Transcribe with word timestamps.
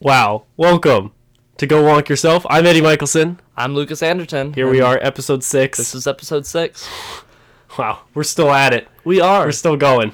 Wow. 0.00 0.44
Welcome 0.56 1.12
to 1.56 1.66
Go 1.66 1.82
Wonk 1.82 2.08
Yourself. 2.08 2.44
I'm 2.50 2.66
Eddie 2.66 2.82
Michelson. 2.82 3.40
I'm 3.56 3.74
Lucas 3.74 4.02
Anderton. 4.02 4.52
Here 4.52 4.68
we 4.68 4.80
are, 4.80 4.98
episode 5.00 5.42
six. 5.42 5.78
This 5.78 5.94
is 5.94 6.06
episode 6.06 6.44
six. 6.44 6.86
wow. 7.78 8.00
We're 8.14 8.22
still 8.24 8.50
at 8.50 8.74
it. 8.74 8.88
We 9.04 9.20
are. 9.20 9.46
We're 9.46 9.52
still 9.52 9.76
going. 9.76 10.12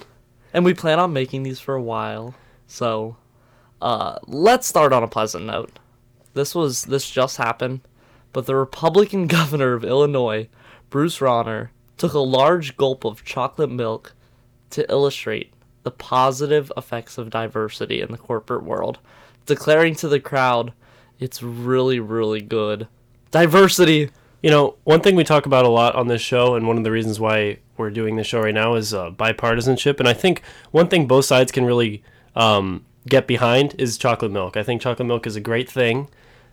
and 0.52 0.64
we 0.64 0.74
plan 0.74 0.98
on 0.98 1.12
making 1.12 1.42
these 1.42 1.59
for 1.59 1.74
a 1.74 1.82
while. 1.82 2.34
So, 2.66 3.16
uh, 3.80 4.18
let's 4.27 4.68
start 4.68 4.92
on 4.92 5.02
a 5.02 5.09
pleasant 5.09 5.45
note. 5.46 5.79
This 6.34 6.55
was 6.55 6.84
this 6.84 7.10
just 7.10 7.37
happened, 7.37 7.80
but 8.33 8.46
the 8.46 8.55
Republican 8.56 9.27
governor 9.38 9.74
of 9.74 9.84
Illinois, 9.84 10.48
Bruce 10.91 11.19
Rauner, 11.19 11.70
took 11.96 12.12
a 12.14 12.20
large 12.20 12.77
gulp 12.77 13.05
of 13.05 13.24
chocolate 13.24 13.70
milk 13.70 14.14
to 14.70 14.91
illustrate 14.91 15.52
the 15.83 15.91
positive 15.91 16.70
effects 16.77 17.19
of 17.19 17.30
diversity 17.30 18.01
in 18.01 18.12
the 18.12 18.19
corporate 18.19 18.62
world, 18.62 18.98
declaring 19.46 19.95
to 19.96 20.09
the 20.09 20.20
crowd, 20.20 20.73
"It's 21.19 21.42
really, 21.42 22.01
really 22.01 22.41
good. 22.41 22.88
Diversity." 23.30 24.10
You 24.42 24.51
know, 24.51 24.77
one 24.84 25.01
thing 25.01 25.15
we 25.15 25.24
talk 25.24 25.46
about 25.46 25.65
a 25.65 25.68
lot 25.68 25.95
on 25.95 26.09
this 26.09 26.23
show, 26.23 26.55
and 26.55 26.66
one 26.66 26.77
of 26.77 26.84
the 26.84 26.91
reasons 26.91 27.20
why 27.20 27.59
we're 27.77 27.91
doing 27.91 28.16
this 28.16 28.27
show 28.27 28.41
right 28.41 28.55
now 28.55 28.74
is 28.74 28.92
uh, 28.92 29.10
bipartisanship. 29.10 29.98
And 29.98 30.09
I 30.09 30.12
think 30.12 30.42
one 30.70 30.88
thing 30.88 31.06
both 31.06 31.24
sides 31.24 31.52
can 31.52 31.65
really 31.65 32.02
um, 32.34 32.84
get 33.09 33.27
behind 33.27 33.74
is 33.78 33.98
chocolate 33.98 34.32
milk. 34.32 34.56
I 34.56 34.62
think 34.62 34.82
chocolate 34.82 35.06
milk 35.06 35.27
is 35.27 35.37
a 35.37 35.41
great 35.41 35.70
thing. 35.70 36.09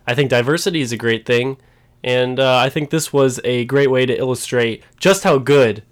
I 0.06 0.14
think 0.14 0.30
diversity 0.30 0.80
is 0.80 0.92
a 0.92 0.96
great 0.96 1.26
thing. 1.26 1.56
And 2.02 2.40
uh, 2.40 2.56
I 2.56 2.68
think 2.70 2.90
this 2.90 3.12
was 3.12 3.40
a 3.44 3.64
great 3.66 3.90
way 3.90 4.06
to 4.06 4.16
illustrate 4.16 4.82
just 4.98 5.24
how 5.24 5.38
good 5.38 5.82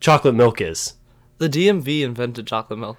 chocolate 0.00 0.34
milk 0.34 0.60
is. 0.60 0.94
The 1.38 1.48
DMV 1.48 2.02
invented 2.02 2.46
chocolate 2.46 2.78
milk. 2.78 2.98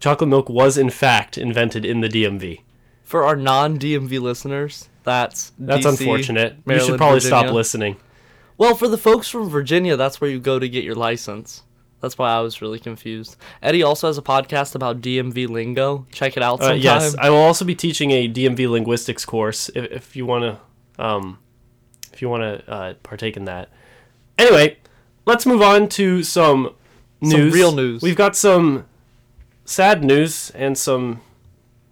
Chocolate 0.00 0.28
milk 0.28 0.48
was, 0.48 0.76
in 0.78 0.90
fact, 0.90 1.36
invented 1.38 1.84
in 1.84 2.00
the 2.00 2.08
DMV. 2.08 2.60
For 3.02 3.24
our 3.24 3.36
non-DMV 3.36 4.20
listeners, 4.20 4.88
that's 5.02 5.52
That's 5.58 5.84
DC, 5.86 5.90
unfortunate. 6.00 6.56
you 6.66 6.80
should 6.80 6.96
probably 6.98 7.20
stop 7.20 7.52
listening. 7.52 7.96
Well, 8.56 8.74
for 8.74 8.88
the 8.88 8.98
folks 8.98 9.28
from 9.28 9.48
Virginia, 9.48 9.96
that's 9.96 10.20
where 10.20 10.30
you 10.30 10.38
go 10.38 10.58
to 10.58 10.68
get 10.68 10.84
your 10.84 10.94
license. 10.94 11.62
That's 12.00 12.16
why 12.16 12.30
I 12.30 12.40
was 12.40 12.62
really 12.62 12.78
confused. 12.78 13.36
Eddie 13.62 13.82
also 13.82 14.06
has 14.06 14.16
a 14.16 14.22
podcast 14.22 14.74
about 14.74 15.00
DMV 15.02 15.48
lingo. 15.48 16.06
Check 16.12 16.36
it 16.36 16.42
out 16.42 16.62
Uh, 16.62 16.72
yes, 16.72 17.14
I 17.18 17.28
will 17.30 17.36
also 17.38 17.64
be 17.64 17.74
teaching 17.74 18.10
a 18.10 18.26
DMV 18.28 18.70
linguistics 18.70 19.24
course 19.26 19.68
if, 19.74 19.84
if 19.92 20.16
you 20.16 20.24
want 20.24 20.44
to, 20.96 21.02
um, 21.04 21.38
if 22.12 22.22
you 22.22 22.28
want 22.30 22.42
to 22.42 22.70
uh, 22.70 22.94
partake 23.02 23.36
in 23.36 23.44
that. 23.46 23.68
Anyway, 24.38 24.78
let's 25.26 25.44
move 25.44 25.60
on 25.60 25.88
to 25.90 26.22
some 26.22 26.74
Some 27.22 27.38
news. 27.40 27.52
real 27.54 27.72
news. 27.72 28.00
We've 28.02 28.16
got 28.16 28.34
some 28.34 28.86
sad 29.70 30.02
news 30.04 30.50
and 30.50 30.76
some 30.76 31.20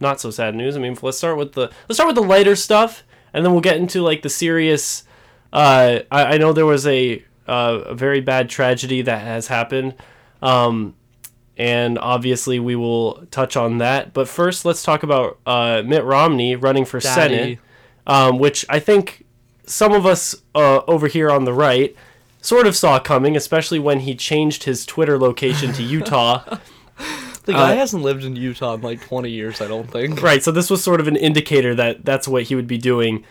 not 0.00 0.20
so 0.20 0.30
sad 0.30 0.54
news. 0.54 0.76
I 0.76 0.80
mean, 0.80 0.96
let's 1.00 1.18
start 1.18 1.36
with 1.36 1.52
the 1.52 1.70
let's 1.88 1.94
start 1.94 2.08
with 2.08 2.16
the 2.16 2.22
lighter 2.22 2.56
stuff, 2.56 3.04
and 3.32 3.44
then 3.44 3.52
we'll 3.52 3.60
get 3.60 3.76
into 3.76 4.02
like 4.02 4.22
the 4.22 4.28
serious. 4.28 5.04
Uh, 5.52 6.00
I, 6.10 6.34
I 6.34 6.38
know 6.38 6.52
there 6.52 6.66
was 6.66 6.86
a 6.86 7.24
uh, 7.46 7.82
a 7.86 7.94
very 7.94 8.20
bad 8.20 8.50
tragedy 8.50 9.02
that 9.02 9.22
has 9.22 9.46
happened. 9.46 9.94
Um, 10.42 10.94
and 11.56 11.98
obviously 11.98 12.60
we 12.60 12.76
will 12.76 13.26
touch 13.32 13.56
on 13.56 13.78
that. 13.78 14.14
But 14.14 14.28
first, 14.28 14.64
let's 14.64 14.82
talk 14.82 15.02
about 15.02 15.38
uh, 15.44 15.82
Mitt 15.84 16.04
Romney 16.04 16.54
running 16.54 16.84
for 16.84 17.00
Daddy. 17.00 17.34
Senate, 17.34 17.58
um, 18.06 18.38
which 18.38 18.64
I 18.68 18.78
think 18.78 19.24
some 19.66 19.92
of 19.92 20.06
us 20.06 20.36
uh, 20.54 20.82
over 20.86 21.08
here 21.08 21.30
on 21.30 21.44
the 21.44 21.52
right 21.52 21.96
sort 22.40 22.66
of 22.66 22.76
saw 22.76 23.00
coming, 23.00 23.36
especially 23.36 23.80
when 23.80 24.00
he 24.00 24.14
changed 24.14 24.64
his 24.64 24.86
Twitter 24.86 25.18
location 25.18 25.72
to 25.72 25.82
Utah. 25.82 26.58
the 27.48 27.54
guy 27.54 27.72
uh, 27.72 27.76
hasn't 27.76 28.02
lived 28.02 28.24
in 28.24 28.36
Utah 28.36 28.74
in 28.74 28.82
like 28.82 29.00
20 29.00 29.30
years, 29.30 29.60
I 29.60 29.66
don't 29.66 29.90
think. 29.90 30.22
right, 30.22 30.42
so 30.42 30.52
this 30.52 30.70
was 30.70 30.84
sort 30.84 31.00
of 31.00 31.08
an 31.08 31.16
indicator 31.16 31.74
that 31.74 32.04
that's 32.04 32.28
what 32.28 32.44
he 32.44 32.54
would 32.54 32.66
be 32.68 32.78
doing. 32.78 33.24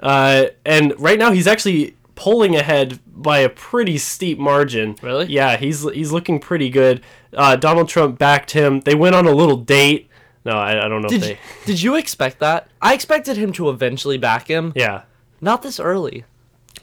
Uh, 0.00 0.46
and 0.66 0.92
right 0.98 1.18
now, 1.18 1.30
he's 1.30 1.46
actually 1.46 1.96
pulling 2.16 2.54
ahead 2.56 2.98
by 3.06 3.38
a 3.38 3.48
pretty 3.48 3.96
steep 3.96 4.38
margin. 4.38 4.96
Really? 5.02 5.26
Yeah, 5.26 5.56
he's 5.56 5.88
he's 5.92 6.12
looking 6.12 6.38
pretty 6.40 6.68
good. 6.68 7.02
Uh, 7.32 7.56
Donald 7.56 7.88
Trump 7.88 8.18
backed 8.18 8.50
him. 8.50 8.80
They 8.80 8.94
went 8.94 9.14
on 9.14 9.26
a 9.26 9.32
little 9.32 9.56
date. 9.56 10.08
No, 10.44 10.52
I, 10.52 10.84
I 10.84 10.88
don't 10.88 11.02
know 11.02 11.08
Did 11.08 11.20
they. 11.20 11.38
did 11.66 11.82
you 11.82 11.96
expect 11.96 12.38
that? 12.40 12.68
I 12.80 12.94
expected 12.94 13.36
him 13.36 13.52
to 13.52 13.68
eventually 13.68 14.16
back 14.18 14.48
him. 14.48 14.72
Yeah, 14.74 15.02
Not 15.40 15.62
this 15.62 15.78
early. 15.78 16.24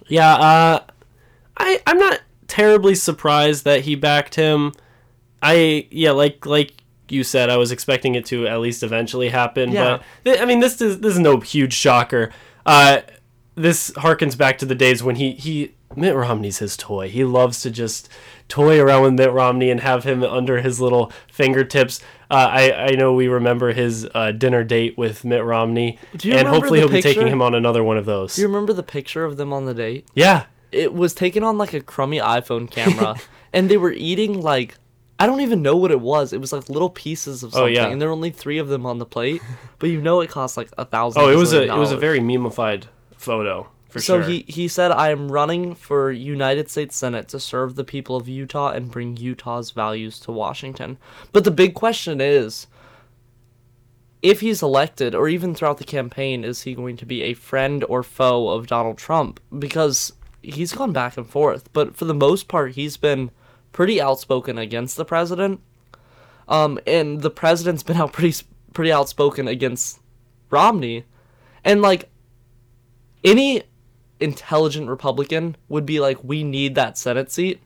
yeah. 0.07 0.35
Uh, 0.35 0.79
I 1.57 1.81
I'm 1.85 1.97
not 1.97 2.21
terribly 2.47 2.95
surprised 2.95 3.65
that 3.65 3.81
he 3.81 3.95
backed 3.95 4.35
him. 4.35 4.73
I 5.41 5.87
yeah, 5.91 6.11
like 6.11 6.45
like 6.45 6.83
you 7.09 7.23
said, 7.23 7.49
I 7.49 7.57
was 7.57 7.71
expecting 7.71 8.15
it 8.15 8.25
to 8.27 8.47
at 8.47 8.59
least 8.59 8.83
eventually 8.83 9.29
happen. 9.29 9.71
Yeah. 9.71 9.97
But 10.23 10.31
th- 10.31 10.41
I 10.41 10.45
mean, 10.45 10.59
this 10.59 10.81
is 10.81 10.99
this 10.99 11.13
is 11.13 11.19
no 11.19 11.39
huge 11.39 11.73
shocker. 11.73 12.31
Uh, 12.65 13.01
this 13.55 13.91
harkens 13.91 14.37
back 14.37 14.57
to 14.59 14.65
the 14.65 14.75
days 14.75 15.03
when 15.03 15.15
he 15.15 15.31
he 15.31 15.73
Mitt 15.95 16.15
Romney's 16.15 16.59
his 16.59 16.75
toy. 16.77 17.09
He 17.09 17.23
loves 17.23 17.61
to 17.61 17.71
just 17.71 18.09
toy 18.47 18.79
around 18.79 19.03
with 19.03 19.13
Mitt 19.13 19.31
Romney 19.31 19.69
and 19.69 19.79
have 19.81 20.03
him 20.03 20.23
under 20.23 20.61
his 20.61 20.79
little 20.79 21.11
fingertips. 21.31 22.01
Uh, 22.29 22.49
I 22.51 22.85
I 22.87 22.89
know 22.91 23.13
we 23.13 23.27
remember 23.27 23.73
his 23.73 24.07
uh, 24.13 24.31
dinner 24.31 24.63
date 24.63 24.97
with 24.97 25.23
Mitt 25.23 25.43
Romney, 25.43 25.97
Do 26.17 26.27
you 26.29 26.35
and 26.35 26.47
hopefully 26.47 26.79
he'll 26.79 26.89
be 26.89 27.01
taking 27.01 27.27
him 27.27 27.41
on 27.41 27.55
another 27.55 27.83
one 27.83 27.97
of 27.97 28.05
those. 28.05 28.35
Do 28.35 28.41
you 28.41 28.47
remember 28.47 28.73
the 28.73 28.83
picture 28.83 29.23
of 29.23 29.37
them 29.37 29.53
on 29.53 29.65
the 29.65 29.73
date? 29.73 30.07
yeah, 30.13 30.45
it 30.71 30.93
was 30.93 31.13
taken 31.13 31.43
on 31.43 31.57
like 31.57 31.73
a 31.73 31.81
crummy 31.81 32.19
iPhone 32.19 32.69
camera, 32.69 33.15
and 33.53 33.69
they 33.69 33.77
were 33.77 33.93
eating 33.93 34.41
like 34.41 34.75
I 35.19 35.25
don't 35.25 35.41
even 35.41 35.61
know 35.63 35.75
what 35.75 35.89
it 35.91 35.99
was. 35.99 36.31
It 36.31 36.39
was 36.39 36.53
like 36.53 36.69
little 36.69 36.89
pieces 36.91 37.41
of 37.43 37.51
something, 37.51 37.63
Oh, 37.63 37.65
yeah. 37.67 37.87
and 37.87 37.99
there 37.99 38.07
were 38.09 38.13
only 38.13 38.29
three 38.29 38.59
of 38.59 38.67
them 38.67 38.85
on 38.85 38.99
the 38.99 39.05
plate. 39.05 39.41
But 39.79 39.89
you 39.89 39.99
know, 39.99 40.21
it 40.21 40.29
cost 40.29 40.57
like 40.57 40.69
a 40.77 40.85
thousand. 40.85 41.21
Oh, 41.21 41.29
it 41.29 41.35
was 41.35 41.53
a 41.53 41.61
gazillion 41.61 41.75
it 41.75 41.79
was 41.79 41.91
a 41.91 41.97
very 41.97 42.19
memeified 42.19 42.83
photo 43.17 43.67
for 43.89 43.99
So 43.99 44.21
sure. 44.21 44.29
he 44.29 44.45
he 44.47 44.67
said, 44.67 44.91
"I 44.91 45.09
am 45.09 45.31
running 45.31 45.73
for 45.73 46.11
United 46.11 46.69
States 46.69 46.95
Senate 46.95 47.27
to 47.29 47.39
serve 47.39 47.75
the 47.75 47.83
people 47.83 48.15
of 48.15 48.27
Utah 48.27 48.71
and 48.71 48.91
bring 48.91 49.17
Utah's 49.17 49.71
values 49.71 50.19
to 50.21 50.31
Washington." 50.31 50.97
But 51.31 51.43
the 51.45 51.51
big 51.51 51.73
question 51.73 52.21
is. 52.21 52.67
If 54.23 54.41
he's 54.41 54.63
elected, 54.63 55.13
or 55.13 55.29
even 55.29 55.53
throughout 55.53 55.77
the 55.77 55.83
campaign, 55.83 56.43
is 56.43 56.63
he 56.63 56.73
going 56.73 56.97
to 56.97 57.05
be 57.05 57.21
a 57.21 57.33
friend 57.35 57.85
or 57.87 58.01
foe 58.01 58.49
of 58.49 58.65
Donald 58.65 58.97
Trump? 58.97 59.39
Because 59.57 60.11
he's 60.41 60.73
gone 60.73 60.91
back 60.91 61.17
and 61.17 61.29
forth, 61.29 61.71
but 61.71 61.95
for 61.95 62.05
the 62.05 62.15
most 62.15 62.47
part, 62.47 62.71
he's 62.71 62.97
been 62.97 63.29
pretty 63.77 64.01
outspoken 64.01 64.57
against 64.57 64.97
the 64.97 65.05
president. 65.05 65.61
Um, 66.47 66.79
and 66.87 67.21
the 67.21 67.29
president's 67.29 67.83
been 67.87 67.97
out 67.97 68.11
pretty 68.11 68.43
pretty 68.73 68.91
outspoken 68.91 69.47
against 69.47 69.99
Romney, 70.49 71.05
and 71.63 71.81
like 71.83 72.09
any 73.23 73.61
intelligent 74.19 74.89
Republican 74.89 75.55
would 75.69 75.85
be 75.85 75.99
like, 75.99 76.23
we 76.23 76.43
need 76.43 76.73
that 76.73 76.97
Senate 76.97 77.31
seat. 77.31 77.61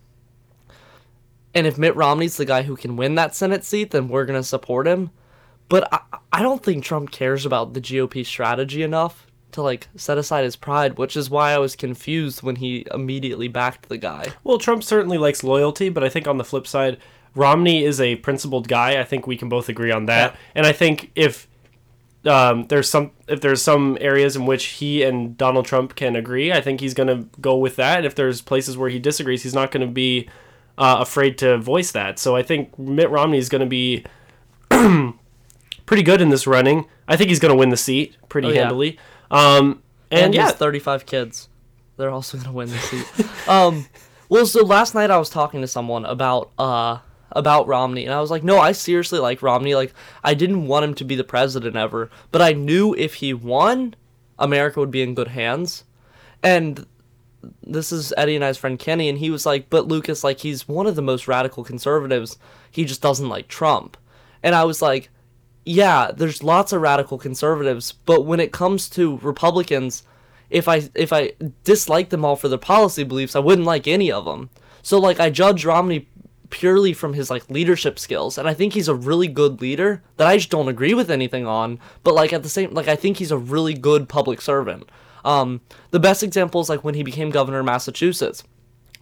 And 1.54 1.66
if 1.66 1.78
Mitt 1.78 1.96
Romney's 1.96 2.36
the 2.36 2.46
guy 2.46 2.64
who 2.64 2.76
can 2.76 2.98
win 2.98 3.16
that 3.16 3.34
Senate 3.34 3.64
seat, 3.64 3.92
then 3.92 4.10
we're 4.10 4.26
gonna 4.26 4.44
support 4.44 4.88
him. 4.88 5.12
But 5.70 5.88
I, 5.94 6.02
I 6.34 6.42
don't 6.42 6.62
think 6.62 6.84
Trump 6.84 7.12
cares 7.12 7.46
about 7.46 7.74
the 7.74 7.80
GOP 7.80 8.26
strategy 8.26 8.84
enough 8.84 9.28
to 9.54 9.62
like 9.62 9.88
set 9.96 10.18
aside 10.18 10.44
his 10.44 10.56
pride, 10.56 10.98
which 10.98 11.16
is 11.16 11.30
why 11.30 11.52
I 11.52 11.58
was 11.58 11.76
confused 11.76 12.44
when 12.44 12.58
he 12.58 12.86
immediately 12.94 13.48
backed 13.48 13.90
the 13.90 13.98
guy. 13.98 14.28
Well, 14.44 14.58
Trump 14.58 14.84
certainly 14.84 15.18
likes 15.18 15.44
loyalty, 15.44 15.90
but 15.90 16.04
I 16.04 16.10
think 16.10 16.28
on 16.28 16.38
the 16.38 16.44
flip 16.44 16.68
side, 16.68 16.98
Romney 17.36 17.84
is 17.84 18.02
a 18.02 18.18
principled 18.18 18.68
guy. 18.68 19.00
I 19.00 19.04
think 19.04 19.28
we 19.28 19.38
can 19.38 19.50
both 19.50 19.70
agree 19.70 19.92
on 19.92 20.06
that. 20.06 20.34
Yeah. 20.34 20.40
And 20.56 20.66
I 20.66 20.72
think 20.72 21.12
if 21.16 21.48
um, 22.26 22.68
there's 22.68 22.90
some 22.90 23.12
if 23.28 23.42
there's 23.42 23.62
some 23.62 23.98
areas 24.02 24.36
in 24.36 24.46
which 24.46 24.66
he 24.66 25.04
and 25.04 25.38
Donald 25.38 25.66
Trump 25.66 25.96
can 25.96 26.16
agree, 26.16 26.52
I 26.52 26.62
think 26.62 26.82
he's 26.82 26.94
going 26.94 27.08
to 27.08 27.28
go 27.40 27.58
with 27.58 27.78
that. 27.78 27.98
And 27.98 28.06
if 28.06 28.16
there's 28.16 28.42
places 28.42 28.78
where 28.78 28.90
he 28.90 29.00
disagrees, 29.00 29.44
he's 29.44 29.56
not 29.56 29.72
going 29.72 29.86
to 29.86 29.92
be 29.92 30.30
uh, 30.78 30.98
afraid 31.00 31.38
to 31.40 31.58
voice 31.58 31.92
that. 31.92 32.20
So 32.20 32.36
I 32.36 32.44
think 32.44 32.78
Mitt 32.78 33.10
Romney 33.10 33.38
is 33.38 33.50
going 33.50 33.62
to 33.62 33.66
be 33.66 34.04
pretty 35.86 36.04
good 36.04 36.22
in 36.22 36.30
this 36.30 36.46
running. 36.46 36.86
I 37.08 37.16
think 37.18 37.30
he's 37.30 37.40
going 37.40 37.52
to 37.54 37.58
win 37.58 37.70
the 37.70 37.78
seat 37.78 38.16
pretty 38.30 38.50
Oh, 38.50 38.52
yeah. 38.52 38.98
Um, 39.32 39.82
and, 40.12 40.26
and 40.26 40.36
yeah, 40.36 40.48
his 40.48 40.54
35 40.54 41.06
kids. 41.08 41.50
They're 41.98 42.12
also 42.12 42.38
gonna 42.38 42.52
win 42.52 42.70
the 42.70 42.78
seat. 42.78 43.48
um, 43.50 43.88
well, 44.30 44.46
so 44.46 44.64
last 44.64 44.94
night 44.94 45.10
I 45.10 45.18
was 45.18 45.30
talking 45.30 45.62
to 45.62 45.68
someone 45.68 46.06
about 46.06 46.52
uh 46.60 47.00
about 47.32 47.68
Romney, 47.68 48.06
and 48.06 48.14
I 48.14 48.20
was 48.20 48.30
like, 48.30 48.44
no, 48.44 48.60
I 48.60 48.74
seriously 48.74 49.20
like 49.20 49.42
Romney. 49.42 49.74
Like, 49.74 49.94
I 50.24 50.34
didn't 50.34 50.68
want 50.68 50.84
him 50.84 50.94
to 50.96 51.06
be 51.06 51.16
the 51.16 51.24
president 51.24 51.76
ever, 51.76 52.10
but 52.32 52.42
I 52.42 52.52
knew 52.52 52.94
if 52.96 53.16
he 53.16 53.34
won, 53.34 53.96
America 54.38 54.80
would 54.80 54.92
be 54.92 55.02
in 55.02 55.16
good 55.16 55.30
hands. 55.30 55.86
And 56.44 56.86
this 57.64 57.92
is 57.92 58.14
Eddie 58.18 58.36
and 58.36 58.44
I's 58.44 58.58
friend 58.58 58.78
Kenny, 58.78 59.08
and 59.08 59.18
he 59.18 59.30
was 59.30 59.46
like, 59.46 59.70
but 59.70 59.88
Lucas, 59.88 60.24
like, 60.24 60.40
he's 60.40 60.68
one 60.68 60.88
of 60.88 60.96
the 60.96 61.02
most 61.02 61.28
radical 61.28 61.64
conservatives. 61.64 62.38
He 62.70 62.84
just 62.86 63.02
doesn't 63.02 63.30
like 63.30 63.48
Trump. 63.48 63.96
And 64.44 64.54
I 64.56 64.66
was 64.66 64.82
like, 64.82 65.10
yeah, 65.66 66.12
there's 66.16 66.44
lots 66.44 66.74
of 66.74 66.82
radical 66.82 67.18
conservatives, 67.18 67.92
but 67.92 68.26
when 68.26 68.40
it 68.40 68.52
comes 68.52 68.90
to 68.90 69.18
Republicans, 69.18 70.04
if 70.50 70.68
I 70.68 70.90
if 70.96 71.14
I 71.14 71.34
dislike 71.64 72.10
them 72.10 72.26
all 72.26 72.36
for 72.36 72.50
their 72.50 72.58
policy 72.58 73.04
beliefs, 73.04 73.36
I 73.36 73.40
wouldn't 73.40 73.68
like 73.68 73.88
any 73.88 74.12
of 74.12 74.26
them. 74.26 74.50
So 74.82 75.00
like 75.00 75.20
I 75.20 75.30
judge 75.30 75.66
Romney 75.66 76.08
purely 76.52 76.94
from 76.94 77.14
his 77.14 77.30
like 77.30 77.50
leadership 77.50 77.98
skills 77.98 78.38
and 78.38 78.48
i 78.48 78.54
think 78.54 78.74
he's 78.74 78.90
a 78.90 78.94
really 78.94 79.28
good 79.28 79.62
leader 79.62 80.04
that 80.18 80.28
i 80.28 80.36
just 80.36 80.50
don't 80.50 80.68
agree 80.68 80.94
with 80.94 81.10
anything 81.10 81.48
on 81.48 81.80
but 82.04 82.14
like 82.14 82.34
at 82.34 82.44
the 82.44 82.50
same 82.50 82.72
like 82.74 82.90
i 82.90 82.96
think 82.96 83.18
he's 83.18 83.32
a 83.32 83.38
really 83.38 83.74
good 83.74 84.10
public 84.10 84.42
servant 84.42 84.84
um 85.24 85.62
the 85.92 86.00
best 86.00 86.22
example 86.22 86.60
is 86.60 86.68
like 86.68 86.84
when 86.84 86.94
he 86.94 87.04
became 87.04 87.30
governor 87.30 87.60
of 87.60 87.66
massachusetts 87.66 88.44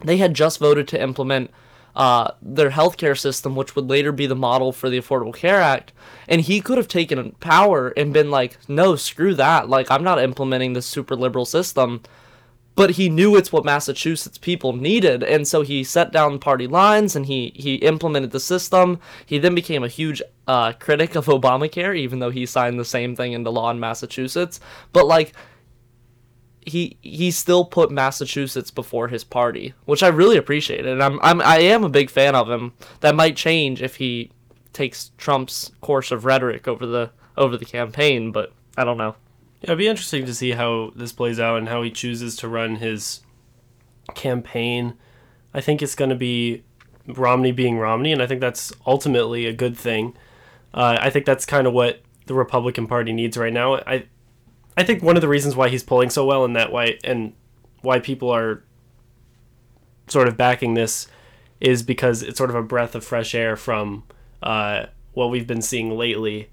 they 0.03 0.17
had 0.17 0.35
just 0.35 0.59
voted 0.59 0.87
to 0.87 1.01
implement 1.01 1.49
uh, 1.95 2.31
their 2.41 2.69
healthcare 2.71 3.17
system, 3.17 3.55
which 3.55 3.75
would 3.75 3.89
later 3.89 4.11
be 4.11 4.27
the 4.27 4.35
model 4.35 4.71
for 4.71 4.89
the 4.89 4.99
Affordable 4.99 5.33
Care 5.33 5.61
Act. 5.61 5.91
And 6.27 6.41
he 6.41 6.61
could 6.61 6.77
have 6.77 6.87
taken 6.87 7.31
power 7.39 7.89
and 7.89 8.13
been 8.13 8.31
like, 8.31 8.57
no, 8.67 8.95
screw 8.95 9.33
that. 9.35 9.69
Like, 9.69 9.89
I'm 9.89 10.03
not 10.03 10.21
implementing 10.21 10.73
this 10.73 10.85
super 10.85 11.15
liberal 11.15 11.45
system. 11.45 12.01
But 12.75 12.91
he 12.91 13.09
knew 13.09 13.35
it's 13.35 13.51
what 13.51 13.65
Massachusetts 13.65 14.37
people 14.37 14.71
needed. 14.71 15.21
And 15.21 15.45
so 15.45 15.63
he 15.63 15.83
set 15.83 16.13
down 16.13 16.39
party 16.39 16.65
lines 16.65 17.13
and 17.13 17.25
he, 17.25 17.51
he 17.53 17.75
implemented 17.75 18.31
the 18.31 18.39
system. 18.39 18.99
He 19.25 19.37
then 19.37 19.53
became 19.53 19.83
a 19.83 19.89
huge 19.89 20.21
uh, 20.47 20.71
critic 20.73 21.15
of 21.15 21.25
Obamacare, 21.27 21.97
even 21.97 22.19
though 22.19 22.29
he 22.29 22.45
signed 22.45 22.79
the 22.79 22.85
same 22.85 23.17
thing 23.17 23.33
into 23.33 23.49
law 23.49 23.69
in 23.69 23.81
Massachusetts. 23.81 24.61
But, 24.93 25.07
like, 25.07 25.33
he 26.65 26.97
he 27.01 27.31
still 27.31 27.65
put 27.65 27.91
Massachusetts 27.91 28.71
before 28.71 29.07
his 29.07 29.23
party, 29.23 29.73
which 29.85 30.03
I 30.03 30.07
really 30.07 30.37
appreciate. 30.37 30.85
And 30.85 31.01
I'm 31.01 31.19
I'm 31.21 31.41
I 31.41 31.59
am 31.59 31.83
a 31.83 31.89
big 31.89 32.09
fan 32.09 32.35
of 32.35 32.49
him. 32.49 32.73
That 33.01 33.15
might 33.15 33.35
change 33.35 33.81
if 33.81 33.95
he 33.97 34.31
takes 34.73 35.11
Trump's 35.17 35.71
course 35.81 36.11
of 36.11 36.25
rhetoric 36.25 36.67
over 36.67 36.85
the 36.85 37.11
over 37.37 37.57
the 37.57 37.65
campaign, 37.65 38.31
but 38.31 38.53
I 38.77 38.83
don't 38.83 38.97
know. 38.97 39.15
Yeah, 39.61 39.71
it'd 39.71 39.77
be 39.77 39.87
interesting 39.87 40.25
to 40.25 40.33
see 40.33 40.51
how 40.51 40.91
this 40.95 41.11
plays 41.11 41.39
out 41.39 41.57
and 41.57 41.67
how 41.67 41.81
he 41.81 41.91
chooses 41.91 42.35
to 42.37 42.47
run 42.47 42.75
his 42.75 43.21
campaign. 44.15 44.93
I 45.53 45.61
think 45.61 45.81
it's 45.81 45.95
going 45.95 46.09
to 46.09 46.15
be 46.15 46.63
Romney 47.07 47.51
being 47.51 47.77
Romney, 47.77 48.11
and 48.11 48.21
I 48.21 48.27
think 48.27 48.41
that's 48.41 48.71
ultimately 48.85 49.45
a 49.45 49.53
good 49.53 49.77
thing. 49.77 50.15
Uh, 50.73 50.97
I 51.01 51.09
think 51.09 51.25
that's 51.25 51.45
kind 51.45 51.67
of 51.67 51.73
what 51.73 52.01
the 52.27 52.35
Republican 52.35 52.87
Party 52.87 53.11
needs 53.11 53.37
right 53.37 53.51
now. 53.51 53.75
I 53.75 54.05
I 54.79 54.83
think 54.83 55.03
one 55.03 55.17
of 55.17 55.21
the 55.21 55.27
reasons 55.27 55.57
why 55.57 55.67
he's 55.67 55.83
pulling 55.83 56.09
so 56.09 56.25
well 56.25 56.45
in 56.45 56.53
that 56.53 56.71
way 56.71 56.99
and 57.03 57.33
why 57.81 57.99
people 57.99 58.29
are 58.29 58.63
sort 60.07 60.29
of 60.29 60.37
backing 60.37 60.73
this 60.73 61.09
is 61.59 61.83
because 61.83 62.23
it's 62.23 62.37
sort 62.37 62.49
of 62.49 62.55
a 62.55 62.63
breath 62.63 62.95
of 62.95 63.03
fresh 63.03 63.35
air 63.35 63.57
from 63.57 64.05
uh, 64.41 64.85
what 65.11 65.31
we've 65.31 65.45
been 65.45 65.61
seeing 65.61 65.97
lately. 65.97 66.49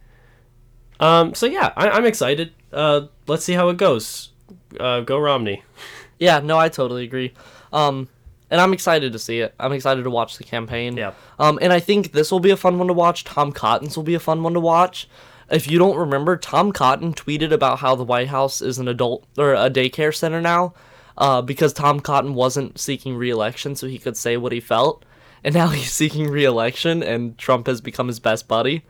Um, 0.98 1.34
so 1.34 1.46
yeah, 1.46 1.72
I, 1.76 1.96
am 1.96 2.04
excited. 2.04 2.52
Uh, 2.72 3.02
let's 3.28 3.44
see 3.44 3.52
how 3.52 3.68
it 3.68 3.76
goes. 3.76 4.30
Uh, 4.78 5.00
go 5.00 5.18
Romney. 5.18 5.62
Yeah, 6.18 6.40
no, 6.40 6.58
I 6.58 6.70
totally 6.70 7.04
agree. 7.04 7.34
Um, 7.74 8.08
and 8.50 8.58
I'm 8.58 8.72
excited 8.72 9.12
to 9.12 9.18
see 9.18 9.40
it. 9.40 9.54
I'm 9.60 9.74
excited 9.74 10.04
to 10.04 10.08
watch 10.08 10.38
the 10.38 10.44
campaign. 10.44 10.96
Yeah. 10.96 11.12
Um, 11.38 11.58
and 11.60 11.74
I 11.74 11.78
think 11.78 12.12
this 12.12 12.32
will 12.32 12.40
be 12.40 12.48
a 12.48 12.56
fun 12.56 12.78
one 12.78 12.88
to 12.88 12.94
watch. 12.94 13.24
Tom 13.24 13.52
Cotton's 13.52 13.98
will 13.98 14.02
be 14.02 14.14
a 14.14 14.18
fun 14.18 14.42
one 14.42 14.54
to 14.54 14.60
watch. 14.60 15.10
If 15.50 15.70
you 15.70 15.78
don't 15.78 15.96
remember, 15.96 16.36
Tom 16.36 16.72
Cotton 16.72 17.14
tweeted 17.14 17.52
about 17.52 17.78
how 17.78 17.94
the 17.94 18.04
White 18.04 18.28
House 18.28 18.60
is 18.60 18.78
an 18.78 18.88
adult 18.88 19.26
or 19.38 19.54
a 19.54 19.70
daycare 19.70 20.14
center 20.14 20.40
now, 20.40 20.74
uh, 21.16 21.40
because 21.42 21.72
Tom 21.72 22.00
Cotton 22.00 22.34
wasn't 22.34 22.78
seeking 22.78 23.16
re-election, 23.16 23.76
so 23.76 23.86
he 23.86 23.98
could 23.98 24.16
say 24.16 24.36
what 24.36 24.52
he 24.52 24.60
felt, 24.60 25.04
and 25.44 25.54
now 25.54 25.68
he's 25.68 25.92
seeking 25.92 26.28
re-election, 26.28 27.02
and 27.02 27.38
Trump 27.38 27.66
has 27.68 27.80
become 27.80 28.08
his 28.08 28.18
best 28.18 28.48
buddy. 28.48 28.84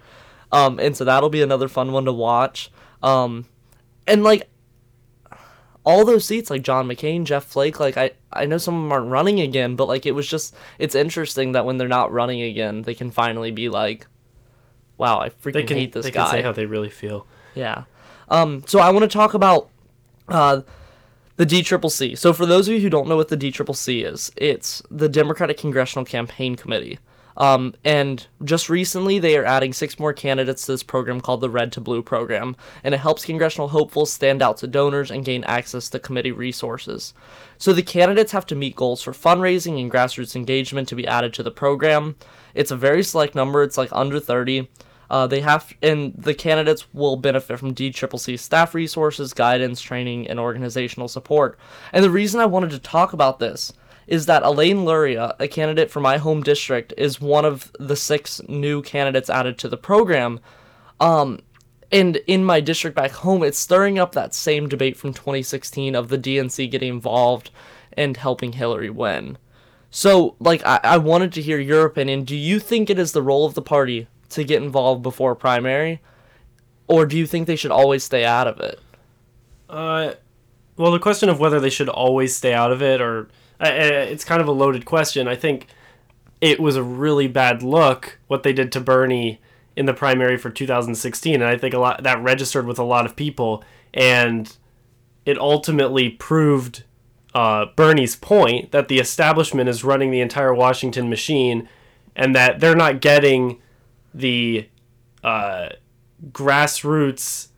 Um, 0.52 0.78
and 0.78 0.96
so 0.96 1.04
that'll 1.04 1.28
be 1.28 1.42
another 1.42 1.68
fun 1.68 1.92
one 1.92 2.04
to 2.04 2.12
watch. 2.12 2.70
Um, 3.02 3.46
and 4.06 4.22
like 4.24 4.48
all 5.84 6.04
those 6.04 6.24
seats, 6.24 6.50
like 6.50 6.62
John 6.62 6.88
McCain, 6.88 7.24
Jeff 7.24 7.44
Flake, 7.44 7.78
like 7.78 7.96
I, 7.96 8.12
I 8.32 8.46
know 8.46 8.58
some 8.58 8.74
of 8.74 8.82
them 8.82 8.92
aren't 8.92 9.10
running 9.10 9.40
again, 9.40 9.76
but 9.76 9.88
like 9.88 10.06
it 10.06 10.12
was 10.12 10.28
just, 10.28 10.54
it's 10.78 10.94
interesting 10.94 11.52
that 11.52 11.64
when 11.66 11.76
they're 11.76 11.88
not 11.88 12.12
running 12.12 12.42
again, 12.42 12.82
they 12.82 12.94
can 12.94 13.10
finally 13.10 13.50
be 13.50 13.68
like, 13.68 14.06
wow, 14.98 15.20
I 15.20 15.30
freaking 15.30 15.52
They 15.52 15.62
can 15.64 15.76
hate 15.76 15.92
this 15.92 16.04
they 16.04 16.10
guy. 16.10 16.24
can 16.24 16.30
say 16.30 16.42
how 16.42 16.52
they 16.52 16.66
really 16.66 16.90
feel. 16.90 17.26
Yeah. 17.54 17.84
Um, 18.28 18.64
so 18.66 18.80
I 18.80 18.90
want 18.90 19.02
to 19.04 19.08
talk 19.08 19.34
about 19.34 19.68
uh, 20.28 20.62
the 21.36 21.46
DCCC. 21.46 22.18
So 22.18 22.32
for 22.32 22.46
those 22.46 22.68
of 22.68 22.74
you 22.74 22.80
who 22.80 22.90
don't 22.90 23.08
know 23.08 23.16
what 23.16 23.28
the 23.28 23.36
DCCC 23.36 24.04
is, 24.04 24.32
it's 24.36 24.82
the 24.90 25.08
Democratic 25.08 25.58
Congressional 25.58 26.04
Campaign 26.04 26.56
Committee. 26.56 26.98
Um, 27.38 27.74
and 27.84 28.26
just 28.44 28.70
recently, 28.70 29.18
they 29.18 29.36
are 29.36 29.44
adding 29.44 29.72
six 29.74 29.98
more 29.98 30.14
candidates 30.14 30.64
to 30.66 30.72
this 30.72 30.82
program 30.82 31.20
called 31.20 31.42
the 31.42 31.50
Red 31.50 31.70
to 31.72 31.80
Blue 31.80 32.02
program, 32.02 32.56
and 32.82 32.94
it 32.94 32.98
helps 32.98 33.26
congressional 33.26 33.68
hopefuls 33.68 34.10
stand 34.10 34.40
out 34.40 34.56
to 34.58 34.66
donors 34.66 35.10
and 35.10 35.24
gain 35.24 35.44
access 35.44 35.90
to 35.90 35.98
committee 35.98 36.32
resources. 36.32 37.12
So 37.58 37.72
the 37.72 37.82
candidates 37.82 38.32
have 38.32 38.46
to 38.46 38.54
meet 38.54 38.74
goals 38.76 39.02
for 39.02 39.12
fundraising 39.12 39.78
and 39.80 39.90
grassroots 39.90 40.34
engagement 40.34 40.88
to 40.88 40.94
be 40.94 41.06
added 41.06 41.34
to 41.34 41.42
the 41.42 41.50
program. 41.50 42.16
It's 42.54 42.70
a 42.70 42.76
very 42.76 43.02
select 43.02 43.34
number; 43.34 43.62
it's 43.62 43.76
like 43.76 43.90
under 43.92 44.18
30. 44.18 44.68
Uh, 45.10 45.26
they 45.26 45.40
have, 45.40 45.72
and 45.82 46.14
the 46.16 46.34
candidates 46.34 46.92
will 46.92 47.16
benefit 47.16 47.58
from 47.58 47.74
DCCC 47.74 48.38
staff 48.38 48.74
resources, 48.74 49.32
guidance, 49.32 49.80
training, 49.80 50.26
and 50.28 50.40
organizational 50.40 51.08
support. 51.08 51.58
And 51.92 52.04
the 52.04 52.10
reason 52.10 52.40
I 52.40 52.46
wanted 52.46 52.70
to 52.70 52.78
talk 52.78 53.12
about 53.12 53.38
this 53.38 53.72
is 54.06 54.26
that 54.26 54.42
Elaine 54.42 54.84
Luria, 54.84 55.34
a 55.38 55.48
candidate 55.48 55.90
for 55.90 56.00
my 56.00 56.16
home 56.16 56.42
district, 56.42 56.92
is 56.96 57.20
one 57.20 57.44
of 57.44 57.72
the 57.78 57.96
six 57.96 58.40
new 58.48 58.82
candidates 58.82 59.30
added 59.30 59.58
to 59.58 59.68
the 59.68 59.76
program. 59.76 60.40
Um, 61.00 61.40
and 61.90 62.16
in 62.26 62.44
my 62.44 62.60
district 62.60 62.96
back 62.96 63.12
home, 63.12 63.42
it's 63.42 63.58
stirring 63.58 63.98
up 63.98 64.12
that 64.12 64.34
same 64.34 64.68
debate 64.68 64.96
from 64.96 65.12
2016 65.12 65.94
of 65.94 66.08
the 66.08 66.18
DNC 66.18 66.70
getting 66.70 66.88
involved 66.88 67.50
and 67.92 68.16
helping 68.16 68.52
Hillary 68.52 68.90
win. 68.90 69.38
So, 69.90 70.36
like, 70.40 70.64
I, 70.66 70.80
I 70.82 70.98
wanted 70.98 71.32
to 71.34 71.42
hear 71.42 71.58
your 71.58 71.86
opinion. 71.86 72.24
Do 72.24 72.36
you 72.36 72.58
think 72.58 72.90
it 72.90 72.98
is 72.98 73.12
the 73.12 73.22
role 73.22 73.46
of 73.46 73.54
the 73.54 73.62
party 73.62 74.08
to 74.30 74.44
get 74.44 74.62
involved 74.62 75.02
before 75.02 75.34
primary? 75.34 76.00
Or 76.88 77.06
do 77.06 77.16
you 77.18 77.26
think 77.26 77.46
they 77.46 77.56
should 77.56 77.70
always 77.70 78.04
stay 78.04 78.24
out 78.24 78.46
of 78.46 78.60
it? 78.60 78.80
Uh, 79.68 80.14
well, 80.76 80.92
the 80.92 80.98
question 80.98 81.28
of 81.28 81.40
whether 81.40 81.58
they 81.58 81.70
should 81.70 81.88
always 81.88 82.36
stay 82.36 82.52
out 82.52 82.70
of 82.70 82.82
it, 82.82 83.00
or 83.00 83.28
uh, 83.60 83.68
it's 83.68 84.24
kind 84.24 84.40
of 84.40 84.48
a 84.48 84.52
loaded 84.52 84.84
question. 84.84 85.26
I 85.26 85.34
think 85.34 85.66
it 86.40 86.60
was 86.60 86.76
a 86.76 86.82
really 86.82 87.28
bad 87.28 87.62
look 87.62 88.18
what 88.26 88.42
they 88.42 88.52
did 88.52 88.70
to 88.72 88.80
Bernie 88.80 89.40
in 89.74 89.86
the 89.86 89.94
primary 89.94 90.36
for 90.36 90.50
2016, 90.50 91.34
and 91.34 91.44
I 91.44 91.56
think 91.56 91.74
a 91.74 91.78
lot 91.78 92.02
that 92.02 92.22
registered 92.22 92.66
with 92.66 92.78
a 92.78 92.84
lot 92.84 93.06
of 93.06 93.16
people, 93.16 93.64
and 93.92 94.56
it 95.24 95.38
ultimately 95.38 96.10
proved 96.10 96.84
uh, 97.34 97.66
Bernie's 97.74 98.16
point 98.16 98.72
that 98.72 98.88
the 98.88 98.98
establishment 98.98 99.68
is 99.68 99.84
running 99.84 100.10
the 100.10 100.20
entire 100.20 100.54
Washington 100.54 101.10
machine, 101.10 101.68
and 102.14 102.34
that 102.34 102.60
they're 102.60 102.76
not 102.76 103.00
getting 103.00 103.60
the 104.16 104.68
uh, 105.22 105.68
grassroots 106.32 107.48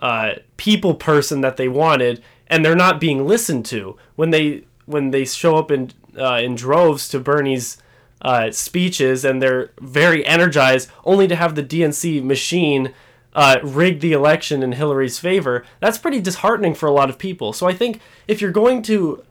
uh, 0.00 0.34
people 0.56 0.94
person 0.94 1.42
that 1.42 1.56
they 1.56 1.68
wanted, 1.68 2.22
and 2.46 2.64
they're 2.64 2.74
not 2.74 3.00
being 3.00 3.26
listened 3.26 3.66
to 3.66 3.96
when 4.16 4.30
they 4.30 4.64
when 4.86 5.10
they 5.10 5.24
show 5.24 5.56
up 5.56 5.70
in 5.70 5.92
uh, 6.18 6.40
in 6.42 6.54
droves 6.54 7.08
to 7.10 7.20
Bernie's 7.20 7.78
uh, 8.22 8.50
speeches, 8.50 9.24
and 9.24 9.42
they're 9.42 9.70
very 9.80 10.24
energized, 10.24 10.90
only 11.04 11.28
to 11.28 11.36
have 11.36 11.54
the 11.54 11.62
DNC 11.62 12.22
machine 12.22 12.92
uh, 13.34 13.58
rig 13.62 14.00
the 14.00 14.12
election 14.12 14.62
in 14.62 14.72
Hillary's 14.72 15.18
favor. 15.18 15.64
That's 15.80 15.98
pretty 15.98 16.20
disheartening 16.20 16.74
for 16.74 16.86
a 16.86 16.92
lot 16.92 17.10
of 17.10 17.18
people. 17.18 17.52
So 17.52 17.68
I 17.68 17.74
think 17.74 18.00
if 18.26 18.40
you're 18.40 18.50
going 18.50 18.80
to 18.82 19.22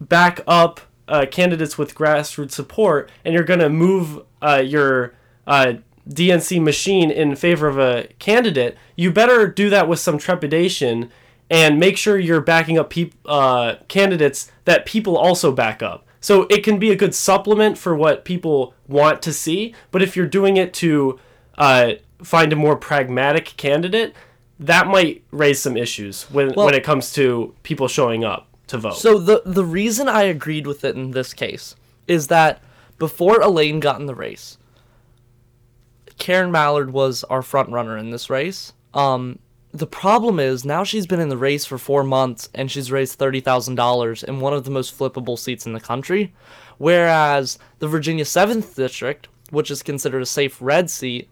back 0.00 0.40
up 0.46 0.80
uh, 1.08 1.26
candidates 1.30 1.78
with 1.78 1.94
grassroots 1.94 2.52
support, 2.52 3.10
and 3.24 3.32
you're 3.32 3.44
going 3.44 3.60
to 3.60 3.68
move 3.68 4.22
uh, 4.42 4.62
your 4.64 5.14
uh, 5.46 5.74
DNC 6.08 6.62
machine 6.62 7.10
in 7.10 7.34
favor 7.36 7.66
of 7.68 7.78
a 7.78 8.08
candidate, 8.18 8.76
you 8.96 9.10
better 9.10 9.46
do 9.48 9.68
that 9.70 9.88
with 9.88 9.98
some 9.98 10.18
trepidation 10.18 11.10
and 11.50 11.78
make 11.78 11.96
sure 11.96 12.18
you're 12.18 12.40
backing 12.40 12.78
up 12.78 12.90
peop- 12.90 13.14
uh, 13.26 13.76
candidates 13.88 14.50
that 14.64 14.86
people 14.86 15.16
also 15.16 15.52
back 15.52 15.82
up. 15.82 16.04
So 16.20 16.46
it 16.50 16.64
can 16.64 16.78
be 16.78 16.90
a 16.90 16.96
good 16.96 17.14
supplement 17.14 17.78
for 17.78 17.94
what 17.94 18.24
people 18.24 18.74
want 18.88 19.22
to 19.22 19.32
see, 19.32 19.74
but 19.92 20.02
if 20.02 20.16
you're 20.16 20.26
doing 20.26 20.56
it 20.56 20.72
to 20.74 21.18
uh, 21.56 21.92
find 22.22 22.52
a 22.52 22.56
more 22.56 22.76
pragmatic 22.76 23.54
candidate, 23.56 24.14
that 24.58 24.86
might 24.88 25.22
raise 25.30 25.60
some 25.60 25.76
issues 25.76 26.24
when 26.30 26.52
Well- 26.56 26.66
when 26.66 26.74
it 26.74 26.82
comes 26.82 27.12
to 27.12 27.54
people 27.62 27.88
showing 27.88 28.24
up 28.24 28.48
to 28.68 28.78
vote. 28.78 28.96
So 28.96 29.18
the 29.18 29.42
the 29.44 29.64
reason 29.64 30.08
I 30.08 30.22
agreed 30.22 30.66
with 30.66 30.84
it 30.84 30.96
in 30.96 31.12
this 31.12 31.32
case 31.32 31.76
is 32.08 32.26
that 32.28 32.60
before 32.98 33.40
Elaine 33.40 33.78
got 33.78 34.00
in 34.00 34.06
the 34.06 34.14
race, 34.14 34.58
Karen 36.18 36.50
Mallard 36.50 36.92
was 36.92 37.24
our 37.24 37.42
front 37.42 37.70
runner 37.70 37.96
in 37.96 38.10
this 38.10 38.30
race. 38.30 38.72
Um, 38.94 39.38
the 39.72 39.86
problem 39.86 40.40
is 40.40 40.64
now 40.64 40.84
she's 40.84 41.06
been 41.06 41.20
in 41.20 41.28
the 41.28 41.36
race 41.36 41.66
for 41.66 41.76
four 41.76 42.02
months 42.02 42.48
and 42.54 42.70
she's 42.70 42.90
raised 42.90 43.18
thirty 43.18 43.40
thousand 43.40 43.74
dollars 43.74 44.22
in 44.22 44.40
one 44.40 44.54
of 44.54 44.64
the 44.64 44.70
most 44.70 44.98
flippable 44.98 45.38
seats 45.38 45.66
in 45.66 45.74
the 45.74 45.80
country, 45.80 46.32
whereas 46.78 47.58
the 47.78 47.88
Virginia 47.88 48.24
seventh 48.24 48.74
district, 48.74 49.28
which 49.50 49.70
is 49.70 49.82
considered 49.82 50.22
a 50.22 50.26
safe 50.26 50.56
red 50.60 50.88
seat, 50.88 51.28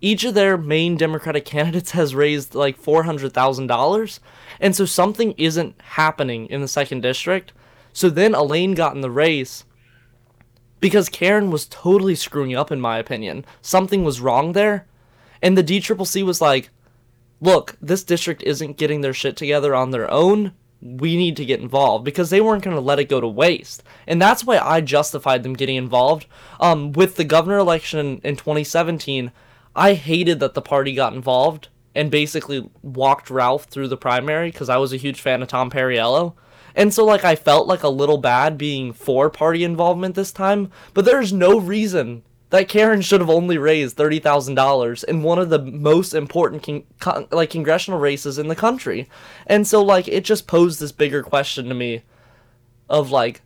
each 0.00 0.24
of 0.24 0.34
their 0.34 0.58
main 0.58 0.96
Democratic 0.96 1.44
candidates 1.56 1.92
has 1.92 2.14
raised 2.14 2.54
like 2.54 2.76
four 2.76 3.04
hundred 3.04 3.32
thousand 3.32 3.68
dollars, 3.68 4.18
and 4.58 4.74
so 4.74 4.84
something 4.84 5.32
isn't 5.38 5.80
happening 5.80 6.46
in 6.46 6.60
the 6.60 6.68
second 6.68 7.02
district. 7.02 7.52
So 7.92 8.10
then 8.10 8.34
Elaine 8.34 8.74
got 8.74 8.94
in 8.94 9.00
the 9.00 9.10
race, 9.10 9.64
because 10.80 11.08
Karen 11.08 11.50
was 11.50 11.66
totally 11.66 12.14
screwing 12.14 12.54
up 12.54 12.70
in 12.70 12.80
my 12.80 12.98
opinion. 12.98 13.44
Something 13.62 14.04
was 14.04 14.20
wrong 14.20 14.52
there. 14.52 14.86
And 15.42 15.56
the 15.56 15.64
DCCC 15.64 16.22
was 16.22 16.40
like, 16.40 16.70
"Look, 17.40 17.76
this 17.80 18.04
district 18.04 18.42
isn't 18.42 18.76
getting 18.78 19.00
their 19.00 19.12
shit 19.12 19.36
together 19.36 19.74
on 19.74 19.90
their 19.90 20.10
own. 20.10 20.52
We 20.80 21.16
need 21.16 21.36
to 21.36 21.44
get 21.44 21.60
involved 21.60 22.04
because 22.04 22.30
they 22.30 22.40
weren't 22.40 22.62
going 22.62 22.76
to 22.76 22.82
let 22.82 22.98
it 22.98 23.08
go 23.08 23.20
to 23.20 23.28
waste." 23.28 23.82
And 24.06 24.20
that's 24.20 24.44
why 24.44 24.58
I 24.58 24.80
justified 24.80 25.42
them 25.42 25.54
getting 25.54 25.76
involved. 25.76 26.26
Um 26.60 26.92
with 26.92 27.16
the 27.16 27.24
governor 27.24 27.58
election 27.58 28.20
in 28.24 28.36
2017, 28.36 29.30
I 29.74 29.94
hated 29.94 30.40
that 30.40 30.54
the 30.54 30.62
party 30.62 30.94
got 30.94 31.12
involved 31.12 31.68
and 31.94 32.10
basically 32.10 32.68
walked 32.82 33.30
Ralph 33.30 33.64
through 33.64 33.88
the 33.88 33.96
primary 33.96 34.50
because 34.50 34.68
I 34.68 34.76
was 34.76 34.92
a 34.92 34.98
huge 34.98 35.20
fan 35.20 35.42
of 35.42 35.48
Tom 35.48 35.70
Perriello. 35.70 36.34
And 36.76 36.92
so, 36.92 37.04
like, 37.04 37.24
I 37.24 37.34
felt 37.34 37.66
like 37.66 37.82
a 37.82 37.88
little 37.88 38.18
bad 38.18 38.58
being 38.58 38.92
for 38.92 39.30
party 39.30 39.64
involvement 39.64 40.14
this 40.14 40.30
time, 40.30 40.70
but 40.94 41.06
there's 41.06 41.32
no 41.32 41.58
reason 41.58 42.22
that 42.50 42.68
Karen 42.68 43.00
should 43.00 43.20
have 43.20 43.30
only 43.30 43.58
raised 43.58 43.96
thirty 43.96 44.20
thousand 44.20 44.54
dollars 44.54 45.02
in 45.02 45.22
one 45.22 45.38
of 45.38 45.48
the 45.48 45.58
most 45.58 46.14
important 46.14 46.62
con- 46.62 46.84
con- 47.00 47.26
like 47.32 47.50
congressional 47.50 47.98
races 47.98 48.38
in 48.38 48.48
the 48.48 48.54
country, 48.54 49.08
and 49.46 49.66
so 49.66 49.82
like 49.82 50.06
it 50.06 50.24
just 50.24 50.46
posed 50.46 50.78
this 50.78 50.92
bigger 50.92 51.22
question 51.22 51.68
to 51.68 51.74
me, 51.74 52.02
of 52.88 53.10
like, 53.10 53.40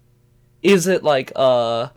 is 0.62 0.86
it 0.86 1.02
like 1.02 1.32
uh 1.36 1.88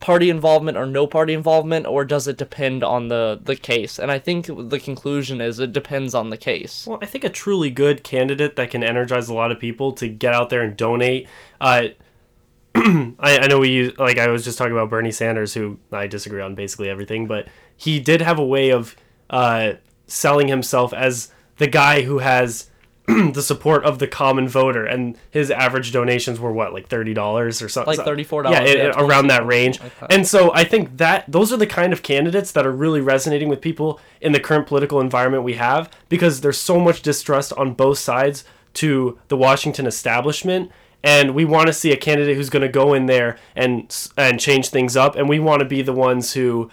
party 0.00 0.30
involvement 0.30 0.76
or 0.76 0.86
no 0.86 1.06
party 1.06 1.32
involvement 1.34 1.86
or 1.86 2.04
does 2.04 2.28
it 2.28 2.36
depend 2.36 2.84
on 2.84 3.08
the 3.08 3.40
the 3.42 3.56
case 3.56 3.98
and 3.98 4.12
i 4.12 4.18
think 4.18 4.46
the 4.46 4.78
conclusion 4.78 5.40
is 5.40 5.58
it 5.58 5.72
depends 5.72 6.14
on 6.14 6.30
the 6.30 6.36
case 6.36 6.86
Well, 6.86 6.98
I 7.02 7.06
think 7.06 7.24
a 7.24 7.28
truly 7.28 7.70
good 7.70 8.04
candidate 8.04 8.56
that 8.56 8.70
can 8.70 8.84
energize 8.84 9.28
a 9.28 9.34
lot 9.34 9.50
of 9.50 9.58
people 9.58 9.92
to 9.92 10.08
get 10.08 10.32
out 10.34 10.50
there 10.50 10.62
and 10.62 10.76
donate. 10.76 11.28
Uh, 11.60 11.88
I, 12.74 13.14
I 13.18 13.46
know 13.48 13.58
we 13.58 13.70
use, 13.70 13.98
like 13.98 14.18
I 14.18 14.28
was 14.28 14.44
just 14.44 14.58
talking 14.58 14.72
about 14.72 14.90
Bernie 14.90 15.10
Sanders, 15.10 15.54
who 15.54 15.78
I 15.90 16.06
disagree 16.06 16.40
on 16.40 16.54
basically 16.54 16.88
everything, 16.88 17.26
but 17.26 17.48
he 17.76 17.98
did 17.98 18.20
have 18.20 18.38
a 18.38 18.44
way 18.44 18.70
of 18.70 18.94
uh, 19.30 19.72
selling 20.06 20.48
himself 20.48 20.92
as 20.92 21.32
the 21.56 21.66
guy 21.66 22.02
who 22.02 22.18
has 22.18 22.70
the 23.32 23.42
support 23.42 23.84
of 23.84 23.98
the 23.98 24.06
common 24.06 24.48
voter, 24.48 24.84
and 24.84 25.16
his 25.30 25.50
average 25.50 25.92
donations 25.92 26.38
were 26.38 26.52
what, 26.52 26.72
like 26.74 26.88
thirty 26.88 27.14
dollars 27.14 27.62
or 27.62 27.68
something, 27.68 27.96
Like 27.96 28.06
$34, 28.06 28.50
yeah, 28.50 28.62
it- 28.62 28.76
yeah, 28.78 28.92
around 28.96 29.28
that 29.28 29.46
range. 29.46 29.80
like 29.80 29.98
that. 30.00 30.12
And 30.12 30.26
so 30.26 30.52
I 30.54 30.64
think 30.64 30.96
that 30.98 31.24
those 31.26 31.52
are 31.52 31.56
the 31.56 31.66
kind 31.66 31.92
of 31.92 32.02
candidates 32.02 32.52
that 32.52 32.66
are 32.66 32.72
really 32.72 33.00
resonating 33.00 33.48
with 33.48 33.60
people 33.60 33.98
in 34.20 34.32
the 34.32 34.40
current 34.40 34.66
political 34.66 35.00
environment 35.00 35.42
we 35.42 35.54
have 35.54 35.90
because 36.08 36.40
there's 36.42 36.58
so 36.60 36.78
much 36.78 37.02
distrust 37.02 37.52
on 37.54 37.72
both 37.74 37.98
sides 37.98 38.44
to 38.74 39.18
the 39.28 39.36
Washington 39.36 39.86
establishment 39.86 40.70
and 41.02 41.34
we 41.34 41.44
want 41.44 41.68
to 41.68 41.72
see 41.72 41.92
a 41.92 41.96
candidate 41.96 42.36
who's 42.36 42.50
going 42.50 42.62
to 42.62 42.68
go 42.68 42.92
in 42.92 43.06
there 43.06 43.38
and 43.56 44.08
and 44.16 44.38
change 44.40 44.68
things 44.68 44.96
up 44.96 45.16
and 45.16 45.28
we 45.28 45.38
want 45.38 45.60
to 45.60 45.64
be 45.64 45.80
the 45.80 45.92
ones 45.92 46.32
who 46.34 46.70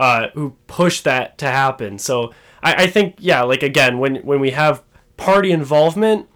uh, 0.00 0.28
who 0.34 0.54
push 0.66 1.00
that 1.02 1.36
to 1.38 1.46
happen. 1.46 1.98
So 1.98 2.32
I, 2.62 2.84
I 2.84 2.86
think 2.86 3.16
yeah, 3.18 3.42
like 3.42 3.62
again, 3.62 3.98
when 3.98 4.16
when 4.16 4.40
we 4.40 4.50
have 4.52 4.82
party 5.18 5.52
involvement, 5.52 6.26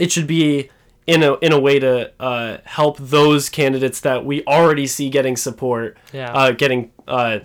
it 0.00 0.10
should 0.10 0.26
be 0.26 0.68
in 1.06 1.22
a 1.22 1.34
in 1.38 1.52
a 1.52 1.60
way 1.60 1.78
to 1.78 2.12
uh, 2.20 2.58
help 2.64 2.96
those 2.98 3.48
candidates 3.48 4.00
that 4.00 4.24
we 4.24 4.44
already 4.46 4.86
see 4.88 5.08
getting 5.08 5.36
support, 5.36 5.96
Yeah. 6.12 6.32
uh, 6.32 6.50
getting 6.52 6.90
uh, 7.06 7.40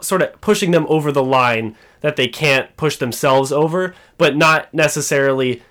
sort 0.00 0.22
of 0.22 0.38
pushing 0.40 0.70
them 0.70 0.84
over 0.88 1.10
the 1.10 1.22
line 1.24 1.76
that 2.00 2.16
they 2.16 2.28
can't 2.28 2.76
push 2.76 2.96
themselves 2.96 3.50
over, 3.52 3.94
but 4.18 4.36
not 4.36 4.72
necessarily 4.74 5.62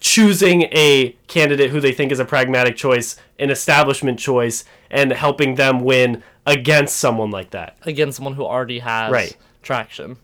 choosing 0.00 0.62
a 0.70 1.16
candidate 1.26 1.70
who 1.70 1.80
they 1.80 1.90
think 1.92 2.12
is 2.12 2.20
a 2.20 2.24
pragmatic 2.24 2.76
choice, 2.76 3.16
an 3.38 3.50
establishment 3.50 4.18
choice, 4.18 4.64
and 4.90 5.10
helping 5.12 5.56
them 5.56 5.80
win 5.80 6.22
against 6.46 6.96
someone 6.96 7.30
like 7.30 7.50
that. 7.50 7.76
against 7.84 8.16
someone 8.16 8.34
who 8.34 8.44
already 8.44 8.78
has 8.78 9.10
Right. 9.10 9.36
traction. 9.62 10.16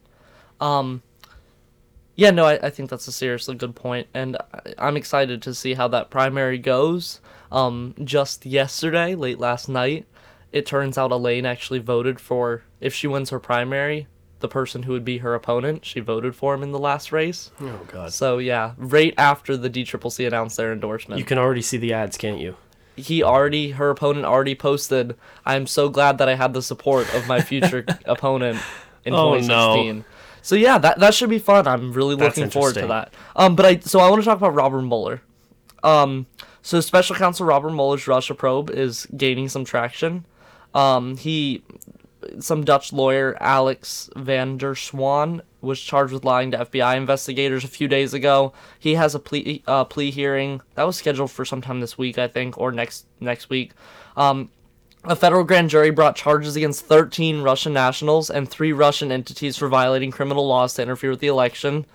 Um, 0.60 1.02
yeah, 2.16 2.30
no, 2.30 2.44
I, 2.46 2.58
I 2.66 2.70
think 2.70 2.90
that's 2.90 3.08
a 3.08 3.12
seriously 3.12 3.54
good 3.54 3.74
point, 3.74 4.06
and 4.14 4.36
I- 4.36 4.74
I'm 4.78 4.96
excited 4.96 5.42
to 5.42 5.54
see 5.54 5.74
how 5.74 5.88
that 5.88 6.10
primary 6.10 6.58
goes. 6.58 7.20
Um, 7.52 7.94
just 8.04 8.44
yesterday, 8.46 9.14
late 9.14 9.38
last 9.38 9.68
night, 9.68 10.06
it 10.52 10.66
turns 10.66 10.96
out 10.98 11.10
Elaine 11.12 11.46
actually 11.46 11.78
voted 11.80 12.20
for 12.20 12.62
if 12.80 12.94
she 12.94 13.06
wins 13.06 13.30
her 13.30 13.40
primary, 13.40 14.06
the 14.40 14.48
person 14.48 14.82
who 14.84 14.92
would 14.92 15.04
be 15.04 15.18
her 15.18 15.34
opponent. 15.34 15.84
She 15.84 16.00
voted 16.00 16.34
for 16.36 16.54
him 16.54 16.62
in 16.62 16.70
the 16.72 16.78
last 16.78 17.12
race. 17.12 17.50
Oh 17.60 17.80
God. 17.88 18.12
So 18.12 18.38
yeah, 18.38 18.72
right 18.76 19.14
after 19.16 19.56
the 19.56 19.70
DCCC 19.70 20.26
announced 20.26 20.56
their 20.56 20.72
endorsement, 20.72 21.18
You 21.18 21.24
can 21.24 21.38
already 21.38 21.62
see 21.62 21.76
the 21.78 21.92
ads, 21.92 22.16
can't 22.16 22.38
you? 22.40 22.56
he 22.96 23.24
already 23.24 23.72
her 23.72 23.90
opponent 23.90 24.24
already 24.24 24.54
posted 24.54 25.16
i'm 25.44 25.66
so 25.66 25.88
glad 25.88 26.16
that 26.18 26.28
i 26.28 26.36
had 26.36 26.54
the 26.54 26.62
support 26.62 27.12
of 27.12 27.26
my 27.26 27.40
future 27.40 27.84
opponent 28.04 28.56
in 29.04 29.12
Oh, 29.12 29.36
no. 29.40 29.74
2016 30.44 30.48
so 30.48 30.54
yeah 30.54 30.78
that, 30.78 30.98
that 30.98 31.14
should 31.14 31.30
be 31.30 31.38
fun. 31.38 31.66
I'm 31.66 31.92
really 31.92 32.16
That's 32.16 32.36
looking 32.36 32.50
forward 32.50 32.74
to 32.74 32.86
that. 32.86 33.14
Um 33.36 33.56
but 33.56 33.66
i 33.66 33.78
so 33.78 34.00
i 34.00 34.08
want 34.08 34.22
to 34.22 34.26
talk 34.26 34.38
about 34.38 34.54
robert 34.54 34.82
mueller. 34.82 35.22
Um 35.82 36.26
so 36.62 36.80
special 36.80 37.16
counsel 37.16 37.46
robert 37.46 37.70
mueller's 37.70 38.06
russia 38.06 38.34
probe 38.34 38.70
is 38.70 39.06
gaining 39.16 39.48
some 39.48 39.64
traction. 39.64 40.24
Um 40.74 41.16
he 41.16 41.62
some 42.38 42.64
Dutch 42.64 42.92
lawyer, 42.92 43.36
Alex 43.40 44.10
van 44.16 44.56
der 44.56 44.74
Zwaan, 44.74 45.40
was 45.60 45.80
charged 45.80 46.12
with 46.12 46.24
lying 46.24 46.50
to 46.52 46.58
FBI 46.58 46.96
investigators 46.96 47.64
a 47.64 47.68
few 47.68 47.88
days 47.88 48.14
ago. 48.14 48.52
He 48.78 48.94
has 48.94 49.14
a 49.14 49.18
plea 49.18 49.62
uh, 49.66 49.84
plea 49.84 50.10
hearing 50.10 50.60
that 50.74 50.84
was 50.84 50.96
scheduled 50.96 51.30
for 51.30 51.44
sometime 51.44 51.80
this 51.80 51.98
week, 51.98 52.18
I 52.18 52.28
think, 52.28 52.58
or 52.58 52.72
next 52.72 53.06
next 53.20 53.48
week. 53.48 53.72
Um, 54.16 54.50
a 55.04 55.16
federal 55.16 55.44
grand 55.44 55.70
jury 55.70 55.90
brought 55.90 56.16
charges 56.16 56.56
against 56.56 56.86
13 56.86 57.42
Russian 57.42 57.72
nationals 57.72 58.30
and 58.30 58.48
three 58.48 58.72
Russian 58.72 59.12
entities 59.12 59.56
for 59.56 59.68
violating 59.68 60.10
criminal 60.10 60.46
laws 60.46 60.74
to 60.74 60.82
interfere 60.82 61.10
with 61.10 61.20
the 61.20 61.26
election. 61.26 61.86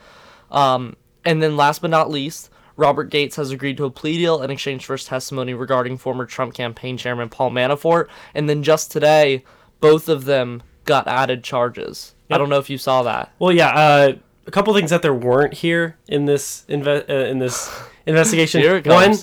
Um, 0.52 0.96
and 1.26 1.42
then, 1.42 1.58
last 1.58 1.82
but 1.82 1.90
not 1.90 2.10
least, 2.10 2.50
Robert 2.76 3.10
Gates 3.10 3.36
has 3.36 3.52
agreed 3.52 3.78
to 3.78 3.86
a 3.86 3.90
plea 3.90 4.18
deal 4.18 4.42
in 4.42 4.50
exchange 4.50 4.86
for 4.86 4.94
his 4.94 5.06
testimony 5.06 5.54
regarding 5.54 5.98
former 5.98 6.26
Trump 6.26 6.54
campaign 6.54 6.98
chairman 6.98 7.30
Paul 7.30 7.52
Manafort. 7.52 8.08
And 8.34 8.50
then 8.50 8.64
just 8.64 8.92
today, 8.92 9.44
both 9.80 10.08
of 10.08 10.26
them 10.26 10.64
got 10.86 11.08
added 11.08 11.44
charges. 11.44 12.16
I 12.32 12.38
don't 12.38 12.50
know 12.50 12.60
if 12.60 12.70
you 12.70 12.78
saw 12.78 13.04
that. 13.04 13.34
Well, 13.40 13.52
yeah. 13.52 13.70
Uh, 13.70 14.14
a 14.48 14.52
couple 14.52 14.74
things 14.74 14.90
that 14.90 15.02
there 15.02 15.14
weren't 15.14 15.54
here 15.56 15.98
in 16.08 16.26
this 16.26 16.64
inve- 16.70 17.10
uh, 17.10 17.28
in 17.28 17.40
this 17.40 17.72
investigation. 18.06 18.62
Here 18.62 18.78
it 18.78 18.88
One, 18.88 19.16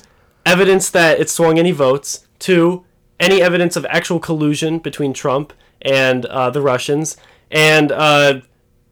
evidence 0.44 0.90
that 0.90 1.18
it 1.18 1.28
swung 1.30 1.58
any 1.58 1.72
votes. 1.72 2.26
Two, 2.38 2.84
any 3.18 3.40
evidence 3.42 3.76
of 3.76 3.86
actual 3.86 4.20
collusion 4.20 4.78
between 4.78 5.12
Trump 5.12 5.52
and 5.82 6.26
uh, 6.26 6.50
the 6.50 6.60
Russians, 6.60 7.16
and 7.50 7.92
uh, 7.92 8.40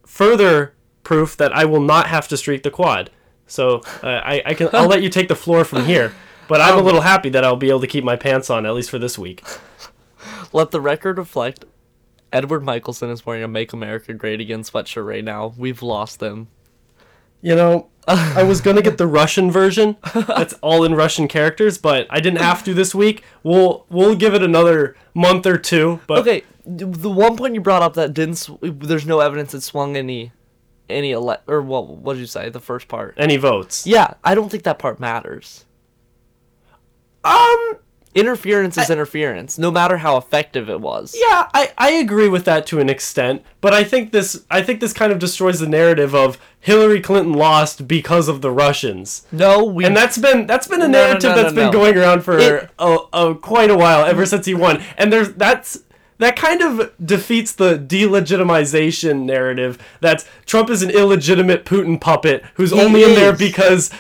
further 0.07 0.75
proof 1.03 1.37
that 1.37 1.53
I 1.53 1.65
will 1.65 1.81
not 1.81 2.07
have 2.07 2.29
to 2.29 2.37
streak 2.37 2.63
the 2.63 2.71
quad. 2.71 3.11
So 3.47 3.83
uh, 4.03 4.07
I, 4.09 4.43
I 4.47 4.55
can 4.55 4.69
I'll 4.73 4.89
let 4.89 5.03
you 5.03 5.11
take 5.11 5.29
the 5.29 5.37
floor 5.37 5.65
from 5.65 5.85
here. 5.85 6.15
But 6.47 6.61
I'm 6.61 6.75
a 6.75 6.79
Um, 6.79 6.85
little 6.85 7.01
happy 7.01 7.31
that 7.31 7.45
I'll 7.45 7.57
be 7.57 7.71
able 7.71 7.81
to 7.81 7.87
keep 7.87 8.05
my 8.05 8.17
pants 8.17 8.51
on 8.51 8.67
at 8.67 8.75
least 8.75 8.91
for 8.91 8.99
this 8.99 9.19
week. 9.19 9.43
Let 10.53 10.71
the 10.71 10.81
record 10.81 11.19
reflect 11.19 11.65
Edward 12.33 12.65
Michelson 12.65 13.11
is 13.11 13.25
wearing 13.25 13.43
a 13.43 13.49
Make 13.49 13.73
America 13.73 14.13
Great 14.13 14.41
Again 14.41 14.63
sweatshirt 14.63 15.07
right 15.07 15.25
now. 15.25 15.55
We've 15.57 15.83
lost 15.83 16.23
him. 16.23 16.49
You 17.45 17.55
know, 17.55 17.89
I 18.09 18.43
was 18.43 18.63
gonna 18.63 18.81
get 18.81 18.97
the 18.97 19.07
Russian 19.21 19.51
version. 19.51 19.97
That's 20.15 20.55
all 20.63 20.83
in 20.85 20.95
Russian 20.95 21.29
characters, 21.29 21.77
but 21.77 22.07
I 22.09 22.19
didn't 22.21 22.39
have 22.41 22.65
to 22.65 22.73
this 22.73 22.95
week. 22.95 23.23
We'll 23.43 23.85
we'll 23.91 24.15
give 24.15 24.33
it 24.35 24.43
another 24.43 24.97
month 25.13 25.45
or 25.47 25.59
two. 25.59 26.01
But 26.07 26.21
Okay, 26.21 26.43
the 26.65 27.11
one 27.11 27.37
point 27.37 27.55
you 27.55 27.61
brought 27.61 27.83
up 27.83 27.93
that 27.95 28.15
didn't, 28.15 28.37
sw- 28.37 28.53
there's 28.63 29.05
no 29.07 29.21
evidence 29.21 29.53
it 29.53 29.61
swung 29.61 29.95
any, 29.95 30.33
any 30.89 31.13
ele- 31.13 31.43
or 31.47 31.61
what? 31.61 31.87
What 31.87 32.15
did 32.15 32.21
you 32.21 32.27
say? 32.27 32.49
The 32.49 32.61
first 32.61 32.89
part. 32.89 33.15
any 33.19 33.37
votes? 33.37 33.87
Yeah, 33.87 34.15
I 34.25 34.35
don't 34.35 34.49
think 34.51 34.63
that 34.63 34.79
part 34.79 34.99
matters. 34.99 35.67
Um. 37.25 37.75
Interference 38.15 38.79
is 38.79 38.91
interference, 38.91 39.59
no 39.59 39.71
matter 39.73 39.97
how 39.97 40.17
effective 40.17 40.71
it 40.71 40.81
was. 40.81 41.17
Yeah, 41.19 41.49
I, 41.53 41.73
I 41.77 41.91
agree 41.93 42.29
with 42.29 42.45
that 42.45 42.65
to 42.69 42.79
an 42.79 42.89
extent, 42.89 43.43
but 43.61 43.75
I 43.75 43.83
think 43.83 44.13
this 44.13 44.45
I 44.51 44.63
think 44.63 44.81
this 44.81 44.93
kind 44.93 45.11
of 45.13 45.19
destroys 45.19 45.59
the 45.59 45.69
narrative 45.69 46.15
of 46.15 46.39
Hillary 46.61 47.01
Clinton 47.01 47.33
lost 47.33 47.89
because 47.89 48.29
of 48.29 48.41
the 48.41 48.53
Russians. 48.53 49.27
No, 49.33 49.65
we. 49.65 49.85
And 49.85 49.97
that's 49.97 50.17
been 50.17 50.47
that's 50.47 50.69
been 50.69 50.81
a 50.83 50.87
No, 50.89 50.93
narrative 51.07 51.31
no, 51.31 51.37
no, 51.37 51.43
that's 51.43 51.55
been 51.55 51.73
going 51.73 51.97
around 51.99 52.23
for 52.23 52.39
It- 52.39 52.71
quite 53.43 53.71
a 53.71 53.77
while, 53.77 54.05
ever 54.07 54.25
since 54.27 54.47
he 54.47 54.55
won. 54.55 54.81
And 54.97 55.13
there's 55.13 55.31
that's 55.35 55.81
that 56.19 56.37
kind 56.37 56.63
of 56.63 56.93
defeats 57.05 57.51
the 57.53 57.77
delegitimization 57.77 59.25
narrative 59.25 59.79
that 60.01 60.25
Trump 60.47 60.71
is 60.71 60.83
an 60.83 60.91
illegitimate 60.91 61.65
Putin 61.65 62.01
puppet 62.01 62.45
who's 62.55 62.73
only 62.73 63.03
in 63.03 63.15
there 63.15 63.33
because 63.33 63.91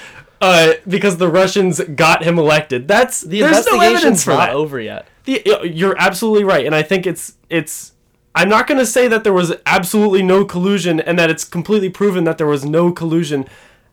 uh, 0.40 0.74
because 0.86 1.16
the 1.18 1.28
Russians 1.28 1.80
got 1.80 2.22
him 2.24 2.38
elected. 2.38 2.88
That's 2.88 3.20
the 3.20 3.40
there's 3.40 3.52
no 3.66 3.74
investigation's 3.74 3.96
evidence 3.96 4.24
for 4.24 4.30
not 4.30 4.46
that. 4.48 4.54
over 4.54 4.80
yet. 4.80 5.06
The, 5.24 5.70
you're 5.72 5.96
absolutely 5.98 6.44
right, 6.44 6.66
and 6.66 6.74
I 6.74 6.82
think 6.82 7.06
it's 7.06 7.34
it's. 7.48 7.92
I'm 8.36 8.48
not 8.48 8.66
going 8.66 8.78
to 8.80 8.86
say 8.86 9.06
that 9.06 9.22
there 9.22 9.32
was 9.32 9.54
absolutely 9.64 10.20
no 10.22 10.44
collusion 10.44 10.98
and 10.98 11.16
that 11.20 11.30
it's 11.30 11.44
completely 11.44 11.88
proven 11.88 12.24
that 12.24 12.36
there 12.36 12.48
was 12.48 12.64
no 12.64 12.90
collusion. 12.90 13.46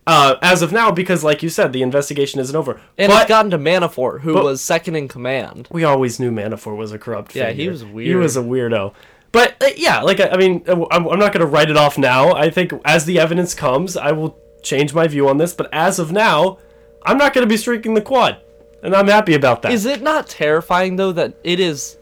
Uh, 0.07 0.35
as 0.41 0.63
of 0.63 0.71
now, 0.71 0.89
because 0.91 1.23
like 1.23 1.43
you 1.43 1.49
said, 1.49 1.71
the 1.73 1.83
investigation 1.83 2.39
isn't 2.39 2.55
over. 2.55 2.81
And 2.97 3.11
but 3.11 3.21
it's 3.21 3.29
gotten 3.29 3.51
to 3.51 3.59
Manafort, 3.59 4.21
who 4.21 4.33
was 4.33 4.59
second 4.59 4.95
in 4.95 5.07
command. 5.07 5.67
we 5.71 5.83
always 5.83 6.19
knew 6.19 6.31
Manafort 6.31 6.75
was 6.75 6.91
a 6.91 6.97
corrupt 6.97 7.35
Yeah, 7.35 7.49
figure. 7.49 7.63
he 7.63 7.69
was 7.69 7.85
weird. 7.85 8.07
He 8.07 8.15
was 8.15 8.35
a 8.35 8.41
weirdo. 8.41 8.95
But 9.31 9.61
uh, 9.63 9.69
yeah, 9.77 10.01
like 10.01 10.19
I, 10.19 10.29
I 10.29 10.37
mean, 10.37 10.63
uh, 10.67 10.85
I'm, 10.89 11.07
I'm 11.07 11.19
not 11.19 11.31
going 11.33 11.45
to 11.45 11.45
write 11.45 11.69
it 11.69 11.77
off 11.77 11.99
now. 11.99 12.33
I 12.33 12.49
think 12.49 12.73
as 12.83 13.05
the 13.05 13.19
evidence 13.19 13.53
comes, 13.53 13.95
I 13.95 14.11
will 14.11 14.37
change 14.61 14.93
my 14.93 15.07
view 15.07 15.27
on 15.27 15.37
this. 15.37 15.53
But 15.53 15.69
as 15.73 15.99
of 15.99 16.11
now, 16.11 16.57
I'm 17.03 17.17
not 17.17 17.33
going 17.33 17.45
to 17.45 17.49
be 17.49 17.57
streaking 17.57 17.93
the 17.93 18.01
quad, 18.01 18.37
and 18.83 18.95
I'm 18.95 19.07
happy 19.07 19.33
about 19.33 19.61
that. 19.63 19.71
Is 19.71 19.85
it 19.85 20.01
not 20.01 20.27
terrifying 20.27 20.95
though 20.95 21.11
that 21.13 21.33
it 21.43 21.59
is 21.59 21.97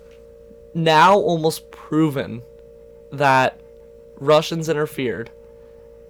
now 0.73 1.15
almost 1.17 1.71
proven 1.71 2.43
that 3.11 3.59
Russians 4.17 4.69
interfered, 4.69 5.31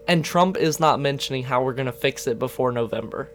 and 0.08 0.26
Trump 0.26 0.58
is 0.58 0.80
not 0.80 1.00
mentioning 1.00 1.44
how 1.44 1.64
we're 1.64 1.74
gonna 1.74 1.92
fix 1.92 2.28
it 2.28 2.40
before 2.40 2.72
November? 2.72 3.30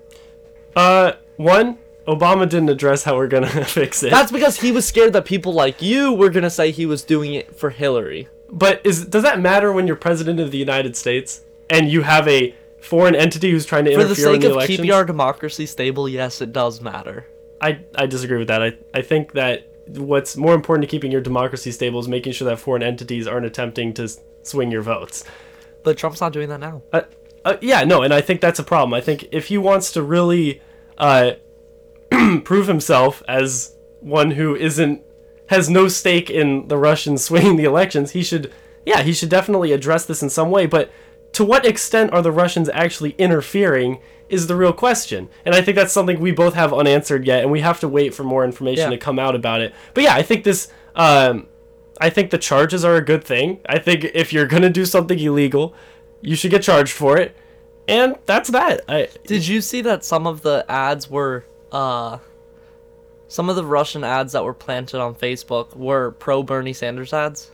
uh, 0.77 1.13
one, 1.37 1.79
Obama 2.09 2.49
didn't 2.49 2.69
address 2.69 3.05
how 3.05 3.15
we're 3.17 3.29
going 3.29 3.45
to 3.49 3.65
fix 3.65 4.03
it. 4.03 4.11
That's 4.11 4.33
because 4.33 4.61
he 4.61 4.73
was 4.73 4.85
scared 4.87 5.13
that 5.13 5.25
people 5.25 5.53
like 5.53 5.81
you 5.81 6.13
were 6.13 6.31
gonna 6.31 6.51
say 6.51 6.71
he 6.71 6.85
was 6.85 7.03
doing 7.05 7.35
it 7.35 7.55
for 7.57 7.71
Hillary. 7.71 8.29
But 8.51 8.81
is 8.85 9.07
does 9.07 9.23
that 9.23 9.41
matter 9.41 9.73
when 9.73 9.87
you're 9.87 9.97
president 9.97 10.39
of 10.41 10.51
the 10.51 10.59
United 10.59 10.97
States 10.97 11.43
and 11.71 11.91
you 11.91 12.03
have 12.03 12.27
a 12.29 12.55
foreign 12.85 13.15
entity 13.15 13.51
who's 13.51 13.67
trying 13.67 13.85
to 13.87 13.95
For 13.95 14.01
interfere 14.01 14.25
the 14.27 14.31
in 14.31 14.35
sake 14.35 14.41
the 14.43 14.47
of 14.49 14.53
elections? 14.55 14.77
keeping 14.77 14.93
our 14.93 15.05
democracy 15.05 15.67
stable, 15.67 16.09
yes, 16.09 16.41
it 16.41 16.53
does 16.53 16.81
matter. 16.81 17.27
I 17.61 17.81
I 17.95 18.07
disagree 18.07 18.39
with 18.39 18.49
that. 18.49 18.63
I 18.63 18.73
I 18.93 19.03
think 19.03 19.33
that 19.33 19.71
what's 19.87 20.37
more 20.37 20.55
important 20.55 20.83
to 20.83 20.89
keeping 20.89 21.11
your 21.13 21.21
democracy 21.21 21.71
stable 21.71 22.01
is 22.01 22.09
making 22.09 22.33
sure 22.33 22.49
that 22.49 22.59
foreign 22.59 22.83
entities 22.83 23.27
aren't 23.27 23.47
attempting 23.47 23.93
to 23.95 24.09
swing 24.43 24.71
your 24.71 24.83
votes. 24.83 25.25
But 25.83 25.99
Trump's 25.99 26.21
not 26.21 26.33
doing 26.33 26.49
that 26.49 26.61
now. 26.61 26.83
Uh, 26.93 27.03
uh, 27.45 27.57
yeah, 27.61 27.85
no, 27.85 28.03
and 28.03 28.15
I 28.15 28.23
think 28.23 28.41
that's 28.41 28.59
a 28.59 28.63
problem. 28.65 28.95
I 28.95 29.03
think 29.03 29.29
if 29.33 29.49
he 29.49 29.59
wants 29.59 29.93
to 29.93 30.03
really 30.03 30.63
uh, 30.97 31.33
prove 32.45 32.67
himself 32.67 33.23
as 33.29 33.77
one 34.01 34.33
who 34.33 34.55
isn't 34.55 35.03
has 35.49 35.69
no 35.69 35.89
stake 35.89 36.31
in 36.31 36.69
the 36.69 36.79
Russians 36.79 37.23
swinging 37.29 37.57
the 37.57 37.65
elections, 37.65 38.13
he 38.13 38.23
should, 38.23 38.51
yeah, 38.87 39.03
he 39.03 39.13
should 39.13 39.29
definitely 39.29 39.73
address 39.73 40.07
this 40.07 40.23
in 40.23 40.31
some 40.31 40.51
way. 40.51 40.65
But 40.67 40.91
to 41.35 41.45
what 41.45 41.65
extent 41.67 42.13
are 42.13 42.23
the 42.23 42.33
Russians 42.33 42.69
actually 42.71 43.11
interfering 43.19 43.99
is 44.29 44.47
the 44.47 44.57
real 44.57 44.73
question, 44.73 45.29
and 45.45 45.55
I 45.55 45.61
think 45.61 45.77
that's 45.77 45.93
something 45.93 46.19
we 46.19 46.33
both 46.33 46.55
have 46.55 46.73
unanswered 46.73 47.27
yet, 47.27 47.43
and 47.43 47.53
we 47.53 47.61
have 47.61 47.79
to 47.81 47.89
wait 47.89 48.15
for 48.15 48.25
more 48.25 48.45
information 48.45 48.85
Yeah. 48.85 48.91
to 48.91 48.97
come 48.99 49.19
out 49.19 49.35
about 49.35 49.61
it. 49.61 49.75
But 49.93 50.05
yeah, 50.05 50.15
I 50.15 50.23
think 50.23 50.45
this. 50.45 50.69
Um, 50.97 51.47
I 52.01 52.11
think 52.11 52.31
the 52.31 52.39
charges 52.39 52.85
are 52.85 52.97
a 52.97 53.01
good 53.05 53.23
thing. 53.25 53.61
I 53.69 53.79
think 53.79 54.05
if 54.15 54.33
you're 54.33 54.47
gonna 54.47 54.71
do 54.71 54.85
something 54.85 55.19
illegal, 55.19 55.75
you 56.23 56.35
should 56.37 56.51
get 56.51 56.63
charged 56.63 56.93
for 56.93 57.17
it, 57.19 57.37
and 57.87 58.17
that's 58.27 58.51
that. 58.51 58.83
I 58.89 59.09
Did 59.27 59.47
you 59.47 59.61
see 59.61 59.81
that 59.83 60.05
some 60.05 60.27
of 60.27 60.43
the 60.43 60.65
ads 60.69 61.09
were 61.11 61.45
uh 61.71 62.19
some 63.29 63.49
of 63.51 63.57
the 63.57 63.65
Russian 63.65 64.05
ads 64.05 64.33
that 64.33 64.45
were 64.45 64.55
planted 64.55 65.01
on 65.01 65.15
Facebook 65.15 65.77
were 65.77 66.13
pro 66.13 66.43
Bernie 66.43 66.73
Sanders 66.73 67.13
ads? 67.13 67.51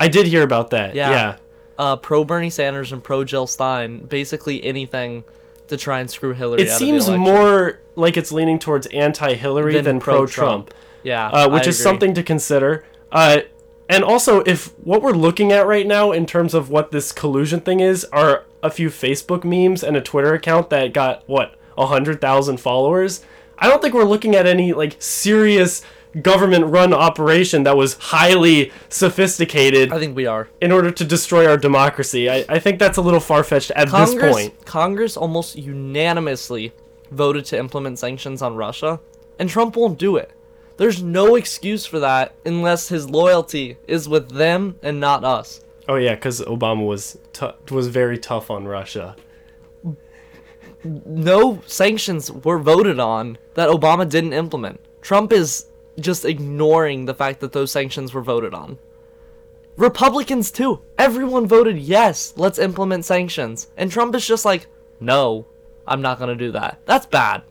I 0.00 0.08
did 0.08 0.26
hear 0.26 0.42
about 0.42 0.70
that. 0.70 0.94
Yeah. 0.94 1.10
Yeah. 1.10 1.36
Uh 1.78 1.96
pro 1.96 2.24
Bernie 2.24 2.50
Sanders 2.50 2.92
and 2.92 3.02
pro 3.02 3.24
Jill 3.24 3.46
Stein, 3.46 3.98
basically 3.98 4.62
anything 4.64 5.24
to 5.68 5.76
try 5.76 6.00
and 6.00 6.10
screw 6.10 6.32
Hillary 6.34 6.62
It 6.62 6.68
out 6.68 6.78
seems 6.78 7.06
of 7.08 7.12
the 7.12 7.18
more 7.18 7.80
like 7.96 8.16
it's 8.16 8.30
leaning 8.30 8.58
towards 8.58 8.86
anti-Hillary 8.88 9.72
Than 9.74 9.84
than, 9.84 10.00
pro-Trump. 10.00 10.66
pro-Trump, 10.70 10.74
Yeah. 11.02 11.28
uh, 11.28 11.48
which 11.48 11.66
I 11.66 11.70
is 11.70 11.76
agree. 11.80 11.84
something 11.90 12.14
to 12.14 12.22
consider. 12.22 12.84
Uh, 13.10 13.38
and 13.88 14.02
also, 14.04 14.40
if 14.40 14.66
what 14.82 15.00
we're 15.02 15.12
looking 15.12 15.52
at 15.52 15.66
right 15.66 15.86
now 15.86 16.12
in 16.12 16.26
terms 16.26 16.54
of 16.54 16.68
what 16.70 16.90
this 16.90 17.12
collusion 17.12 17.60
thing 17.60 17.80
is 17.80 18.04
are 18.12 18.44
a 18.62 18.70
few 18.70 18.88
Facebook 18.90 19.44
memes 19.44 19.82
and 19.82 19.96
a 19.96 20.00
Twitter 20.00 20.34
account 20.34 20.70
that 20.70 20.92
got 20.92 21.22
what 21.26 21.54
a 21.78 21.86
hundred 21.86 22.20
thousand 22.20 22.58
followers, 22.60 23.22
I 23.58 23.68
don't 23.68 23.80
think 23.80 23.94
we're 23.94 24.04
looking 24.04 24.34
at 24.34 24.46
any 24.46 24.72
like 24.72 24.96
serious 24.98 25.82
government-run 26.22 26.92
operation 26.92 27.64
that 27.64 27.76
was 27.76 27.94
highly 27.94 28.72
sophisticated 28.88 29.92
I 29.92 29.98
think 29.98 30.16
we 30.16 30.26
are. 30.26 30.48
in 30.60 30.72
order 30.72 30.90
to 30.90 31.04
destroy 31.04 31.46
our 31.48 31.56
democracy. 31.56 32.30
I, 32.30 32.44
I 32.48 32.58
think 32.58 32.78
that's 32.78 32.98
a 32.98 33.02
little 33.02 33.20
far-fetched 33.20 33.70
at 33.72 33.90
this 33.90 34.14
point. 34.14 34.64
Congress 34.64 35.16
almost 35.16 35.56
unanimously 35.56 36.72
voted 37.10 37.44
to 37.46 37.58
implement 37.58 37.98
sanctions 37.98 38.42
on 38.42 38.56
Russia, 38.56 39.00
and 39.38 39.48
Trump 39.48 39.76
won't 39.76 39.98
do 39.98 40.16
it. 40.16 40.30
There's 40.76 41.02
no 41.02 41.36
excuse 41.36 41.86
for 41.86 42.00
that 42.00 42.34
unless 42.44 42.88
his 42.88 43.08
loyalty 43.08 43.76
is 43.86 44.08
with 44.08 44.30
them 44.30 44.76
and 44.82 44.98
not 44.98 45.24
us. 45.24 45.60
Oh 45.86 45.96
yeah, 45.96 46.14
because 46.14 46.40
Obama 46.40 46.86
was 46.86 47.18
was 47.70 47.88
very 47.88 48.18
tough 48.18 48.50
on 48.50 48.66
Russia. 48.66 49.16
no 50.82 51.62
sanctions 51.66 52.30
were 52.30 52.58
voted 52.58 52.98
on 52.98 53.38
that 53.54 53.68
Obama 53.68 54.08
didn't 54.08 54.32
implement. 54.32 54.80
Trump 55.00 55.32
is 55.32 55.66
just 55.98 56.24
ignoring 56.24 57.04
the 57.04 57.14
fact 57.14 57.40
that 57.40 57.52
those 57.52 57.70
sanctions 57.72 58.12
were 58.12 58.22
voted 58.22 58.54
on. 58.54 58.78
Republicans 59.76 60.50
too. 60.50 60.80
Everyone 60.98 61.46
voted 61.46 61.78
yes, 61.78 62.32
let's 62.36 62.58
implement 62.58 63.04
sanctions. 63.04 63.68
And 63.76 63.90
Trump 63.90 64.14
is 64.14 64.26
just 64.26 64.44
like, 64.44 64.66
no, 65.00 65.46
I'm 65.86 66.02
not 66.02 66.18
going 66.18 66.36
to 66.36 66.44
do 66.44 66.52
that. 66.52 66.80
That's 66.86 67.06
bad. 67.06 67.42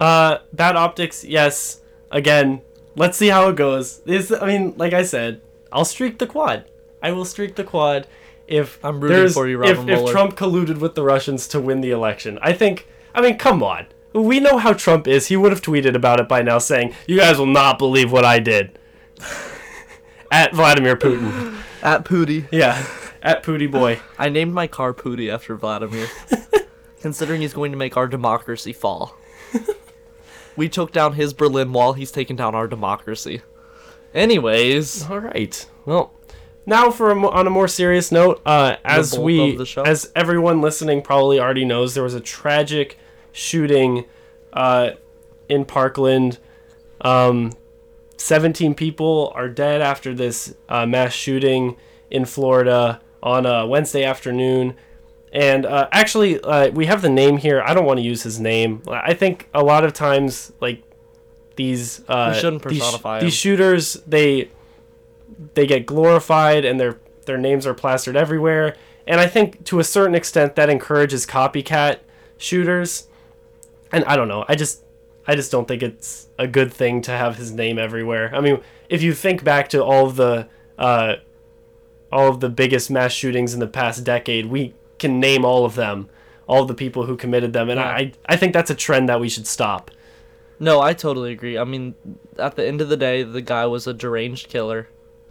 Uh, 0.00 0.38
bad 0.52 0.76
optics, 0.76 1.24
yes. 1.24 1.80
Again, 2.10 2.62
let's 2.96 3.16
see 3.16 3.28
how 3.28 3.48
it 3.48 3.56
goes. 3.56 3.98
This, 4.00 4.32
I 4.32 4.46
mean, 4.46 4.74
like 4.76 4.92
I 4.92 5.04
said, 5.04 5.40
I'll 5.72 5.84
streak 5.84 6.18
the 6.18 6.26
quad. 6.26 6.64
I 7.02 7.12
will 7.12 7.24
streak 7.24 7.54
the 7.54 7.64
quad 7.64 8.06
if 8.46 8.84
I'm 8.84 9.00
rooting 9.00 9.32
for 9.32 9.48
you, 9.48 9.62
if, 9.62 9.76
Robin 9.76 9.88
if 9.88 9.98
Mueller. 9.98 10.12
Trump 10.12 10.36
colluded 10.36 10.78
with 10.78 10.94
the 10.94 11.02
Russians 11.02 11.48
to 11.48 11.60
win 11.60 11.80
the 11.80 11.90
election. 11.90 12.38
I 12.42 12.52
think. 12.52 12.86
I 13.14 13.20
mean, 13.20 13.38
come 13.38 13.62
on. 13.62 13.86
We 14.14 14.40
know 14.40 14.58
how 14.58 14.72
Trump 14.72 15.06
is. 15.06 15.26
He 15.26 15.36
would 15.36 15.52
have 15.52 15.60
tweeted 15.60 15.94
about 15.94 16.20
it 16.20 16.28
by 16.28 16.42
now, 16.42 16.58
saying, 16.58 16.94
"You 17.06 17.18
guys 17.18 17.38
will 17.38 17.46
not 17.46 17.78
believe 17.78 18.12
what 18.12 18.24
I 18.24 18.38
did." 18.38 18.78
At 20.30 20.54
Vladimir 20.54 20.96
Putin. 20.96 21.62
At 21.82 22.04
Pooty. 22.04 22.48
Yeah, 22.50 22.84
at 23.22 23.42
Pooty 23.44 23.70
Boy. 23.70 24.00
I 24.18 24.28
named 24.30 24.52
my 24.52 24.66
car 24.66 24.92
Pooty 24.92 25.30
after 25.32 25.54
Vladimir. 25.54 26.08
considering 27.04 27.42
he's 27.42 27.52
going 27.52 27.70
to 27.70 27.76
make 27.76 27.98
our 27.98 28.08
democracy 28.08 28.72
fall. 28.72 29.14
we 30.56 30.70
took 30.70 30.90
down 30.90 31.12
his 31.12 31.34
Berlin 31.34 31.70
Wall, 31.70 31.92
he's 31.92 32.10
taken 32.10 32.34
down 32.34 32.54
our 32.54 32.66
democracy. 32.66 33.42
Anyways, 34.14 35.10
All 35.10 35.18
right. 35.18 35.68
Well, 35.84 36.14
now 36.64 36.90
for 36.90 37.10
a 37.10 37.26
on 37.28 37.46
a 37.46 37.50
more 37.50 37.68
serious 37.68 38.10
note, 38.10 38.40
uh, 38.46 38.76
as 38.86 39.18
we, 39.18 39.54
the 39.54 39.66
show. 39.66 39.82
as 39.82 40.10
everyone 40.16 40.62
listening 40.62 41.02
probably 41.02 41.38
already 41.38 41.66
knows, 41.66 41.92
there 41.92 42.02
was 42.02 42.14
a 42.14 42.20
tragic 42.20 42.98
shooting 43.34 44.06
uh, 44.54 44.92
in 45.50 45.66
Parkland. 45.66 46.38
Um, 47.02 47.52
Seventeen 48.16 48.74
people 48.74 49.32
are 49.34 49.48
dead 49.48 49.82
after 49.82 50.14
this 50.14 50.54
uh, 50.68 50.86
mass 50.86 51.12
shooting 51.12 51.76
in 52.10 52.24
Florida 52.24 53.02
on 53.22 53.44
a 53.44 53.66
Wednesday 53.66 54.04
afternoon. 54.04 54.76
And 55.32 55.66
uh, 55.66 55.88
actually, 55.90 56.40
uh, 56.40 56.70
we 56.70 56.86
have 56.86 57.02
the 57.02 57.10
name 57.10 57.38
here. 57.38 57.60
I 57.60 57.74
don't 57.74 57.84
want 57.84 57.98
to 57.98 58.04
use 58.04 58.22
his 58.22 58.38
name. 58.38 58.82
I 58.88 59.14
think 59.14 59.48
a 59.52 59.64
lot 59.64 59.84
of 59.84 59.92
times, 59.92 60.52
like 60.60 60.84
these, 61.56 62.02
uh, 62.08 62.32
these, 62.70 62.80
these 63.20 63.34
shooters, 63.34 63.94
they 64.06 64.48
they 65.54 65.66
get 65.66 65.84
glorified 65.84 66.64
and 66.64 66.78
their 66.78 67.00
their 67.26 67.36
names 67.36 67.66
are 67.66 67.74
plastered 67.74 68.16
everywhere. 68.16 68.76
And 69.08 69.20
I 69.20 69.26
think 69.26 69.64
to 69.64 69.80
a 69.80 69.84
certain 69.84 70.14
extent 70.14 70.54
that 70.54 70.70
encourages 70.70 71.26
copycat 71.26 71.98
shooters. 72.38 73.08
And 73.92 74.04
I 74.04 74.16
don't 74.16 74.28
know. 74.28 74.44
I 74.48 74.54
just 74.54 74.82
I 75.26 75.34
just 75.34 75.50
don't 75.52 75.66
think 75.68 75.82
it's 75.82 76.28
a 76.38 76.46
good 76.46 76.72
thing 76.72 77.00
to 77.02 77.12
have 77.12 77.36
his 77.36 77.52
name 77.52 77.78
everywhere. 77.78 78.30
I 78.34 78.40
mean, 78.40 78.60
if 78.88 79.02
you 79.02 79.14
think 79.14 79.44
back 79.44 79.68
to 79.70 79.82
all 79.82 80.06
of 80.06 80.16
the 80.16 80.48
uh, 80.78 81.14
all 82.12 82.28
of 82.28 82.40
the 82.40 82.48
biggest 82.48 82.90
mass 82.90 83.12
shootings 83.12 83.54
in 83.54 83.60
the 83.60 83.66
past 83.66 84.04
decade, 84.04 84.46
we 84.46 84.74
can 84.98 85.20
name 85.20 85.44
all 85.44 85.64
of 85.64 85.74
them, 85.74 86.08
all 86.46 86.62
of 86.62 86.68
the 86.68 86.74
people 86.74 87.06
who 87.06 87.16
committed 87.16 87.52
them, 87.52 87.68
and 87.70 87.78
Yeah. 87.78 87.86
I 87.88 88.12
I 88.26 88.36
think 88.36 88.52
that's 88.52 88.70
a 88.70 88.74
trend 88.74 89.08
that 89.08 89.20
we 89.20 89.28
should 89.28 89.46
stop. 89.46 89.90
no, 90.60 90.80
I 90.80 90.92
totally 90.94 91.32
agree. 91.32 91.58
I 91.58 91.64
mean, 91.64 91.94
at 92.38 92.54
the 92.56 92.66
end 92.66 92.80
of 92.80 92.88
the 92.88 92.96
day, 92.96 93.22
the 93.22 93.42
guy 93.42 93.66
was 93.66 93.86
a 93.86 93.92
deranged 93.94 94.48
killer. 94.48 94.88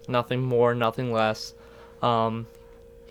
Nothing 0.07 0.41
more, 0.41 0.75
nothing 0.75 1.11
less. 1.13 1.53
Um, 2.01 2.47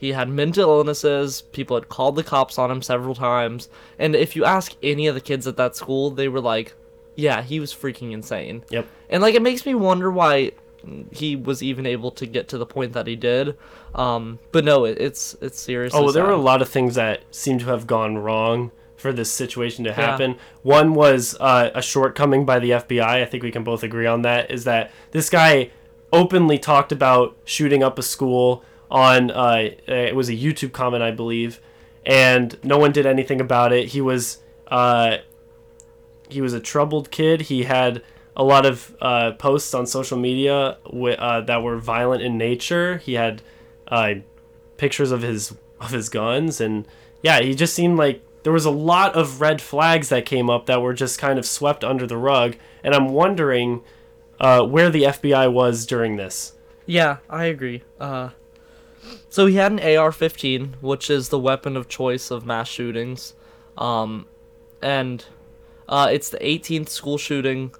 he 0.02 0.10
had 0.10 0.28
mental 0.28 0.68
illnesses. 0.68 1.42
People 1.52 1.76
had 1.76 1.88
called 1.88 2.16
the 2.16 2.24
cops 2.24 2.58
on 2.58 2.72
him 2.72 2.82
several 2.82 3.14
times. 3.14 3.68
And 4.00 4.16
if 4.16 4.34
you 4.34 4.44
ask 4.44 4.74
any 4.82 5.06
of 5.06 5.14
the 5.14 5.20
kids 5.20 5.46
at 5.46 5.56
that 5.58 5.76
school, 5.76 6.10
they 6.10 6.26
were 6.26 6.40
like, 6.40 6.74
yeah, 7.14 7.40
he 7.40 7.60
was 7.60 7.72
freaking 7.72 8.10
insane. 8.10 8.64
Yep. 8.70 8.88
And 9.10 9.22
like 9.22 9.36
it 9.36 9.42
makes 9.42 9.64
me 9.64 9.76
wonder 9.76 10.10
why 10.10 10.50
he 11.12 11.36
was 11.36 11.62
even 11.62 11.86
able 11.86 12.10
to 12.10 12.26
get 12.26 12.48
to 12.48 12.58
the 12.58 12.66
point 12.66 12.94
that 12.94 13.06
he 13.06 13.14
did. 13.14 13.56
Um, 13.94 14.40
but 14.50 14.64
no, 14.64 14.86
it, 14.86 14.98
it's 15.00 15.36
it's 15.40 15.60
serious. 15.60 15.94
Oh, 15.94 16.10
there 16.10 16.24
were 16.24 16.32
a 16.32 16.36
lot 16.36 16.62
of 16.62 16.68
things 16.68 16.96
that 16.96 17.22
seem 17.30 17.60
to 17.60 17.66
have 17.66 17.86
gone 17.86 18.18
wrong 18.18 18.72
for 18.96 19.12
this 19.12 19.30
situation 19.30 19.84
to 19.84 19.92
happen. 19.92 20.36
One 20.62 20.94
was 20.94 21.36
uh, 21.38 21.70
a 21.76 21.80
shortcoming 21.80 22.44
by 22.44 22.58
the 22.58 22.70
FBI. 22.70 23.04
I 23.04 23.24
think 23.24 23.44
we 23.44 23.52
can 23.52 23.62
both 23.62 23.84
agree 23.84 24.06
on 24.06 24.22
that. 24.22 24.50
Is 24.50 24.64
that 24.64 24.90
this 25.12 25.30
guy 25.30 25.70
openly 26.12 26.58
talked 26.58 26.90
about 26.90 27.36
shooting 27.44 27.84
up 27.84 28.00
a 28.00 28.02
school 28.02 28.64
on 28.92 29.30
uh, 29.30 29.70
it 29.88 30.14
was 30.14 30.28
a 30.28 30.34
YouTube 30.34 30.72
comment, 30.72 31.02
I 31.02 31.10
believe, 31.10 31.60
and 32.04 32.56
no 32.62 32.78
one 32.78 32.92
did 32.92 33.06
anything 33.06 33.40
about 33.40 33.72
it. 33.72 33.88
He 33.88 34.00
was 34.00 34.38
uh, 34.68 35.16
he 36.28 36.40
was 36.40 36.52
a 36.52 36.60
troubled 36.60 37.10
kid. 37.10 37.42
He 37.42 37.64
had 37.64 38.02
a 38.36 38.44
lot 38.44 38.64
of 38.66 38.94
uh, 39.00 39.32
posts 39.32 39.74
on 39.74 39.86
social 39.86 40.18
media 40.18 40.76
wi- 40.84 41.16
uh, 41.16 41.40
that 41.40 41.62
were 41.62 41.78
violent 41.78 42.22
in 42.22 42.36
nature. 42.38 42.98
He 42.98 43.14
had 43.14 43.42
uh, 43.88 44.14
pictures 44.76 45.10
of 45.10 45.22
his 45.22 45.54
of 45.80 45.90
his 45.90 46.10
guns, 46.10 46.60
and 46.60 46.86
yeah, 47.22 47.40
he 47.40 47.54
just 47.54 47.74
seemed 47.74 47.96
like 47.96 48.22
there 48.42 48.52
was 48.52 48.66
a 48.66 48.70
lot 48.70 49.14
of 49.14 49.40
red 49.40 49.62
flags 49.62 50.10
that 50.10 50.26
came 50.26 50.50
up 50.50 50.66
that 50.66 50.82
were 50.82 50.92
just 50.92 51.18
kind 51.18 51.38
of 51.38 51.46
swept 51.46 51.82
under 51.82 52.06
the 52.06 52.16
rug. 52.18 52.56
And 52.84 52.94
I'm 52.94 53.08
wondering 53.08 53.82
uh, 54.40 54.64
where 54.66 54.90
the 54.90 55.04
FBI 55.04 55.50
was 55.50 55.86
during 55.86 56.16
this. 56.16 56.54
Yeah, 56.84 57.18
I 57.30 57.44
agree. 57.44 57.84
Uh, 58.00 58.30
so 59.28 59.46
he 59.46 59.56
had 59.56 59.72
an 59.72 59.78
AR-15, 59.80 60.74
which 60.80 61.10
is 61.10 61.28
the 61.28 61.38
weapon 61.38 61.76
of 61.76 61.88
choice 61.88 62.30
of 62.30 62.44
mass 62.46 62.68
shootings, 62.68 63.34
um, 63.78 64.26
and 64.80 65.24
uh, 65.88 66.08
it's 66.12 66.28
the 66.30 66.38
18th 66.38 66.88
school 66.88 67.18
shooting 67.18 67.74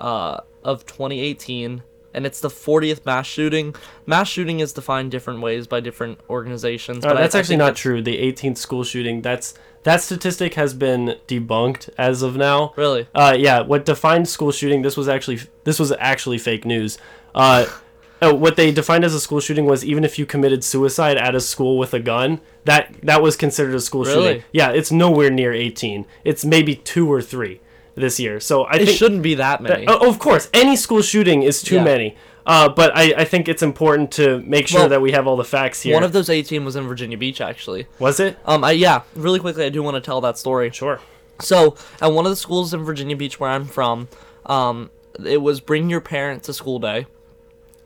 uh, 0.00 0.40
of 0.64 0.86
2018, 0.86 1.82
and 2.14 2.26
it's 2.26 2.40
the 2.40 2.48
40th 2.48 3.04
mass 3.06 3.26
shooting. 3.26 3.74
Mass 4.06 4.28
shooting 4.28 4.60
is 4.60 4.72
defined 4.72 5.10
different 5.10 5.40
ways 5.40 5.66
by 5.66 5.80
different 5.80 6.20
organizations. 6.28 7.04
Uh, 7.04 7.14
that's 7.14 7.34
I 7.34 7.40
actually 7.40 7.52
think 7.54 7.58
not 7.58 7.64
that's- 7.66 7.80
true. 7.80 8.02
The 8.02 8.16
18th 8.18 8.58
school 8.58 8.84
shooting. 8.84 9.22
That's 9.22 9.54
that 9.84 10.02
statistic 10.02 10.54
has 10.54 10.74
been 10.74 11.16
debunked 11.28 11.88
as 11.96 12.22
of 12.22 12.36
now. 12.36 12.72
Really? 12.76 13.06
Uh, 13.14 13.36
yeah. 13.38 13.60
What 13.60 13.84
defined 13.84 14.28
school 14.28 14.50
shooting? 14.50 14.82
This 14.82 14.96
was 14.96 15.08
actually 15.08 15.40
this 15.64 15.78
was 15.78 15.92
actually 15.98 16.38
fake 16.38 16.64
news. 16.64 16.98
Uh, 17.34 17.66
oh, 18.22 18.34
what 18.34 18.56
they 18.56 18.70
defined 18.72 19.04
as 19.04 19.14
a 19.14 19.20
school 19.20 19.40
shooting 19.40 19.66
was 19.66 19.84
even 19.84 20.04
if 20.04 20.18
you 20.18 20.26
committed 20.26 20.64
suicide 20.64 21.16
at 21.16 21.34
a 21.34 21.40
school 21.40 21.78
with 21.78 21.94
a 21.94 22.00
gun, 22.00 22.40
that 22.64 22.94
that 23.02 23.22
was 23.22 23.36
considered 23.36 23.74
a 23.74 23.80
school 23.80 24.04
Really? 24.04 24.26
shooting. 24.34 24.42
Yeah, 24.52 24.70
it's 24.70 24.90
nowhere 24.92 25.30
near 25.30 25.52
18. 25.52 26.06
It's 26.24 26.44
maybe 26.44 26.76
two 26.76 27.10
or 27.12 27.20
three 27.22 27.60
this 27.94 28.18
year. 28.20 28.40
So 28.40 28.64
I 28.64 28.76
It 28.76 28.86
shouldn't 28.86 29.22
be 29.22 29.34
that 29.36 29.60
many. 29.62 29.84
Oh, 29.88 30.08
of 30.08 30.18
course, 30.18 30.48
any 30.54 30.76
school 30.76 31.02
shooting 31.02 31.42
is 31.42 31.62
too 31.62 31.76
Yeah. 31.76 31.84
many. 31.84 32.16
Uh, 32.46 32.66
but 32.68 32.96
I, 32.96 33.12
I 33.18 33.24
think 33.24 33.46
it's 33.46 33.62
important 33.62 34.10
to 34.12 34.38
make 34.40 34.68
sure 34.68 34.80
Well, 34.80 34.88
that 34.88 35.02
we 35.02 35.12
have 35.12 35.26
all 35.26 35.36
the 35.36 35.44
facts 35.44 35.82
here. 35.82 35.92
One 35.92 36.02
of 36.02 36.12
those 36.14 36.30
18 36.30 36.64
was 36.64 36.76
in 36.76 36.88
Virginia 36.88 37.18
Beach, 37.18 37.42
actually. 37.42 37.86
was 37.98 38.20
it? 38.20 38.38
Um, 38.46 38.64
I, 38.64 38.70
yeah, 38.70 39.02
really 39.14 39.38
quickly, 39.38 39.66
I 39.66 39.68
do 39.68 39.82
want 39.82 39.96
to 39.96 40.00
tell 40.00 40.22
that 40.22 40.38
story. 40.38 40.70
Sure. 40.70 40.98
So, 41.40 41.76
at 42.00 42.10
one 42.10 42.24
of 42.24 42.30
the 42.30 42.36
schools 42.36 42.72
in 42.72 42.84
Virginia 42.84 43.16
Beach 43.16 43.38
where 43.38 43.50
I'm 43.50 43.66
from, 43.66 44.08
um, 44.46 44.88
it 45.26 45.42
was 45.42 45.60
bring 45.60 45.90
your 45.90 46.00
parent 46.00 46.42
to 46.44 46.54
school 46.54 46.78
day. 46.78 47.06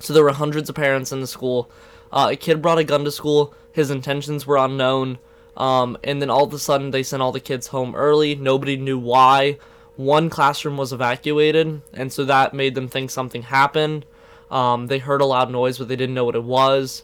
So 0.02 0.12
there 0.12 0.24
were 0.24 0.32
hundreds 0.32 0.68
of 0.68 0.74
parents 0.74 1.12
in 1.12 1.20
the 1.20 1.26
school. 1.26 1.70
Uh, 2.10 2.30
a 2.32 2.36
kid 2.36 2.60
brought 2.60 2.78
a 2.78 2.84
gun 2.84 3.04
to 3.04 3.12
school. 3.12 3.54
His 3.70 3.90
intentions 3.90 4.46
were 4.46 4.56
unknown. 4.56 5.18
Um, 5.56 5.96
and 6.02 6.20
then 6.20 6.28
all 6.28 6.44
of 6.44 6.52
a 6.52 6.58
sudden, 6.58 6.90
they 6.90 7.04
sent 7.04 7.22
all 7.22 7.30
the 7.30 7.40
kids 7.40 7.68
home 7.68 7.94
early. 7.94 8.34
Nobody 8.34 8.76
knew 8.76 8.98
why. 8.98 9.58
One 9.96 10.28
classroom 10.28 10.76
was 10.76 10.92
evacuated, 10.92 11.82
and 11.92 12.12
so 12.12 12.24
that 12.24 12.54
made 12.54 12.74
them 12.74 12.88
think 12.88 13.10
something 13.10 13.42
happened. 13.42 14.06
Um, 14.50 14.88
they 14.88 14.98
heard 14.98 15.20
a 15.20 15.26
loud 15.26 15.50
noise, 15.50 15.78
but 15.78 15.88
they 15.88 15.96
didn't 15.96 16.14
know 16.14 16.24
what 16.24 16.34
it 16.34 16.44
was. 16.44 17.02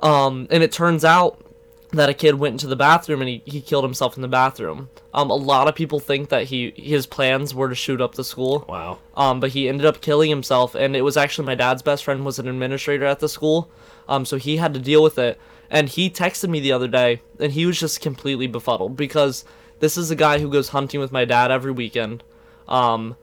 Um, 0.00 0.46
and 0.50 0.62
it 0.62 0.72
turns 0.72 1.04
out 1.04 1.43
that 1.96 2.08
a 2.08 2.14
kid 2.14 2.36
went 2.36 2.54
into 2.54 2.66
the 2.66 2.76
bathroom 2.76 3.20
and 3.20 3.28
he, 3.28 3.42
he 3.44 3.60
killed 3.60 3.84
himself 3.84 4.16
in 4.16 4.22
the 4.22 4.28
bathroom. 4.28 4.88
Um, 5.12 5.30
a 5.30 5.34
lot 5.34 5.68
of 5.68 5.74
people 5.74 6.00
think 6.00 6.28
that 6.28 6.44
he 6.44 6.72
his 6.76 7.06
plans 7.06 7.54
were 7.54 7.68
to 7.68 7.74
shoot 7.74 8.00
up 8.00 8.14
the 8.14 8.24
school. 8.24 8.64
Wow. 8.68 8.98
Um, 9.16 9.40
but 9.40 9.50
he 9.50 9.68
ended 9.68 9.86
up 9.86 10.00
killing 10.00 10.30
himself, 10.30 10.74
and 10.74 10.96
it 10.96 11.02
was 11.02 11.16
actually 11.16 11.46
my 11.46 11.54
dad's 11.54 11.82
best 11.82 12.04
friend 12.04 12.24
was 12.24 12.38
an 12.38 12.48
administrator 12.48 13.06
at 13.06 13.20
the 13.20 13.28
school. 13.28 13.70
Um, 14.08 14.24
so 14.24 14.36
he 14.36 14.56
had 14.56 14.74
to 14.74 14.80
deal 14.80 15.02
with 15.02 15.18
it, 15.18 15.38
and 15.70 15.88
he 15.88 16.10
texted 16.10 16.50
me 16.50 16.60
the 16.60 16.72
other 16.72 16.88
day, 16.88 17.22
and 17.38 17.52
he 17.52 17.66
was 17.66 17.78
just 17.78 18.00
completely 18.00 18.46
befuddled 18.46 18.96
because 18.96 19.44
this 19.80 19.96
is 19.96 20.10
a 20.10 20.16
guy 20.16 20.38
who 20.38 20.50
goes 20.50 20.70
hunting 20.70 21.00
with 21.00 21.12
my 21.12 21.24
dad 21.24 21.50
every 21.50 21.72
weekend. 21.72 22.22
Um, 22.68 23.16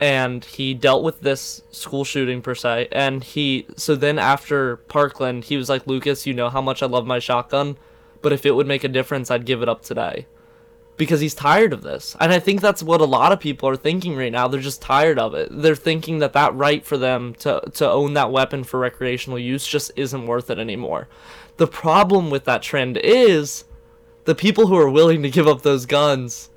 and 0.00 0.44
he 0.44 0.74
dealt 0.74 1.02
with 1.02 1.20
this 1.20 1.62
school 1.70 2.04
shooting 2.04 2.40
per 2.40 2.54
se 2.54 2.88
and 2.92 3.24
he 3.24 3.66
so 3.76 3.96
then 3.96 4.18
after 4.18 4.76
parkland 4.76 5.44
he 5.44 5.56
was 5.56 5.68
like 5.68 5.86
lucas 5.86 6.26
you 6.26 6.32
know 6.32 6.48
how 6.48 6.60
much 6.60 6.82
i 6.82 6.86
love 6.86 7.06
my 7.06 7.18
shotgun 7.18 7.76
but 8.22 8.32
if 8.32 8.46
it 8.46 8.54
would 8.54 8.66
make 8.66 8.84
a 8.84 8.88
difference 8.88 9.30
i'd 9.30 9.46
give 9.46 9.62
it 9.62 9.68
up 9.68 9.82
today. 9.82 10.26
Because 10.96 11.20
he's 11.20 11.34
tired 11.34 11.72
of 11.72 11.82
this. 11.82 12.16
And 12.18 12.32
i 12.32 12.40
think 12.40 12.60
that's 12.60 12.82
what 12.82 13.00
a 13.00 13.04
lot 13.04 13.30
of 13.30 13.38
people 13.38 13.68
are 13.68 13.76
thinking 13.76 14.16
right 14.16 14.32
now. 14.32 14.48
They're 14.48 14.60
just 14.60 14.82
tired 14.82 15.18
of 15.18 15.32
it. 15.34 15.48
They're 15.50 15.76
thinking 15.76 16.18
that 16.18 16.32
that 16.32 16.54
right 16.56 16.84
for 16.84 16.98
them 16.98 17.34
to 17.36 17.60
to 17.74 17.88
own 17.88 18.14
that 18.14 18.32
weapon 18.32 18.64
for 18.64 18.80
recreational 18.80 19.38
use 19.38 19.66
just 19.66 19.92
isn't 19.94 20.26
worth 20.26 20.50
it 20.50 20.58
anymore. 20.58 21.08
The 21.56 21.68
problem 21.68 22.30
with 22.30 22.44
that 22.44 22.62
trend 22.62 22.96
is 22.96 23.64
the 24.24 24.34
people 24.34 24.66
who 24.66 24.76
are 24.76 24.90
willing 24.90 25.22
to 25.22 25.30
give 25.30 25.46
up 25.46 25.62
those 25.62 25.86
guns 25.86 26.50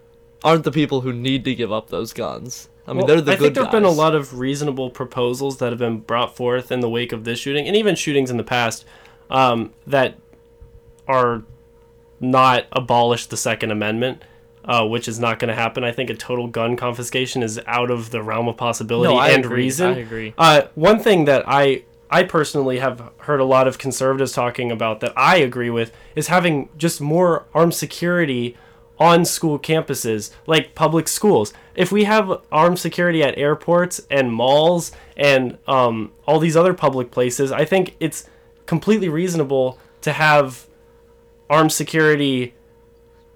aren't 0.44 0.64
the 0.64 0.72
people 0.72 1.02
who 1.02 1.14
need 1.14 1.44
to 1.46 1.56
give 1.56 1.72
up 1.72 1.90
those 1.90 2.14
guns. 2.14 2.70
I 2.88 2.92
mean 2.92 3.00
Well, 3.00 3.08
they're 3.08 3.22
the 3.22 3.32
I 3.32 3.36
good 3.36 3.44
think 3.44 3.56
there 3.56 3.64
have 3.64 3.72
been 3.72 3.84
a 3.84 3.90
lot 3.90 4.16
of 4.16 4.40
reasonable 4.40 4.90
proposals 4.90 5.58
that 5.58 5.72
have 5.72 5.80
been 5.80 6.00
brought 6.00 6.36
forth 6.36 6.72
in 6.72 6.80
the 6.80 6.90
wake 6.90 7.12
of 7.12 7.24
this 7.24 7.40
shooting, 7.40 7.68
and 7.68 7.76
even 7.76 7.96
shootings 7.96 8.32
in 8.32 8.38
the 8.38 8.44
past, 8.44 8.86
um, 9.30 9.74
that 9.88 10.18
are 11.08 11.44
not 12.20 12.66
abolish 12.72 13.26
the 13.28 13.38
Second 13.38 13.72
Amendment, 13.72 14.22
uh, 14.66 14.86
which 14.88 15.08
is 15.08 15.20
not 15.20 15.40
going 15.40 15.50
to 15.50 15.56
happen. 15.56 15.84
I 15.84 15.92
think 15.92 16.10
a 16.10 16.16
total 16.16 16.48
gun 16.48 16.76
confiscation 16.76 17.42
is 17.44 17.60
out 17.66 17.90
of 17.90 18.12
the 18.12 18.22
realm 18.22 18.48
of 18.48 18.58
possibility 18.58 19.14
No, 19.14 19.20
and 19.22 19.44
agree. 19.46 19.64
reason. 19.64 19.94
I 19.94 19.98
agree. 20.00 20.34
Uh, 20.38 20.62
one 20.76 21.00
thing 21.00 21.26
that 21.26 21.44
I 21.48 21.84
I 22.14 22.24
personally 22.24 22.80
have 22.80 23.10
heard 23.20 23.40
a 23.40 23.46
lot 23.46 23.68
of 23.70 23.78
conservatives 23.78 24.34
talking 24.34 24.70
about 24.70 25.00
that 25.00 25.14
I 25.16 25.38
agree 25.38 25.70
with 25.70 25.94
is 26.14 26.28
having 26.28 26.68
just 26.78 27.00
more 27.00 27.46
armed 27.54 27.74
security 27.74 28.58
on 29.00 29.24
school 29.26 29.58
campuses, 29.58 30.30
like 30.46 30.76
public 30.76 31.08
schools. 31.08 31.54
If 31.74 31.90
we 31.92 32.04
have 32.04 32.42
armed 32.52 32.78
security 32.80 33.24
at 33.24 33.36
airports 33.38 34.02
and 34.12 34.32
malls 34.32 34.92
and 35.18 35.58
um, 35.68 36.12
all 36.28 36.38
these 36.38 36.58
other 36.58 36.74
public 36.74 37.10
places, 37.12 37.52
I 37.52 37.64
think 37.66 37.96
it's 38.02 38.30
completely 38.66 39.08
reasonable 39.10 39.80
to 40.02 40.12
have 40.12 40.68
armed 41.52 41.72
security. 41.72 42.56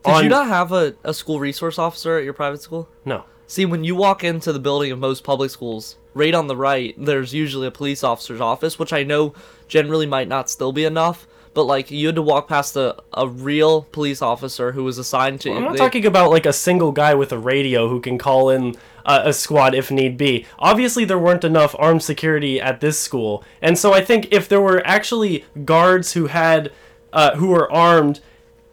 Did 0.04 0.12
on 0.14 0.24
you 0.24 0.30
not 0.30 0.48
have 0.48 0.72
a, 0.72 0.96
a 1.04 1.14
school 1.14 1.40
resource 1.40 1.78
officer 1.78 2.18
at 2.18 2.24
your 2.24 2.34
private 2.34 2.62
school? 2.62 2.88
no. 3.04 3.26
See, 3.48 3.64
when 3.64 3.84
you 3.84 3.96
walk 3.96 4.24
into 4.24 4.52
the 4.52 4.58
building 4.60 4.92
of 4.92 4.98
most 4.98 5.24
public 5.24 5.52
schools, 5.52 5.98
right 6.16 6.34
on 6.34 6.48
the 6.48 6.56
right, 6.56 6.96
there's 6.98 7.32
usually 7.32 7.68
a 7.68 7.72
police 7.72 8.04
officer's 8.04 8.42
office, 8.42 8.80
which 8.80 8.92
I 8.92 9.04
know 9.04 9.36
generally 9.68 10.08
might 10.08 10.28
not 10.28 10.50
still 10.50 10.72
be 10.72 10.84
enough. 10.84 11.28
But 11.54 11.66
like, 11.66 11.92
you 11.92 12.08
had 12.08 12.16
to 12.16 12.24
walk 12.24 12.48
past 12.48 12.76
a, 12.76 12.96
a 13.14 13.28
real 13.28 13.84
police 13.84 14.24
officer 14.24 14.72
who 14.72 14.84
was 14.84 14.98
assigned 14.98 15.42
to. 15.42 15.52
I'm 15.54 15.64
not 15.64 15.74
they- 15.74 15.78
talking 15.78 16.08
about 16.08 16.32
like 16.32 16.48
a 16.48 16.54
single 16.54 16.92
guy 16.92 17.14
with 17.14 17.32
a 17.32 17.38
radio 17.38 17.88
who 17.88 18.02
can 18.02 18.18
call 18.18 18.50
in 18.50 18.76
uh, 19.06 19.22
a 19.26 19.32
squad 19.32 19.76
if 19.76 19.92
need 19.92 20.18
be. 20.18 20.48
Obviously, 20.58 21.06
there 21.06 21.20
weren't 21.20 21.44
enough 21.44 21.76
armed 21.78 22.02
security 22.02 22.60
at 22.60 22.82
this 22.82 22.98
school, 23.00 23.44
and 23.62 23.78
so 23.78 23.94
I 23.94 24.04
think 24.04 24.30
if 24.32 24.50
there 24.50 24.60
were 24.60 24.82
actually 24.88 25.46
guards 25.66 26.14
who 26.14 26.26
had 26.28 26.72
uh, 27.16 27.36
who 27.38 27.54
are 27.54 27.72
armed, 27.72 28.20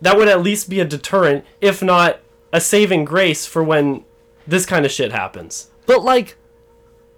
that 0.03 0.17
would 0.17 0.29
at 0.29 0.43
least 0.43 0.69
be 0.69 0.81
a 0.81 0.85
deterrent, 0.85 1.45
if 1.61 1.83
not 1.83 2.21
a 2.53 2.61
saving 2.61 3.05
grace 3.05 3.47
for 3.47 3.63
when 3.63 4.05
this 4.47 4.67
kind 4.67 4.85
of 4.85 4.91
shit 4.91 5.13
happens. 5.13 5.71
But 5.87 6.03
like, 6.03 6.37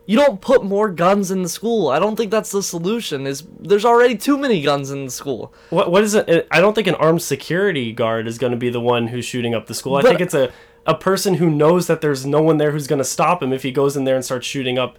you 0.07 0.19
don't 0.19 0.41
put 0.41 0.63
more 0.63 0.91
guns 0.91 1.31
in 1.31 1.43
the 1.43 1.49
school. 1.49 1.89
I 1.89 1.99
don't 1.99 2.15
think 2.15 2.31
that's 2.31 2.51
the 2.51 2.63
solution. 2.63 3.27
Is 3.27 3.43
there's 3.59 3.87
already 3.87 4.17
too 4.17 4.37
many 4.37 4.61
guns 4.61 4.91
in 4.91 5.07
the 5.07 5.11
school. 5.11 5.53
What 5.71 5.91
what 5.91 6.05
is 6.05 6.15
it? 6.15 6.47
I 6.51 6.61
don't 6.61 6.75
think 6.75 6.87
an 6.87 6.95
armed 6.97 7.23
security 7.23 7.91
guard 7.93 8.29
is 8.29 8.37
going 8.37 8.53
to 8.53 8.59
be 8.59 8.69
the 8.69 8.81
one 8.81 9.09
who's 9.09 9.25
shooting 9.25 9.55
up 9.55 9.67
the 9.67 9.75
school. 9.75 9.97
I 9.97 10.03
think 10.03 10.21
it's 10.21 10.35
a 10.35 10.53
a 10.87 10.95
person 10.95 11.35
who 11.35 11.49
knows 11.49 11.87
that 11.87 12.03
there's 12.03 12.27
no 12.27 12.43
one 12.43 12.59
there 12.59 12.73
who's 12.73 12.87
going 12.87 12.99
to 12.99 13.05
stop 13.05 13.43
him 13.43 13.53
if 13.55 13.63
he 13.63 13.73
goes 13.73 13.97
in 13.97 14.05
there 14.05 14.17
and 14.17 14.23
starts 14.23 14.47
shooting 14.47 14.79
up, 14.79 14.99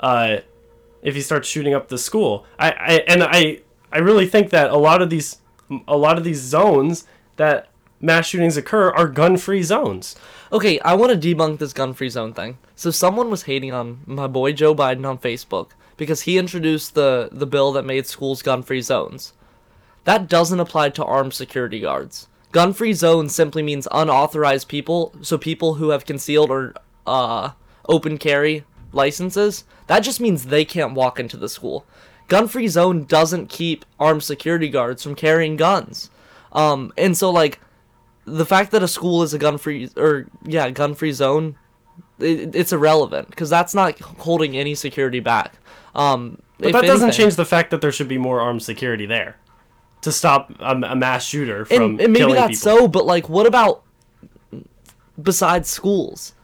uh, 0.00 0.36
if 1.00 1.14
he 1.14 1.22
starts 1.22 1.48
shooting 1.48 1.72
up 1.72 1.88
the 1.88 1.96
school. 1.96 2.44
I, 2.58 2.70
I 2.70 2.92
and 3.08 3.22
I 3.24 3.60
I 3.90 3.98
really 3.98 4.26
think 4.26 4.50
that 4.50 4.70
a 4.70 4.76
lot 4.76 5.00
of 5.00 5.08
these 5.08 5.38
a 5.88 5.96
lot 5.96 6.18
of 6.18 6.24
these 6.24 6.40
zones 6.40 7.06
that 7.36 7.68
mass 8.00 8.26
shootings 8.26 8.56
occur 8.56 8.90
are 8.90 9.08
gun-free 9.08 9.62
zones. 9.62 10.16
Okay, 10.52 10.78
I 10.80 10.94
want 10.94 11.12
to 11.12 11.34
debunk 11.34 11.58
this 11.58 11.72
gun 11.72 11.94
free 11.94 12.10
zone 12.10 12.34
thing. 12.34 12.58
So 12.74 12.90
someone 12.90 13.30
was 13.30 13.44
hating 13.44 13.72
on 13.72 14.00
my 14.06 14.26
boy 14.26 14.52
Joe 14.52 14.74
Biden 14.74 15.08
on 15.08 15.18
Facebook 15.18 15.70
because 15.96 16.22
he 16.22 16.36
introduced 16.36 16.94
the 16.94 17.28
the 17.32 17.46
bill 17.46 17.72
that 17.72 17.86
made 17.86 18.06
schools 18.06 18.42
gun 18.42 18.62
free 18.62 18.82
zones. 18.82 19.32
That 20.04 20.28
doesn't 20.28 20.60
apply 20.60 20.90
to 20.90 21.04
armed 21.04 21.32
security 21.32 21.80
guards. 21.80 22.26
Gun 22.50 22.72
free 22.72 22.92
zone 22.92 23.28
simply 23.28 23.62
means 23.62 23.88
unauthorized 23.90 24.68
people, 24.68 25.14
so 25.22 25.38
people 25.38 25.74
who 25.74 25.90
have 25.90 26.04
concealed 26.04 26.50
or 26.50 26.74
uh 27.06 27.50
open 27.88 28.18
carry 28.18 28.64
licenses. 28.92 29.64
That 29.86 30.00
just 30.00 30.20
means 30.20 30.46
they 30.46 30.64
can't 30.64 30.94
walk 30.94 31.18
into 31.18 31.36
the 31.36 31.48
school. 31.48 31.86
Gun 32.28 32.48
free 32.48 32.68
zone 32.68 33.04
doesn't 33.04 33.48
keep 33.48 33.84
armed 34.00 34.22
security 34.22 34.68
guards 34.68 35.02
from 35.02 35.14
carrying 35.14 35.56
guns. 35.56 36.10
Um 36.52 36.92
and 36.96 37.16
so 37.16 37.30
like 37.30 37.60
the 38.24 38.46
fact 38.46 38.70
that 38.72 38.82
a 38.82 38.88
school 38.88 39.22
is 39.22 39.34
a 39.34 39.38
gun 39.38 39.58
free 39.58 39.88
or 39.96 40.26
yeah 40.44 40.70
gun 40.70 40.94
free 40.94 41.12
zone 41.12 41.56
it, 42.18 42.54
it's 42.54 42.72
irrelevant 42.72 43.28
because 43.30 43.50
that's 43.50 43.74
not 43.74 43.98
holding 44.00 44.56
any 44.56 44.74
security 44.74 45.18
back 45.20 45.54
um 45.94 46.38
But 46.58 46.72
that 46.72 46.82
doesn't 46.82 47.08
anything- 47.08 47.24
change 47.24 47.36
the 47.36 47.44
fact 47.44 47.70
that 47.72 47.80
there 47.80 47.90
should 47.92 48.08
be 48.08 48.18
more 48.18 48.40
armed 48.40 48.62
security 48.62 49.06
there. 49.06 49.36
to 50.02 50.12
stop 50.12 50.52
a, 50.60 50.72
a 50.76 50.94
mass 50.96 51.24
shooter 51.24 51.64
from 51.64 51.82
and, 51.82 52.00
and 52.00 52.12
maybe 52.12 52.32
that's 52.32 52.60
people. 52.62 52.78
so 52.78 52.88
but 52.88 53.04
like 53.06 53.28
what 53.28 53.46
about 53.46 53.82
besides 55.20 55.68
schools 55.68 56.34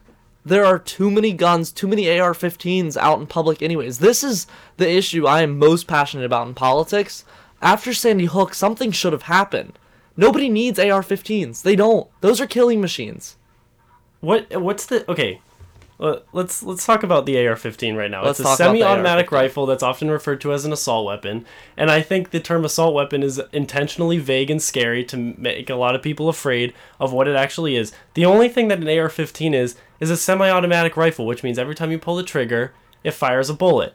there 0.48 0.64
are 0.64 0.78
too 0.78 1.10
many 1.10 1.32
guns 1.32 1.70
too 1.72 1.86
many 1.88 2.18
ar-15s 2.18 2.96
out 2.96 3.20
in 3.20 3.26
public 3.26 3.62
anyways. 3.62 3.98
This 3.98 4.22
is 4.22 4.46
the 4.76 4.90
issue 4.90 5.26
i 5.26 5.42
am 5.42 5.58
most 5.58 5.86
passionate 5.86 6.24
about 6.24 6.48
in 6.48 6.54
politics. 6.54 7.24
After 7.60 7.92
sandy 7.92 8.26
hook 8.26 8.54
something 8.54 8.90
should 8.90 9.12
have 9.12 9.22
happened. 9.22 9.78
Nobody 10.16 10.48
needs 10.48 10.78
ar-15s 10.78 11.62
they 11.62 11.76
don't. 11.76 12.08
Those 12.20 12.40
are 12.40 12.46
killing 12.46 12.80
machines. 12.80 13.36
What 14.20 14.60
what's 14.60 14.86
the 14.86 15.08
okay? 15.10 15.40
Let's 15.98 16.62
let's 16.62 16.86
talk 16.86 17.02
about 17.02 17.26
the 17.26 17.44
AR-15 17.44 17.96
right 17.96 18.10
now. 18.10 18.22
Let's 18.24 18.38
it's 18.38 18.40
a 18.40 18.42
talk 18.44 18.60
about 18.60 18.72
the 18.72 18.78
semi-automatic 18.80 19.32
rifle 19.32 19.66
that's 19.66 19.82
often 19.82 20.10
referred 20.10 20.40
to 20.42 20.52
as 20.52 20.64
an 20.64 20.72
assault 20.72 21.04
weapon, 21.06 21.44
and 21.76 21.90
I 21.90 22.02
think 22.02 22.30
the 22.30 22.38
term 22.38 22.64
assault 22.64 22.94
weapon 22.94 23.24
is 23.24 23.40
intentionally 23.52 24.18
vague 24.18 24.48
and 24.48 24.62
scary 24.62 25.02
to 25.06 25.16
make 25.16 25.68
a 25.68 25.74
lot 25.74 25.96
of 25.96 26.02
people 26.02 26.28
afraid 26.28 26.72
of 27.00 27.12
what 27.12 27.26
it 27.26 27.34
actually 27.34 27.74
is. 27.74 27.92
The 28.14 28.24
only 28.26 28.48
thing 28.48 28.68
that 28.68 28.78
an 28.78 28.86
AR-15 28.88 29.54
is 29.54 29.74
is 29.98 30.10
a 30.10 30.16
semi-automatic 30.16 30.96
rifle, 30.96 31.26
which 31.26 31.42
means 31.42 31.58
every 31.58 31.74
time 31.74 31.90
you 31.90 31.98
pull 31.98 32.14
the 32.14 32.22
trigger, 32.22 32.72
it 33.02 33.10
fires 33.10 33.50
a 33.50 33.54
bullet. 33.54 33.94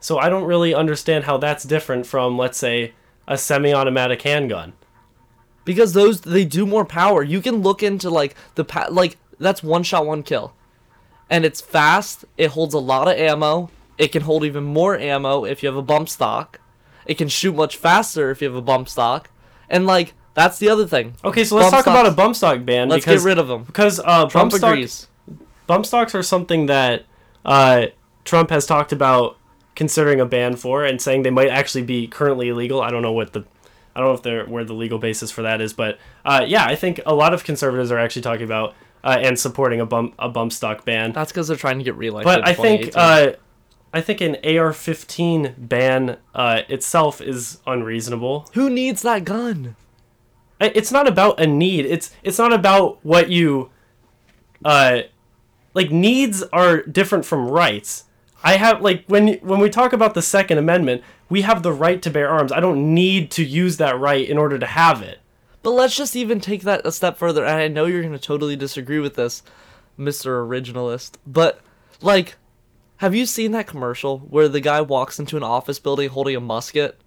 So 0.00 0.18
I 0.18 0.28
don't 0.28 0.44
really 0.44 0.74
understand 0.74 1.24
how 1.24 1.38
that's 1.38 1.64
different 1.64 2.04
from, 2.06 2.36
let's 2.36 2.58
say, 2.58 2.92
a 3.26 3.38
semi-automatic 3.38 4.20
handgun. 4.20 4.74
because 5.64 5.92
those 5.94 6.20
they 6.22 6.44
do 6.44 6.66
more 6.66 6.84
power. 6.84 7.22
You 7.22 7.40
can 7.40 7.62
look 7.62 7.82
into 7.82 8.10
like 8.10 8.34
the 8.56 8.64
pa- 8.64 8.88
like 8.90 9.16
that's 9.38 9.62
one 9.62 9.82
shot 9.84 10.04
one 10.04 10.22
kill. 10.22 10.52
And 11.32 11.46
it's 11.46 11.62
fast, 11.62 12.26
it 12.36 12.48
holds 12.48 12.74
a 12.74 12.78
lot 12.78 13.08
of 13.08 13.16
ammo. 13.16 13.70
It 13.96 14.08
can 14.08 14.20
hold 14.20 14.44
even 14.44 14.64
more 14.64 14.98
ammo 14.98 15.46
if 15.46 15.62
you 15.62 15.66
have 15.70 15.76
a 15.76 15.82
bump 15.82 16.10
stock. 16.10 16.60
It 17.06 17.14
can 17.14 17.28
shoot 17.28 17.54
much 17.54 17.78
faster 17.78 18.30
if 18.30 18.42
you 18.42 18.48
have 18.48 18.54
a 18.54 18.60
bump 18.60 18.86
stock. 18.86 19.30
And 19.70 19.86
like 19.86 20.12
that's 20.34 20.58
the 20.58 20.68
other 20.68 20.86
thing. 20.86 21.14
Okay, 21.24 21.44
so 21.44 21.56
let's 21.56 21.70
Bump 21.70 21.84
talk 21.84 21.90
about 21.90 22.06
a 22.06 22.10
bump 22.10 22.36
stock 22.36 22.66
ban. 22.66 22.90
Let's 22.90 23.06
because, 23.06 23.22
get 23.22 23.28
rid 23.28 23.38
of 23.38 23.48
them. 23.48 23.64
Because 23.64 23.98
uh, 23.98 24.26
Trump 24.26 24.52
bump 24.52 24.52
stock, 24.52 25.08
bump 25.66 25.86
stocks 25.86 26.14
are 26.14 26.22
something 26.22 26.66
that 26.66 27.06
uh, 27.46 27.86
Trump 28.26 28.50
has 28.50 28.66
talked 28.66 28.92
about 28.92 29.38
considering 29.74 30.20
a 30.20 30.26
ban 30.26 30.54
for 30.54 30.84
and 30.84 31.00
saying 31.00 31.22
they 31.22 31.30
might 31.30 31.48
actually 31.48 31.82
be 31.82 32.08
currently 32.08 32.50
illegal. 32.50 32.82
I 32.82 32.90
don't 32.90 33.00
know 33.00 33.12
what 33.12 33.32
the 33.32 33.44
I 33.96 34.00
don't 34.00 34.10
know 34.10 34.14
if 34.14 34.22
they're 34.22 34.44
where 34.44 34.64
the 34.64 34.74
legal 34.74 34.98
basis 34.98 35.30
for 35.30 35.40
that 35.42 35.62
is, 35.62 35.72
but 35.72 35.98
uh, 36.26 36.44
yeah, 36.46 36.66
I 36.66 36.76
think 36.76 37.00
a 37.06 37.14
lot 37.14 37.32
of 37.32 37.42
conservatives 37.42 37.90
are 37.90 37.98
actually 37.98 38.22
talking 38.22 38.44
about 38.44 38.74
uh, 39.04 39.18
and 39.20 39.38
supporting 39.38 39.80
a 39.80 39.86
bump 39.86 40.14
a 40.18 40.28
bump 40.28 40.52
stock 40.52 40.84
ban. 40.84 41.12
That's 41.12 41.32
because 41.32 41.48
they're 41.48 41.56
trying 41.56 41.78
to 41.78 41.84
get 41.84 41.96
reelected. 41.96 42.24
But 42.24 42.46
I 42.46 42.54
think 42.54 42.92
uh, 42.94 43.32
I 43.92 44.00
think 44.00 44.20
an 44.20 44.36
AR-15 44.36 45.54
ban 45.68 46.16
uh, 46.34 46.62
itself 46.68 47.20
is 47.20 47.58
unreasonable. 47.66 48.48
who 48.54 48.70
needs 48.70 49.02
that 49.02 49.24
gun? 49.24 49.76
It's 50.60 50.92
not 50.92 51.08
about 51.08 51.40
a 51.40 51.46
need. 51.46 51.86
It's 51.86 52.12
it's 52.22 52.38
not 52.38 52.52
about 52.52 53.04
what 53.04 53.30
you 53.30 53.70
uh 54.64 55.02
like 55.74 55.90
needs 55.90 56.42
are 56.52 56.82
different 56.82 57.24
from 57.24 57.48
rights. 57.48 58.04
I 58.44 58.56
have 58.56 58.80
like 58.80 59.04
when 59.06 59.34
when 59.38 59.60
we 59.60 59.70
talk 59.70 59.92
about 59.92 60.14
the 60.14 60.22
second 60.22 60.58
amendment, 60.58 61.02
we 61.28 61.42
have 61.42 61.62
the 61.62 61.72
right 61.72 62.00
to 62.02 62.10
bear 62.10 62.28
arms. 62.28 62.52
I 62.52 62.60
don't 62.60 62.94
need 62.94 63.30
to 63.32 63.44
use 63.44 63.78
that 63.78 63.98
right 63.98 64.28
in 64.28 64.38
order 64.38 64.58
to 64.58 64.66
have 64.66 65.02
it. 65.02 65.18
But 65.62 65.70
let's 65.72 65.96
just 65.96 66.16
even 66.16 66.40
take 66.40 66.62
that 66.62 66.86
a 66.86 66.92
step 66.92 67.16
further. 67.16 67.44
And 67.44 67.60
I 67.60 67.68
know 67.68 67.86
you're 67.86 68.02
going 68.02 68.12
to 68.12 68.18
totally 68.18 68.56
disagree 68.56 68.98
with 68.98 69.14
this, 69.14 69.42
Mr. 69.98 70.46
Originalist. 70.46 71.12
But, 71.26 71.60
like, 72.00 72.36
have 72.96 73.14
you 73.14 73.26
seen 73.26 73.52
that 73.52 73.66
commercial 73.66 74.18
where 74.20 74.48
the 74.48 74.60
guy 74.60 74.80
walks 74.80 75.18
into 75.18 75.36
an 75.36 75.42
office 75.42 75.78
building 75.78 76.08
holding 76.08 76.36
a 76.36 76.40
musket 76.40 77.00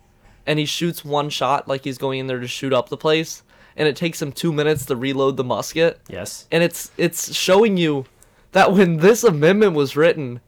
and 0.46 0.60
he 0.60 0.65
shoots 0.65 1.04
one 1.04 1.30
shot 1.30 1.68
like 1.68 1.84
he's 1.84 1.98
going 1.98 2.20
in 2.20 2.28
there 2.28 2.39
to 2.39 2.48
shoot 2.48 2.74
up 2.74 2.89
the 2.89 2.98
place? 2.98 3.44
And 3.78 3.88
it 3.89 3.98
takes 3.98 4.22
him 4.22 4.32
two 4.32 4.54
minutes 4.54 4.86
to 4.86 4.96
reload 4.96 5.36
the 5.36 5.44
musket? 5.44 6.00
Yes. 6.08 6.48
And 6.50 6.63
it's 6.63 6.91
it's 6.98 7.34
showing 7.34 7.76
you 7.76 8.06
that 8.54 8.72
when 8.72 8.98
this 8.98 9.24
amendment 9.26 9.74
was 9.74 9.98
written, 9.98 10.39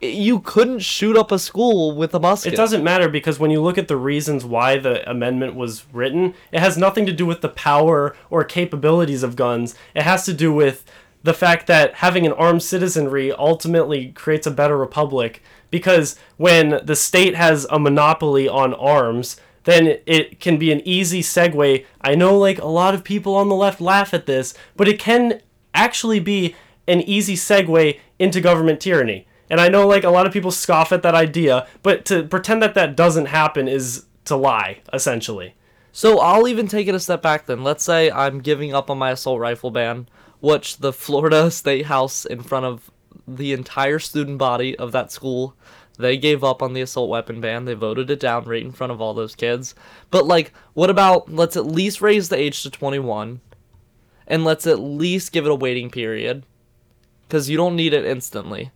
you 0.00 0.40
couldn't 0.40 0.78
shoot 0.78 1.16
up 1.16 1.32
a 1.32 1.38
school 1.38 1.94
with 1.94 2.14
a 2.14 2.20
musket. 2.20 2.52
It 2.52 2.56
doesn't 2.56 2.84
matter 2.84 3.08
because 3.08 3.38
when 3.38 3.50
you 3.50 3.60
look 3.60 3.78
at 3.78 3.88
the 3.88 3.96
reasons 3.96 4.44
why 4.44 4.78
the 4.78 5.08
amendment 5.10 5.54
was 5.56 5.84
written, 5.92 6.34
it 6.52 6.60
has 6.60 6.78
nothing 6.78 7.04
to 7.06 7.12
do 7.12 7.26
with 7.26 7.40
the 7.40 7.48
power 7.48 8.14
or 8.30 8.44
capabilities 8.44 9.22
of 9.22 9.34
guns. 9.34 9.74
It 9.94 10.02
has 10.02 10.24
to 10.26 10.32
do 10.32 10.52
with 10.52 10.84
the 11.24 11.34
fact 11.34 11.66
that 11.66 11.96
having 11.96 12.26
an 12.26 12.32
armed 12.32 12.62
citizenry 12.62 13.32
ultimately 13.32 14.12
creates 14.12 14.46
a 14.46 14.52
better 14.52 14.78
republic 14.78 15.42
because 15.70 16.16
when 16.36 16.80
the 16.84 16.96
state 16.96 17.34
has 17.34 17.66
a 17.68 17.78
monopoly 17.78 18.48
on 18.48 18.74
arms, 18.74 19.40
then 19.64 19.98
it 20.06 20.38
can 20.38 20.58
be 20.58 20.70
an 20.70 20.80
easy 20.86 21.22
segue. 21.22 21.84
I 22.00 22.14
know 22.14 22.38
like 22.38 22.58
a 22.58 22.66
lot 22.66 22.94
of 22.94 23.02
people 23.02 23.34
on 23.34 23.48
the 23.48 23.56
left 23.56 23.80
laugh 23.80 24.14
at 24.14 24.26
this, 24.26 24.54
but 24.76 24.88
it 24.88 25.00
can 25.00 25.42
actually 25.74 26.20
be 26.20 26.54
an 26.86 27.00
easy 27.02 27.34
segue 27.34 27.98
into 28.18 28.40
government 28.40 28.80
tyranny. 28.80 29.26
And 29.50 29.60
I 29.60 29.68
know 29.68 29.86
like 29.86 30.04
a 30.04 30.10
lot 30.10 30.26
of 30.26 30.32
people 30.32 30.50
scoff 30.50 30.92
at 30.92 31.02
that 31.02 31.14
idea, 31.14 31.66
but 31.82 32.04
to 32.06 32.24
pretend 32.24 32.62
that 32.62 32.74
that 32.74 32.96
doesn't 32.96 33.26
happen 33.26 33.68
is 33.68 34.06
to 34.26 34.36
lie, 34.36 34.80
essentially. 34.92 35.54
So 35.92 36.20
I'll 36.20 36.46
even 36.46 36.68
take 36.68 36.86
it 36.86 36.94
a 36.94 37.00
step 37.00 37.22
back 37.22 37.46
then. 37.46 37.64
Let's 37.64 37.82
say 37.82 38.10
I'm 38.10 38.40
giving 38.40 38.74
up 38.74 38.90
on 38.90 38.98
my 38.98 39.10
assault 39.10 39.40
rifle 39.40 39.70
ban, 39.70 40.08
which 40.40 40.78
the 40.78 40.92
Florida 40.92 41.50
State 41.50 41.86
House 41.86 42.24
in 42.24 42.42
front 42.42 42.66
of 42.66 42.90
the 43.26 43.52
entire 43.52 43.98
student 43.98 44.38
body 44.38 44.76
of 44.76 44.92
that 44.92 45.10
school, 45.10 45.54
they 45.98 46.16
gave 46.16 46.44
up 46.44 46.62
on 46.62 46.72
the 46.72 46.80
assault 46.80 47.10
weapon 47.10 47.40
ban. 47.40 47.64
They 47.64 47.74
voted 47.74 48.10
it 48.10 48.20
down 48.20 48.44
right 48.44 48.62
in 48.62 48.72
front 48.72 48.92
of 48.92 49.00
all 49.00 49.14
those 49.14 49.34
kids. 49.34 49.74
But 50.10 50.26
like, 50.26 50.52
what 50.74 50.90
about 50.90 51.32
let's 51.32 51.56
at 51.56 51.66
least 51.66 52.00
raise 52.00 52.28
the 52.28 52.38
age 52.38 52.62
to 52.62 52.70
21 52.70 53.40
and 54.26 54.44
let's 54.44 54.66
at 54.66 54.78
least 54.78 55.32
give 55.32 55.46
it 55.46 55.50
a 55.50 55.56
waiting 55.56 55.90
period 55.90 56.44
cuz 57.28 57.50
you 57.50 57.56
don't 57.56 57.76
need 57.76 57.92
it 57.92 58.04
instantly. 58.04 58.70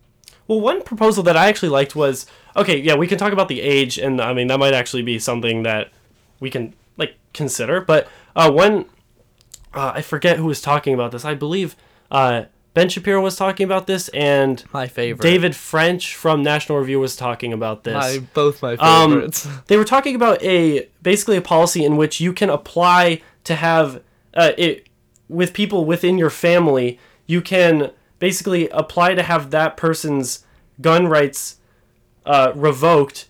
Well, 0.47 0.59
one 0.59 0.81
proposal 0.83 1.23
that 1.23 1.37
I 1.37 1.47
actually 1.47 1.69
liked 1.69 1.95
was 1.95 2.25
okay, 2.55 2.77
yeah, 2.79 2.95
we 2.95 3.07
can 3.07 3.17
talk 3.17 3.33
about 3.33 3.47
the 3.47 3.61
age, 3.61 3.97
and 3.97 4.19
I 4.21 4.33
mean 4.33 4.47
that 4.47 4.59
might 4.59 4.73
actually 4.73 5.03
be 5.03 5.19
something 5.19 5.63
that 5.63 5.89
we 6.39 6.49
can 6.49 6.73
like 6.97 7.15
consider. 7.33 7.81
But 7.81 8.07
uh, 8.35 8.51
one, 8.51 8.85
uh, 9.73 9.93
I 9.95 10.01
forget 10.01 10.37
who 10.37 10.45
was 10.45 10.61
talking 10.61 10.93
about 10.93 11.11
this. 11.11 11.23
I 11.25 11.33
believe 11.33 11.75
uh, 12.11 12.45
Ben 12.73 12.89
Shapiro 12.89 13.21
was 13.21 13.35
talking 13.35 13.63
about 13.65 13.87
this, 13.87 14.09
and 14.09 14.63
My 14.73 14.87
favorite. 14.87 15.23
David 15.23 15.55
French 15.55 16.15
from 16.15 16.41
National 16.43 16.77
Review 16.79 16.99
was 16.99 17.15
talking 17.15 17.53
about 17.53 17.83
this. 17.83 17.93
my 17.93 18.19
both 18.33 18.61
my 18.61 18.73
Um, 18.75 19.11
favorites. 19.11 19.47
they 19.67 19.77
were 19.77 19.83
talking 19.85 20.15
about 20.15 20.41
a 20.43 20.87
basically 21.01 21.37
a 21.37 21.41
policy 21.41 21.85
in 21.85 21.97
which 21.97 22.19
you 22.19 22.33
can 22.33 22.49
apply 22.49 23.21
to 23.45 23.55
have 23.55 24.01
uh, 24.33 24.51
it 24.57 24.87
with 25.29 25.53
people 25.53 25.85
within 25.85 26.17
your 26.17 26.29
family. 26.29 26.99
You 27.27 27.41
can 27.41 27.91
basically 28.23 28.69
apply 28.69 29.13
to 29.13 29.21
have 29.21 29.51
that 29.51 29.75
person's 29.75 30.45
gun 30.79 31.09
rights 31.09 31.57
uh, 32.25 32.53
revoked 32.55 33.27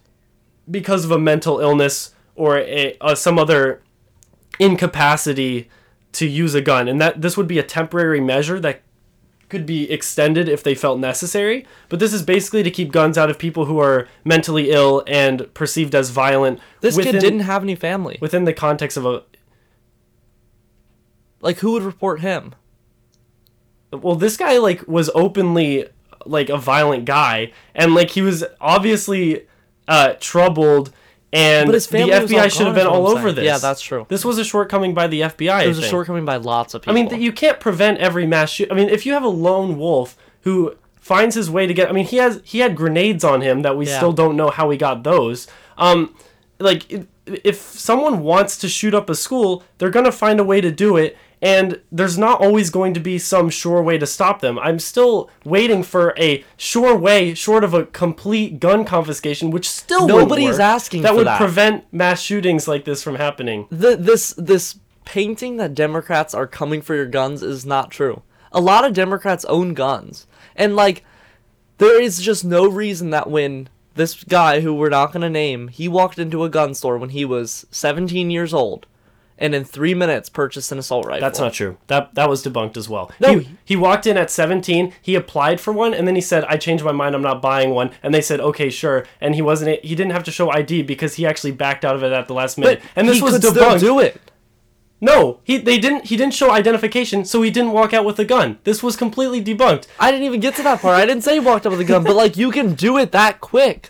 because 0.69 1.03
of 1.03 1.09
a 1.09 1.17
mental 1.17 1.59
illness 1.59 2.13
or 2.35 2.59
a, 2.59 2.95
uh, 3.01 3.15
some 3.15 3.39
other 3.39 3.81
incapacity 4.59 5.67
to 6.11 6.27
use 6.27 6.53
a 6.53 6.61
gun, 6.61 6.87
and 6.87 7.01
that 7.01 7.23
this 7.23 7.35
would 7.35 7.47
be 7.47 7.57
a 7.57 7.63
temporary 7.63 8.21
measure 8.21 8.59
that 8.59 8.83
could 9.49 9.65
be 9.65 9.91
extended 9.91 10.47
if 10.47 10.61
they 10.61 10.75
felt 10.75 10.99
necessary. 10.99 11.65
But 11.89 11.99
this 11.99 12.13
is 12.13 12.21
basically 12.21 12.61
to 12.61 12.69
keep 12.69 12.91
guns 12.91 13.17
out 13.17 13.31
of 13.31 13.39
people 13.39 13.65
who 13.65 13.79
are 13.79 14.07
mentally 14.23 14.69
ill 14.69 15.03
and 15.07 15.51
perceived 15.55 15.95
as 15.95 16.11
violent. 16.11 16.59
this 16.81 16.95
within, 16.95 17.13
kid 17.13 17.19
didn't 17.19 17.39
have 17.39 17.63
any 17.63 17.73
family. 17.73 18.19
within 18.21 18.43
the 18.43 18.53
context 18.53 18.95
of 18.95 19.07
a. 19.07 19.23
Like 21.41 21.57
who 21.57 21.71
would 21.71 21.81
report 21.81 22.21
him? 22.21 22.53
Well, 24.01 24.15
this 24.15 24.37
guy 24.37 24.57
like 24.57 24.87
was 24.87 25.09
openly 25.15 25.87
like 26.25 26.49
a 26.49 26.57
violent 26.57 27.05
guy, 27.05 27.51
and 27.75 27.93
like 27.95 28.11
he 28.11 28.21
was 28.21 28.43
obviously 28.61 29.45
uh, 29.87 30.13
troubled. 30.19 30.91
And 31.35 31.65
But 31.65 31.73
his 31.73 31.87
the 31.87 31.97
FBI 31.97 32.51
should 32.55 32.67
have 32.67 32.75
been 32.75 32.85
all 32.85 33.07
over 33.07 33.23
saying. 33.23 33.35
this. 33.37 33.45
Yeah, 33.45 33.57
that's 33.57 33.81
true. 33.81 34.05
This 34.07 34.23
was 34.23 34.37
a 34.37 34.43
shortcoming 34.45 34.93
by 34.93 35.07
the 35.07 35.21
FBI. 35.21 35.65
It 35.65 35.67
was 35.67 35.79
a 35.79 35.87
shortcoming 35.87 36.25
by 36.25 36.35
lots 36.35 36.75
of 36.75 36.83
people. 36.83 36.93
I 36.95 37.03
mean, 37.03 37.19
you 37.21 37.31
can't 37.31 37.59
prevent 37.59 37.97
every 37.97 38.27
mass 38.27 38.51
shoot. 38.51 38.71
I 38.71 38.75
mean, 38.75 38.87
if 38.87 39.03
you 39.03 39.13
have 39.13 39.23
a 39.23 39.27
lone 39.29 39.79
wolf 39.79 40.15
who 40.41 40.75
finds 40.99 41.33
his 41.35 41.49
way 41.49 41.65
to 41.65 41.73
get, 41.73 41.89
I 41.89 41.91
mean, 41.91 42.05
he 42.05 42.17
has 42.17 42.39
he 42.45 42.59
had 42.59 42.75
grenades 42.75 43.23
on 43.23 43.41
him 43.41 43.63
that 43.63 43.75
we 43.75 43.87
Yeah. 43.87 43.97
still 43.97 44.13
don't 44.13 44.35
know 44.37 44.51
how 44.51 44.69
he 44.69 44.77
got 44.77 45.03
those. 45.03 45.47
Um, 45.75 46.15
like 46.59 46.85
if 47.25 47.57
someone 47.59 48.19
wants 48.21 48.55
to 48.57 48.69
shoot 48.69 48.93
up 48.93 49.09
a 49.09 49.15
school, 49.15 49.63
they're 49.79 49.89
gonna 49.89 50.11
find 50.11 50.39
a 50.39 50.43
way 50.43 50.61
to 50.61 50.69
do 50.71 50.97
it, 50.97 51.17
and 51.43 51.81
there's 51.91 52.17
not 52.17 52.39
always 52.39 52.69
going 52.69 52.93
to 52.93 53.01
be 53.01 53.19
some 53.19 53.49
sure 53.49 53.83
way 53.83 53.97
to 53.97 54.07
stop 54.07 54.39
them. 54.39 54.57
I'm 54.57 54.79
still 54.79 55.29
waiting 55.43 55.83
for 55.83 56.13
a 56.17 56.41
sure 56.55 56.95
way, 56.95 57.33
short 57.33 57.65
of 57.65 57.73
a 57.73 57.85
complete 57.85 58.61
gun 58.61 58.85
confiscation, 58.85 59.51
which 59.51 59.69
still 59.69 60.07
Nobody's 60.07 60.57
asking 60.57 61.01
that 61.01 61.13
would 61.15 61.27
that. 61.27 61.37
prevent 61.37 61.83
mass 61.91 62.21
shootings 62.21 62.65
like 62.67 62.85
this 62.85 63.03
from 63.03 63.15
happening. 63.15 63.67
the, 63.69 63.97
this 63.97 64.33
this 64.37 64.79
painting 65.03 65.57
that 65.57 65.75
Democrats 65.75 66.33
are 66.33 66.47
coming 66.47 66.81
for 66.81 66.95
your 66.95 67.05
guns 67.05 67.43
is 67.43 67.65
not 67.65 67.91
true. 67.91 68.21
A 68.53 68.61
lot 68.61 68.85
of 68.85 68.93
Democrats 68.93 69.43
own 69.45 69.73
guns, 69.73 70.25
and 70.55 70.77
like 70.77 71.03
there 71.77 72.01
is 72.01 72.21
just 72.21 72.45
no 72.45 72.69
reason 72.69 73.09
that 73.09 73.29
when 73.29 73.67
This 73.95 74.23
guy 74.23 74.61
who 74.61 74.73
we're 74.73 74.89
not 74.89 75.11
gonna 75.11 75.29
name, 75.29 75.67
he 75.67 75.87
walked 75.87 76.17
into 76.17 76.43
a 76.43 76.49
gun 76.49 76.73
store 76.73 76.97
when 76.97 77.09
he 77.09 77.25
was 77.25 77.65
17 77.69 78.31
years 78.31 78.53
old, 78.53 78.87
and 79.43 79.53
in 79.53 79.65
three 79.65 79.93
minutes 79.93 80.29
purchased 80.29 80.71
an 80.71 80.79
assault 80.79 81.05
rifle. 81.05 81.19
That's 81.19 81.39
not 81.39 81.53
true. 81.53 81.77
That 81.87 82.15
that 82.15 82.29
was 82.29 82.43
debunked 82.43 82.77
as 82.77 82.87
well. 82.87 83.11
No. 83.19 83.39
He, 83.39 83.49
he 83.65 83.75
walked 83.75 84.07
in 84.07 84.17
at 84.17 84.31
17, 84.31 84.93
he 85.01 85.15
applied 85.15 85.59
for 85.59 85.73
one 85.73 85.93
and 85.93 86.07
then 86.07 86.15
he 86.15 86.21
said 86.21 86.45
I 86.45 86.55
changed 86.55 86.83
my 86.83 86.93
mind, 86.93 87.13
I'm 87.13 87.21
not 87.21 87.41
buying 87.41 87.71
one. 87.71 87.91
And 88.01 88.13
they 88.13 88.21
said 88.21 88.39
okay, 88.39 88.69
sure. 88.69 89.05
And 89.19 89.35
he 89.35 89.41
wasn't 89.41 89.83
he 89.83 89.95
didn't 89.95 90.13
have 90.13 90.23
to 90.23 90.31
show 90.31 90.49
ID 90.49 90.83
because 90.83 91.15
he 91.15 91.25
actually 91.25 91.51
backed 91.51 91.83
out 91.83 91.95
of 91.95 92.03
it 92.03 92.13
at 92.13 92.27
the 92.27 92.33
last 92.33 92.57
minute. 92.57 92.79
But 92.81 92.89
and 92.95 93.07
this 93.07 93.17
he 93.17 93.21
was 93.21 93.33
could 93.33 93.43
still 93.43 93.53
debunked. 93.53 93.79
do 93.81 93.99
it. 93.99 94.21
No, 95.01 95.41
he 95.43 95.57
they 95.57 95.77
didn't 95.79 96.05
he 96.05 96.15
didn't 96.15 96.33
show 96.33 96.51
identification, 96.51 97.25
so 97.25 97.41
he 97.41 97.51
didn't 97.51 97.73
walk 97.73 97.93
out 97.93 98.05
with 98.05 98.17
a 98.19 98.25
gun. 98.25 98.59
This 98.63 98.81
was 98.81 98.95
completely 98.95 99.43
debunked. 99.43 99.87
I 99.99 100.09
didn't 100.11 100.25
even 100.25 100.39
get 100.39 100.55
to 100.55 100.63
that 100.63 100.79
part. 100.79 100.95
I 100.95 101.05
didn't 101.05 101.23
say 101.25 101.33
he 101.33 101.39
walked 101.41 101.65
up 101.65 101.71
with 101.71 101.81
a 101.81 101.83
gun, 101.83 102.05
but 102.05 102.15
like 102.15 102.37
you 102.37 102.51
can 102.51 102.73
do 102.73 102.97
it 102.97 103.11
that 103.11 103.41
quick. 103.41 103.89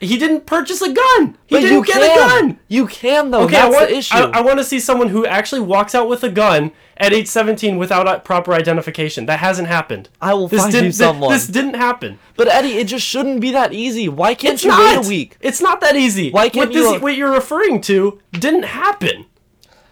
He 0.00 0.16
didn't 0.16 0.46
purchase 0.46 0.80
a 0.80 0.92
gun. 0.92 1.36
He 1.46 1.56
But 1.56 1.60
didn't 1.62 1.72
you 1.78 1.84
get 1.84 1.94
can. 1.96 2.02
a 2.12 2.14
gun. 2.16 2.58
You 2.68 2.86
can 2.86 3.30
though. 3.32 3.42
Okay, 3.42 3.52
That's 3.52 3.74
I 3.74 3.78
want, 3.78 3.88
the 3.90 3.96
issue. 3.96 4.14
I, 4.16 4.20
I 4.38 4.40
want 4.42 4.58
to 4.58 4.64
see 4.64 4.78
someone 4.78 5.08
who 5.08 5.26
actually 5.26 5.60
walks 5.62 5.94
out 5.94 6.08
with 6.08 6.22
a 6.22 6.28
gun 6.28 6.70
at 6.98 7.12
age 7.12 7.26
17 7.26 7.78
without 7.78 8.24
proper 8.24 8.52
identification. 8.52 9.26
That 9.26 9.40
hasn't 9.40 9.66
happened. 9.66 10.08
I 10.20 10.34
will 10.34 10.46
This 10.46 10.60
find 10.60 10.72
didn't, 10.72 10.86
you 10.86 10.92
someone. 10.92 11.32
This 11.32 11.48
didn't 11.48 11.74
happen. 11.74 12.18
but 12.36 12.46
Eddie, 12.48 12.74
it 12.74 12.84
just 12.86 13.04
shouldn't 13.06 13.40
be 13.40 13.50
that 13.50 13.72
easy. 13.72 14.08
Why 14.08 14.34
can't 14.34 14.54
It's 14.54 14.64
you 14.64 14.70
not. 14.70 14.98
wait 14.98 15.06
a 15.06 15.08
week? 15.08 15.36
It's 15.40 15.60
not 15.60 15.80
that 15.80 15.96
easy. 15.96 16.30
Why 16.30 16.48
can't 16.48 16.70
what 16.70 16.74
this, 16.74 16.92
you- 16.92 17.00
what 17.00 17.16
you're 17.16 17.32
referring 17.32 17.80
to 17.82 18.20
didn't 18.32 18.64
happen. 18.64 19.26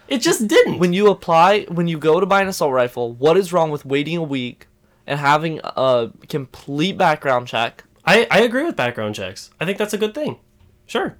It 0.07 0.19
just 0.19 0.47
didn't. 0.47 0.79
When 0.79 0.93
you 0.93 1.09
apply, 1.09 1.63
when 1.63 1.89
you 1.89 1.97
go 1.97 2.21
to 2.21 2.25
buy 2.25 2.41
an 2.41 2.47
assault 2.47 2.71
rifle, 2.71 3.11
what 3.13 3.35
is 3.35 3.51
wrong 3.51 3.71
with 3.71 3.85
waiting 3.85 4.15
a 4.15 4.23
week 4.23 4.67
and 5.05 5.19
having 5.19 5.59
a 5.63 6.11
complete 6.29 6.97
background 6.97 7.47
check 7.47 7.83
I, 8.07 8.25
I 8.31 8.39
agree 8.41 8.63
with 8.63 8.75
background 8.75 9.13
checks. 9.15 9.51
I 9.59 9.65
think 9.65 9.77
that's 9.77 9.93
a 9.93 9.97
good 9.97 10.15
thing. 10.15 10.39
Sure. 10.85 11.17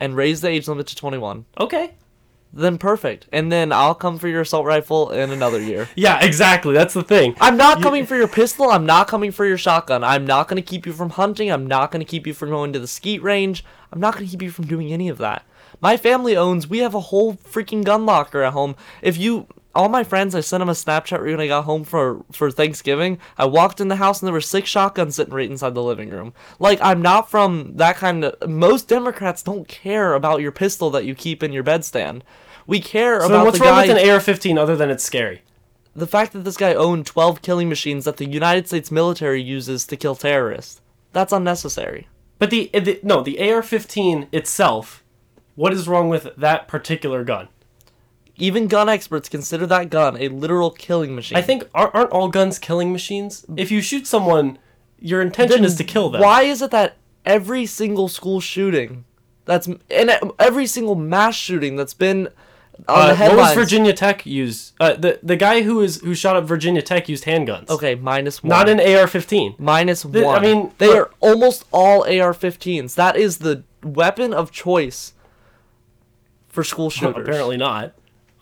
and 0.00 0.16
raise 0.16 0.40
the 0.40 0.48
age 0.48 0.66
limit 0.66 0.86
to 0.88 0.96
21? 0.96 1.44
Okay. 1.60 1.94
Then 2.54 2.76
perfect. 2.78 3.28
And 3.32 3.50
then 3.52 3.72
I'll 3.72 3.94
come 3.94 4.18
for 4.18 4.28
your 4.28 4.40
assault 4.42 4.66
rifle 4.66 5.10
in 5.10 5.30
another 5.30 5.60
year. 5.60 5.88
Yeah, 5.96 6.22
exactly. 6.24 6.74
That's 6.74 6.92
the 6.94 7.02
thing. 7.02 7.34
I'm 7.40 7.56
not 7.56 7.82
coming 7.82 8.04
for 8.06 8.16
your 8.16 8.28
pistol. 8.28 8.70
I'm 8.70 8.84
not 8.86 9.08
coming 9.08 9.30
for 9.32 9.46
your 9.46 9.56
shotgun. 9.58 10.02
I'm 10.04 10.26
not 10.26 10.48
going 10.48 10.62
to 10.62 10.68
keep 10.70 10.84
you 10.86 10.92
from 10.92 11.10
hunting. 11.10 11.50
I'm 11.52 11.66
not 11.66 11.90
going 11.90 12.00
to 12.04 12.10
keep 12.10 12.26
you 12.26 12.34
from 12.34 12.50
going 12.50 12.72
to 12.74 12.78
the 12.78 12.86
skeet 12.86 13.22
range. 13.22 13.64
I'm 13.92 14.00
not 14.00 14.14
going 14.14 14.26
to 14.26 14.30
keep 14.30 14.42
you 14.42 14.50
from 14.50 14.66
doing 14.66 14.92
any 14.92 15.08
of 15.08 15.18
that. 15.18 15.44
My 15.80 15.96
family 15.96 16.36
owns, 16.36 16.68
we 16.68 16.78
have 16.78 16.94
a 16.94 17.00
whole 17.00 17.34
freaking 17.34 17.84
gun 17.84 18.04
locker 18.06 18.42
at 18.42 18.52
home. 18.52 18.76
If 19.02 19.16
you, 19.18 19.46
all 19.74 19.88
my 19.88 20.04
friends, 20.04 20.34
I 20.34 20.40
sent 20.40 20.60
them 20.60 20.68
a 20.68 20.72
Snapchat 20.72 21.24
when 21.24 21.40
I 21.40 21.46
got 21.46 21.64
home 21.64 21.84
for, 21.84 22.24
for 22.30 22.50
Thanksgiving. 22.50 23.18
I 23.38 23.46
walked 23.46 23.80
in 23.80 23.88
the 23.88 23.96
house 23.96 24.20
and 24.20 24.26
there 24.26 24.32
were 24.32 24.40
six 24.40 24.68
shotguns 24.68 25.16
sitting 25.16 25.34
right 25.34 25.50
inside 25.50 25.74
the 25.74 25.82
living 25.82 26.10
room. 26.10 26.34
Like, 26.58 26.78
I'm 26.82 27.00
not 27.00 27.30
from 27.30 27.76
that 27.76 27.96
kind 27.96 28.24
of, 28.24 28.48
most 28.48 28.88
Democrats 28.88 29.42
don't 29.42 29.66
care 29.68 30.14
about 30.14 30.40
your 30.40 30.52
pistol 30.52 30.90
that 30.90 31.04
you 31.04 31.14
keep 31.14 31.42
in 31.42 31.52
your 31.52 31.64
bedstand. 31.64 32.22
We 32.66 32.80
care 32.80 33.20
So 33.20 33.26
about 33.26 33.46
what's 33.46 33.60
wrong 33.60 33.86
guy 33.86 33.88
with 33.88 33.98
an 33.98 34.10
AR-15 34.10 34.58
other 34.58 34.76
than 34.76 34.90
it's 34.90 35.04
scary? 35.04 35.42
the 35.94 36.06
fact 36.06 36.32
that 36.32 36.44
this 36.44 36.56
guy 36.56 36.74
owned 36.74 37.06
12 37.06 37.42
killing 37.42 37.68
machines 37.68 38.04
that 38.04 38.16
the 38.16 38.26
United 38.28 38.66
States 38.66 38.90
military 38.90 39.42
uses 39.42 39.86
to 39.86 39.96
kill 39.96 40.14
terrorists. 40.14 40.80
That's 41.12 41.32
unnecessary. 41.32 42.08
But 42.38 42.50
the, 42.50 42.70
the 42.72 42.98
no, 43.02 43.22
the 43.22 43.38
AR-15 43.38 44.28
itself. 44.32 45.04
What 45.54 45.72
is 45.72 45.86
wrong 45.86 46.08
with 46.08 46.34
that 46.36 46.66
particular 46.66 47.24
gun? 47.24 47.48
Even 48.36 48.66
gun 48.66 48.88
experts 48.88 49.28
consider 49.28 49.66
that 49.66 49.90
gun 49.90 50.16
a 50.20 50.28
literal 50.28 50.70
killing 50.70 51.14
machine. 51.14 51.36
I 51.38 51.42
think 51.42 51.68
aren't, 51.74 51.94
aren't 51.94 52.10
all 52.10 52.28
guns 52.28 52.58
killing 52.58 52.90
machines? 52.92 53.44
If 53.56 53.70
you 53.70 53.80
shoot 53.82 54.06
someone, 54.06 54.58
your 54.98 55.20
intention 55.20 55.64
is 55.64 55.76
to 55.76 55.84
kill 55.84 56.10
them. 56.10 56.22
Why 56.22 56.42
is 56.42 56.62
it 56.62 56.70
that 56.70 56.96
every 57.26 57.66
single 57.66 58.08
school 58.08 58.40
shooting 58.40 59.04
that's 59.44 59.66
and 59.90 60.32
every 60.38 60.66
single 60.66 60.94
mass 60.94 61.34
shooting 61.34 61.76
that's 61.76 61.94
been 61.94 62.28
on 62.88 63.08
the 63.08 63.24
Uh, 63.24 63.28
what 63.28 63.36
was 63.36 63.54
Virginia 63.54 63.92
Tech 63.92 64.24
use? 64.24 64.72
Uh, 64.80 64.94
the 64.94 65.18
the 65.22 65.36
guy 65.36 65.62
who 65.62 65.80
is 65.80 66.00
who 66.00 66.14
shot 66.14 66.34
up 66.36 66.44
Virginia 66.44 66.80
Tech 66.82 67.08
used 67.08 67.24
handguns. 67.24 67.68
Okay, 67.68 67.94
minus 67.96 68.42
one. 68.42 68.48
Not 68.48 68.68
an 68.68 68.80
AR-15. 68.80 69.58
minus 69.58 70.04
I 70.04 70.08
one. 70.08 70.42
mean, 70.42 70.72
they 70.78 70.88
look- 70.88 70.96
are 70.96 71.10
almost 71.20 71.64
all 71.70 72.02
AR-15s. 72.04 72.94
That 72.94 73.16
is 73.16 73.38
the 73.38 73.62
weapon 73.82 74.32
of 74.32 74.50
choice 74.52 75.12
for 76.48 76.64
school 76.64 76.88
shooters. 76.90 77.26
Apparently 77.28 77.56
not. 77.56 77.92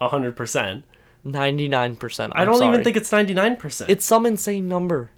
Hundred 0.01 0.37
percent. 0.37 0.85
Ninety-nine 1.23 1.97
percent. 1.97 2.33
I 2.35 2.45
don't 2.45 2.63
even 2.63 2.83
think 2.83 2.97
it's 2.97 3.13
ninety 3.13 3.35
nine 3.35 3.57
percent. 3.57 3.91
It's 3.91 4.05
some 4.05 4.25
insane 4.25 4.69
number. 4.69 5.11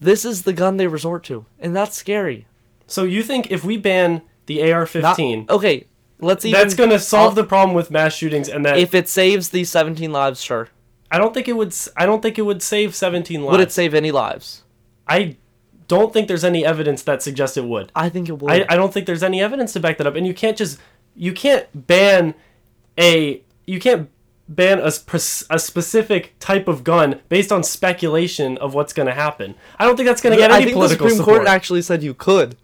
This 0.00 0.24
is 0.24 0.42
the 0.42 0.52
gun 0.52 0.76
they 0.76 0.86
resort 0.86 1.22
to, 1.24 1.46
and 1.58 1.74
that's 1.74 1.96
scary. 1.96 2.46
So 2.86 3.04
you 3.04 3.22
think 3.22 3.50
if 3.50 3.64
we 3.64 3.76
ban 3.76 4.22
the 4.46 4.72
AR 4.72 4.86
fifteen, 4.86 5.46
okay, 5.48 5.86
let's 6.20 6.44
even. 6.44 6.60
that's 6.60 6.74
gonna 6.74 6.98
solve 6.98 7.30
I'll- 7.30 7.34
the 7.36 7.44
problem 7.44 7.74
with 7.74 7.90
mass 7.90 8.14
shootings, 8.14 8.48
and 8.48 8.64
that 8.64 8.78
If 8.78 8.94
it 8.94 9.08
saves 9.08 9.50
these 9.50 9.70
17 9.70 10.12
lives, 10.12 10.42
sure. 10.42 10.68
I 11.10 11.18
don't 11.18 11.32
think 11.32 11.46
it 11.46 11.52
would. 11.52 11.72
I 11.96 12.06
don't 12.06 12.22
think 12.22 12.38
it 12.38 12.42
would 12.42 12.60
save 12.60 12.94
seventeen 12.94 13.42
lives. 13.44 13.52
Would 13.52 13.60
it 13.60 13.72
save 13.72 13.94
any 13.94 14.10
lives? 14.10 14.64
I 15.06 15.36
don't 15.86 16.12
think 16.12 16.26
there's 16.26 16.44
any 16.44 16.64
evidence 16.64 17.02
that 17.02 17.22
suggests 17.22 17.56
it 17.56 17.64
would. 17.64 17.92
I 17.94 18.08
think 18.08 18.28
it 18.28 18.42
would. 18.42 18.50
I, 18.50 18.66
I 18.68 18.76
don't 18.76 18.92
think 18.92 19.06
there's 19.06 19.22
any 19.22 19.40
evidence 19.40 19.74
to 19.74 19.80
back 19.80 19.98
that 19.98 20.08
up, 20.08 20.16
and 20.16 20.26
you 20.26 20.34
can't 20.34 20.56
just 20.56 20.80
you 21.14 21.32
can't 21.32 21.68
ban 21.86 22.34
a 22.98 23.42
you 23.66 23.80
can't 23.80 24.10
ban 24.48 24.78
a, 24.78 24.90
sp- 24.92 25.48
a 25.50 25.58
specific 25.58 26.34
type 26.38 26.68
of 26.68 26.84
gun 26.84 27.20
based 27.28 27.50
on 27.50 27.62
speculation 27.62 28.58
of 28.58 28.74
what's 28.74 28.92
going 28.92 29.06
to 29.06 29.14
happen. 29.14 29.54
I 29.78 29.84
don't 29.84 29.96
think 29.96 30.06
that's 30.06 30.20
going 30.20 30.34
to 30.34 30.40
get 30.40 30.50
any 30.50 30.62
I 30.62 30.64
think 30.66 30.78
the 30.78 30.88
Supreme 30.88 31.16
support. 31.16 31.38
Court 31.38 31.48
actually 31.48 31.82
said 31.82 32.02
you 32.02 32.14
could. 32.14 32.56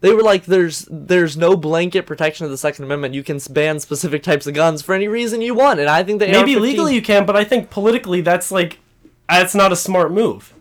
They 0.00 0.14
were 0.14 0.22
like, 0.22 0.46
"There's 0.46 0.88
there's 0.90 1.36
no 1.36 1.56
blanket 1.56 2.06
protection 2.06 2.44
of 2.44 2.50
the 2.50 2.56
Second 2.56 2.86
Amendment. 2.86 3.14
You 3.14 3.22
can 3.22 3.38
ban 3.50 3.80
specific 3.80 4.22
types 4.22 4.46
of 4.46 4.54
guns 4.54 4.80
for 4.80 4.94
any 4.94 5.08
reason 5.08 5.42
you 5.42 5.54
want." 5.54 5.78
And 5.78 5.90
I 5.90 6.02
think 6.02 6.20
that 6.20 6.30
Maybe 6.30 6.54
AR-15 6.54 6.60
legally 6.62 6.94
you 6.94 7.02
can, 7.02 7.26
but 7.26 7.36
I 7.36 7.44
think 7.44 7.68
politically 7.68 8.22
that's 8.22 8.50
like 8.50 8.78
that's 9.28 9.54
not 9.54 9.72
a 9.72 9.76
smart 9.76 10.10
move, 10.10 10.54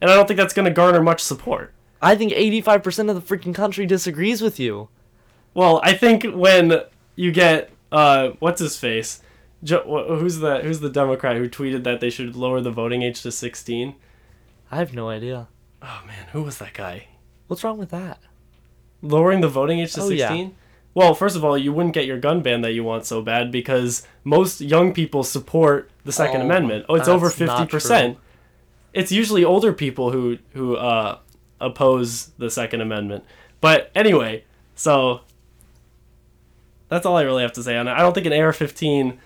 and 0.00 0.10
I 0.10 0.14
don't 0.14 0.28
think 0.28 0.38
that's 0.38 0.54
going 0.54 0.66
to 0.66 0.70
garner 0.70 1.02
much 1.02 1.20
support. 1.20 1.72
I 2.00 2.14
think 2.14 2.32
85% 2.32 3.10
of 3.10 3.16
the 3.16 3.36
freaking 3.36 3.54
country 3.54 3.86
disagrees 3.86 4.42
with 4.42 4.60
you. 4.60 4.88
Well, 5.54 5.80
I 5.82 5.94
think 5.94 6.24
when 6.34 6.82
you 7.16 7.32
get 7.32 7.70
uh, 7.94 8.30
what's 8.40 8.60
his 8.60 8.76
face, 8.78 9.20
jo- 9.62 10.16
who's 10.18 10.38
the 10.38 10.60
who's 10.60 10.80
the 10.80 10.90
Democrat 10.90 11.36
who 11.36 11.48
tweeted 11.48 11.84
that 11.84 12.00
they 12.00 12.10
should 12.10 12.36
lower 12.36 12.60
the 12.60 12.70
voting 12.70 13.02
age 13.02 13.22
to 13.22 13.30
sixteen? 13.32 13.94
I 14.70 14.76
have 14.76 14.92
no 14.94 15.08
idea. 15.08 15.48
Oh 15.82 16.02
man, 16.06 16.26
who 16.32 16.42
was 16.42 16.58
that 16.58 16.74
guy? 16.74 17.08
What's 17.46 17.62
wrong 17.64 17.78
with 17.78 17.90
that? 17.90 18.18
Lowering 19.02 19.40
the 19.42 19.48
voting 19.48 19.80
age 19.80 19.92
to 19.94 20.02
Oh, 20.02 20.08
yeah. 20.08 20.28
sixteen? 20.28 20.54
Well, 20.94 21.14
first 21.14 21.34
of 21.36 21.44
all, 21.44 21.58
you 21.58 21.72
wouldn't 21.72 21.94
get 21.94 22.06
your 22.06 22.18
gun 22.18 22.40
ban 22.40 22.60
that 22.62 22.72
you 22.72 22.84
want 22.84 23.04
so 23.04 23.20
bad 23.20 23.50
because 23.50 24.06
most 24.22 24.60
young 24.60 24.92
people 24.94 25.24
support 25.24 25.90
the 26.04 26.12
Second 26.12 26.42
Oh, 26.42 26.44
Amendment. 26.44 26.86
Oh, 26.88 26.94
it's 26.94 27.08
over 27.08 27.30
fifty 27.30 27.66
percent. 27.66 28.16
It's 28.92 29.10
usually 29.10 29.44
older 29.44 29.72
people 29.72 30.12
who 30.12 30.38
who 30.52 30.76
uh, 30.76 31.18
oppose 31.60 32.26
the 32.38 32.48
Second 32.50 32.80
Amendment. 32.80 33.24
But 33.60 33.90
anyway, 33.94 34.44
so 34.76 35.22
that's 36.94 37.06
all 37.06 37.16
I 37.16 37.22
really 37.22 37.42
have 37.42 37.52
to 37.54 37.62
say 37.62 37.76
on 37.76 37.88
it. 37.88 37.92
I 37.92 37.98
don't 37.98 38.14
think 38.14 38.26
an 38.26 38.32
AR-15 38.32 39.18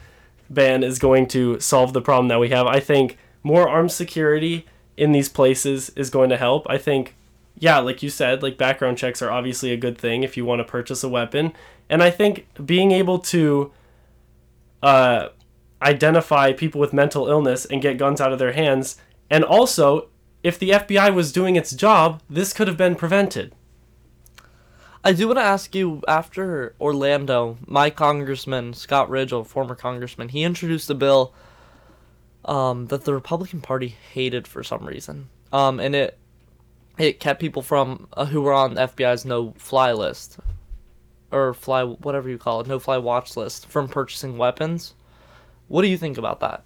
ban 0.50 0.82
is 0.82 0.98
going 0.98 1.26
to 1.28 1.60
solve 1.60 1.92
the 1.92 2.00
problem 2.00 2.28
that 2.28 2.40
we 2.40 2.48
have. 2.50 2.66
I 2.66 2.80
think 2.80 3.18
more 3.42 3.68
armed 3.68 3.92
security 3.92 4.66
in 4.96 5.12
these 5.12 5.28
places 5.28 5.90
is 5.90 6.10
going 6.10 6.30
to 6.30 6.36
help. 6.36 6.66
I 6.68 6.78
think, 6.78 7.14
yeah, 7.58 7.78
like 7.78 8.02
you 8.02 8.10
said, 8.10 8.42
like 8.42 8.58
background 8.58 8.98
checks 8.98 9.22
are 9.22 9.30
obviously 9.30 9.72
a 9.72 9.76
good 9.76 9.98
thing 9.98 10.22
if 10.22 10.36
you 10.36 10.44
want 10.44 10.60
to 10.60 10.64
purchase 10.64 11.04
a 11.04 11.08
weapon. 11.08 11.52
And 11.88 12.02
I 12.02 12.10
think 12.10 12.46
being 12.64 12.92
able 12.92 13.18
to 13.20 13.72
uh, 14.82 15.28
identify 15.82 16.52
people 16.52 16.80
with 16.80 16.92
mental 16.92 17.28
illness 17.28 17.64
and 17.64 17.82
get 17.82 17.98
guns 17.98 18.20
out 18.20 18.32
of 18.32 18.38
their 18.38 18.52
hands, 18.52 18.96
and 19.30 19.44
also, 19.44 20.08
if 20.42 20.58
the 20.58 20.70
FBI 20.70 21.14
was 21.14 21.32
doing 21.32 21.56
its 21.56 21.72
job, 21.72 22.22
this 22.30 22.52
could 22.52 22.68
have 22.68 22.76
been 22.76 22.94
prevented. 22.94 23.54
I 25.08 25.12
do 25.12 25.26
want 25.26 25.38
to 25.38 25.42
ask 25.42 25.74
you 25.74 26.02
after 26.06 26.74
Orlando, 26.78 27.56
my 27.66 27.88
congressman, 27.88 28.74
Scott 28.74 29.08
Rigell, 29.08 29.42
former 29.42 29.74
congressman, 29.74 30.28
he 30.28 30.42
introduced 30.42 30.90
a 30.90 30.94
bill 30.94 31.32
um, 32.44 32.88
that 32.88 33.06
the 33.06 33.14
Republican 33.14 33.62
Party 33.62 33.96
hated 34.12 34.46
for 34.46 34.62
some 34.62 34.84
reason. 34.84 35.30
Um, 35.50 35.80
and 35.80 35.94
it 35.94 36.18
it 36.98 37.20
kept 37.20 37.40
people 37.40 37.62
from 37.62 38.06
uh, 38.12 38.26
who 38.26 38.42
were 38.42 38.52
on 38.52 38.74
the 38.74 38.82
FBI's 38.82 39.24
no 39.24 39.54
fly 39.56 39.94
list 39.94 40.40
or 41.32 41.54
fly 41.54 41.84
whatever 41.84 42.28
you 42.28 42.36
call 42.36 42.60
it, 42.60 42.66
no 42.66 42.78
fly 42.78 42.98
watch 42.98 43.34
list 43.34 43.66
from 43.66 43.88
purchasing 43.88 44.36
weapons. 44.36 44.92
What 45.68 45.80
do 45.80 45.88
you 45.88 45.96
think 45.96 46.18
about 46.18 46.40
that? 46.40 46.64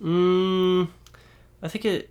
Mm, 0.00 0.88
I 1.62 1.68
think 1.68 1.84
it. 1.84 2.10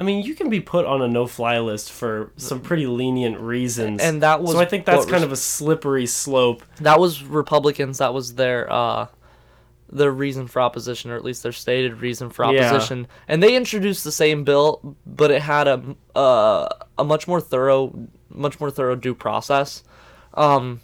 I 0.00 0.04
mean, 0.04 0.24
you 0.24 0.34
can 0.34 0.48
be 0.48 0.60
put 0.60 0.86
on 0.86 1.02
a 1.02 1.08
no-fly 1.08 1.58
list 1.58 1.90
for 1.90 2.30
some 2.36 2.60
pretty 2.60 2.86
lenient 2.86 3.40
reasons, 3.40 4.00
And 4.00 4.22
that 4.22 4.40
was 4.40 4.52
so 4.52 4.60
I 4.60 4.64
think 4.64 4.84
that's 4.84 5.04
kind 5.04 5.16
was- 5.16 5.22
of 5.24 5.32
a 5.32 5.36
slippery 5.36 6.06
slope. 6.06 6.62
That 6.80 7.00
was 7.00 7.24
Republicans. 7.24 7.98
That 7.98 8.14
was 8.14 8.34
their 8.36 8.72
uh, 8.72 9.06
their 9.90 10.12
reason 10.12 10.46
for 10.46 10.60
opposition, 10.62 11.10
or 11.10 11.16
at 11.16 11.24
least 11.24 11.42
their 11.42 11.50
stated 11.52 12.00
reason 12.00 12.30
for 12.30 12.44
Yeah. 12.52 12.66
opposition. 12.70 13.08
And 13.26 13.42
they 13.42 13.56
introduced 13.56 14.04
the 14.04 14.12
same 14.12 14.44
bill, 14.44 14.96
but 15.06 15.30
it 15.32 15.42
had 15.42 15.66
a 15.66 15.82
uh, 16.14 16.68
a 16.98 17.04
much 17.04 17.26
more 17.26 17.40
thorough, 17.40 17.92
much 18.30 18.60
more 18.60 18.70
thorough 18.70 18.94
due 18.96 19.14
process. 19.14 19.82
Um, 20.34 20.80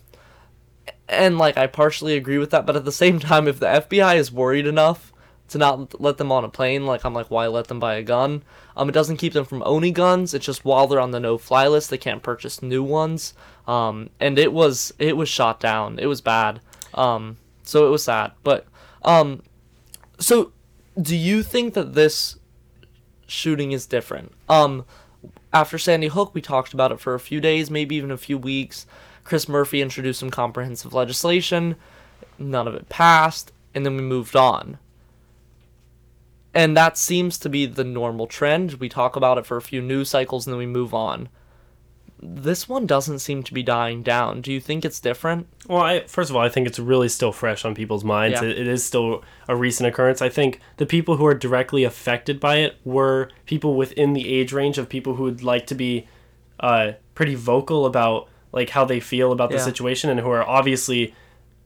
and 1.09 1.39
like 1.39 1.57
I 1.57 1.67
partially 1.69 2.17
agree 2.17 2.39
with 2.39 2.51
that, 2.51 2.67
but 2.67 2.75
at 2.77 2.85
the 2.85 2.91
same 2.93 3.19
time, 3.21 3.47
if 3.47 3.61
the 3.61 3.67
FBI 3.67 4.17
is 4.17 4.33
worried 4.33 4.67
enough 4.67 5.12
to 5.49 5.59
not 5.59 6.01
let 6.01 6.16
them 6.16 6.32
on 6.32 6.45
a 6.45 6.49
plane, 6.49 6.86
like 6.86 7.05
I'm 7.05 7.14
like, 7.14 7.30
why 7.30 7.47
let 7.47 7.68
them 7.68 7.78
buy 7.78 7.95
a 7.95 8.03
gun? 8.03 8.42
Um, 8.76 8.88
it 8.88 8.92
doesn't 8.92 9.18
keep 9.18 9.32
them 9.32 9.45
from 9.45 9.62
owning 9.64 9.92
guns. 9.92 10.34
It's 10.34 10.47
just 10.47 10.64
while 10.64 10.86
they're 10.86 11.01
on 11.01 11.11
the 11.11 11.20
no-fly 11.20 11.68
list, 11.68 11.90
they 11.90 11.99
can't 11.99 12.22
purchase 12.22 12.62
new 12.62 12.82
ones. 12.82 13.34
Um, 13.66 14.11
and 14.20 14.38
it 14.38 14.53
was 14.53 14.92
it 14.99 15.16
was 15.16 15.28
shot 15.28 15.61
down. 15.61 15.99
It 15.99 16.07
was 16.07 16.20
bad. 16.20 16.61
Um, 16.95 17.36
so 17.62 17.86
it 17.86 17.90
was 17.90 18.05
sad. 18.05 18.32
But 18.42 18.66
um, 19.03 19.42
so 20.18 20.53
do 21.01 21.16
you 21.16 21.42
think 21.42 21.74
that 21.74 21.95
this 21.95 22.36
shooting 23.26 23.72
is 23.72 23.86
different? 23.86 24.32
Um, 24.49 24.84
after 25.53 25.78
Sandy 25.78 26.09
Hook, 26.09 26.34
we 26.34 26.40
talked 26.40 26.74
about 26.74 26.92
it 26.92 27.01
for 27.01 27.14
a 27.14 27.20
few 27.20 27.40
days, 27.40 27.70
maybe 27.70 27.97
even 27.97 28.11
a 28.11 28.16
few 28.16 28.38
weeks. 28.38 28.86
Chris 29.22 29.49
Murphy 29.49 29.80
introduced 29.80 30.20
some 30.20 30.30
comprehensive 30.30 30.92
legislation. 30.92 31.76
None 32.38 32.68
of 32.68 32.74
it 32.74 32.88
passed, 32.88 33.53
and 33.74 33.86
then 33.86 33.97
we 33.97 34.03
moved 34.03 34.36
on. 34.36 34.78
And 36.55 36.76
that 36.76 36.96
seems 36.96 37.36
to 37.38 37.48
be 37.48 37.66
the 37.66 37.84
normal 37.84 38.26
trend. 38.26 38.74
We 38.74 38.88
talk 38.88 39.16
about 39.16 39.38
it 39.38 39.46
for 39.46 39.57
a 39.57 39.62
few 39.62 39.82
news 39.82 40.09
cycles 40.11 40.46
and 40.46 40.52
then 40.52 40.59
we 40.59 40.66
move 40.66 40.94
on. 40.94 41.28
This 42.26 42.68
one 42.68 42.86
doesn't 42.86 43.18
seem 43.18 43.42
to 43.42 43.52
be 43.52 43.62
dying 43.62 44.02
down. 44.02 44.40
Do 44.40 44.50
you 44.50 44.61
think 44.61 44.84
it's 44.84 45.00
different? 45.00 45.46
Well, 45.68 45.82
I, 45.82 46.07
first 46.07 46.30
of 46.30 46.36
all, 46.36 46.42
I 46.42 46.48
think 46.48 46.66
it's 46.66 46.78
really 46.78 47.09
still 47.09 47.32
fresh 47.32 47.64
on 47.66 47.74
people's 47.74 48.05
minds. 48.05 48.40
Yeah. 48.40 48.48
It, 48.48 48.61
it 48.61 48.66
is 48.66 48.82
still 48.82 49.22
a 49.46 49.55
recent 49.55 49.88
occurrence. 49.88 50.22
I 50.22 50.30
think 50.30 50.61
the 50.78 50.86
people 50.86 51.16
who 51.16 51.26
are 51.26 51.34
directly 51.34 51.84
affected 51.84 52.40
by 52.40 52.57
it 52.59 52.76
were 52.84 53.30
people 53.44 53.74
within 53.74 54.14
the 54.14 54.32
age 54.32 54.52
range 54.52 54.78
of 54.78 54.88
people 54.88 55.16
who 55.16 55.24
would 55.24 55.42
like 55.42 55.66
to 55.66 55.74
be 55.74 56.07
uh, 56.61 56.92
pretty 57.14 57.34
vocal 57.34 57.84
about 57.84 58.28
like 58.52 58.70
how 58.70 58.84
they 58.84 59.00
feel 59.00 59.32
about 59.32 59.50
the 59.50 59.59
situation 59.59 60.09
and 60.09 60.20
who 60.20 60.30
are 60.30 60.44
obviously, 60.44 61.14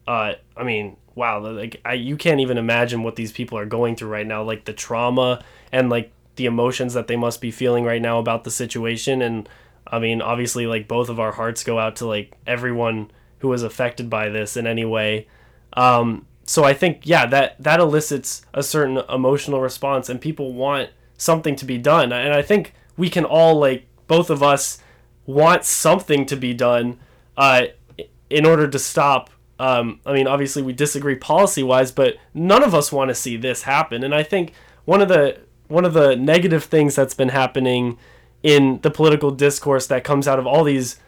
uh, 0.09 0.33
I 0.57 0.65
mean, 0.65 0.97
wow, 1.15 1.39
like 1.39 1.81
I, 1.85 1.93
you 1.93 2.17
can't 2.17 2.41
even 2.41 2.59
imagine 2.59 3.05
what 3.05 3.15
these 3.15 3.31
people 3.31 3.59
are 3.59 3.67
going 3.67 3.95
through 3.95 4.09
right 4.09 4.27
now, 4.27 4.43
like 4.43 4.65
the 4.65 4.73
trauma 4.73 5.45
and 5.71 5.89
like 5.89 6.11
the 6.35 6.47
emotions 6.47 6.95
that 6.95 7.07
they 7.07 7.17
must 7.17 7.41
be 7.41 7.53
feeling 7.53 7.85
right 7.85 8.03
now 8.03 8.19
about 8.19 8.43
the 8.45 8.51
situation 8.51 9.23
and. 9.23 9.49
I 9.91 9.99
mean, 9.99 10.21
obviously, 10.21 10.67
like 10.67 10.87
both 10.87 11.09
of 11.09 11.19
our 11.19 11.33
hearts 11.33 11.65
go 11.65 11.79
out 11.79 11.97
to 11.97 12.07
like 12.07 12.37
everyone 12.47 13.11
who 13.39 13.49
was 13.49 13.63
affected 13.63 14.11
by 14.11 14.29
this 14.29 14.55
in 14.55 14.67
any 14.67 14.85
way. 14.85 15.27
Um, 15.73 16.27
so 16.45 16.63
I 16.63 16.75
think, 16.75 17.03
yeah, 17.05 17.25
that 17.25 17.57
that 17.59 17.81
elicits 17.81 18.43
a 18.53 18.63
certain 18.63 18.99
emotional 19.09 19.63
response, 19.63 20.11
and 20.11 20.21
people 20.21 20.53
want 20.53 20.91
something 21.17 21.57
to 21.57 21.65
be 21.65 21.79
done. 21.79 22.13
And 22.13 22.35
I 22.35 22.43
think 22.43 22.75
we 22.99 23.09
can 23.09 23.25
all 23.25 23.59
like 23.59 23.87
both 24.07 24.29
of 24.29 24.43
us 24.43 24.79
want 25.25 25.65
something 25.65 26.27
to 26.27 26.37
be 26.37 26.53
done 26.53 26.99
uh, 27.39 27.69
in 28.29 28.45
order 28.45 28.69
to 28.69 28.79
stop. 28.79 29.31
Um, 29.59 30.01
I 30.07 30.13
mean, 30.13 30.27
obviously, 30.27 30.63
we 30.63 30.73
disagree 30.73 31.17
policy 31.17 31.63
wise, 31.63 31.91
but 31.91 32.17
none 32.33 32.63
of 32.63 32.75
us 32.75 32.93
want 32.93 33.09
to 33.09 33.15
see 33.15 33.37
this 33.37 33.63
happen. 33.63 34.05
And 34.05 34.15
I 34.15 34.23
think 34.23 34.53
one 34.85 35.03
of 35.03 35.09
the 35.09 35.41
one 35.67 35.85
of 35.85 35.93
the 35.93 36.17
negative 36.17 36.65
things 36.65 36.95
that's 36.95 37.15
been 37.15 37.29
happening 37.29 37.99
in 38.43 38.81
the 38.83 38.91
political 38.91 39.31
discourse 39.31 39.87
that 39.89 40.05
comes 40.05 40.27
out 40.27 40.39
of 40.39 40.47
all 40.47 40.65
these 40.65 40.99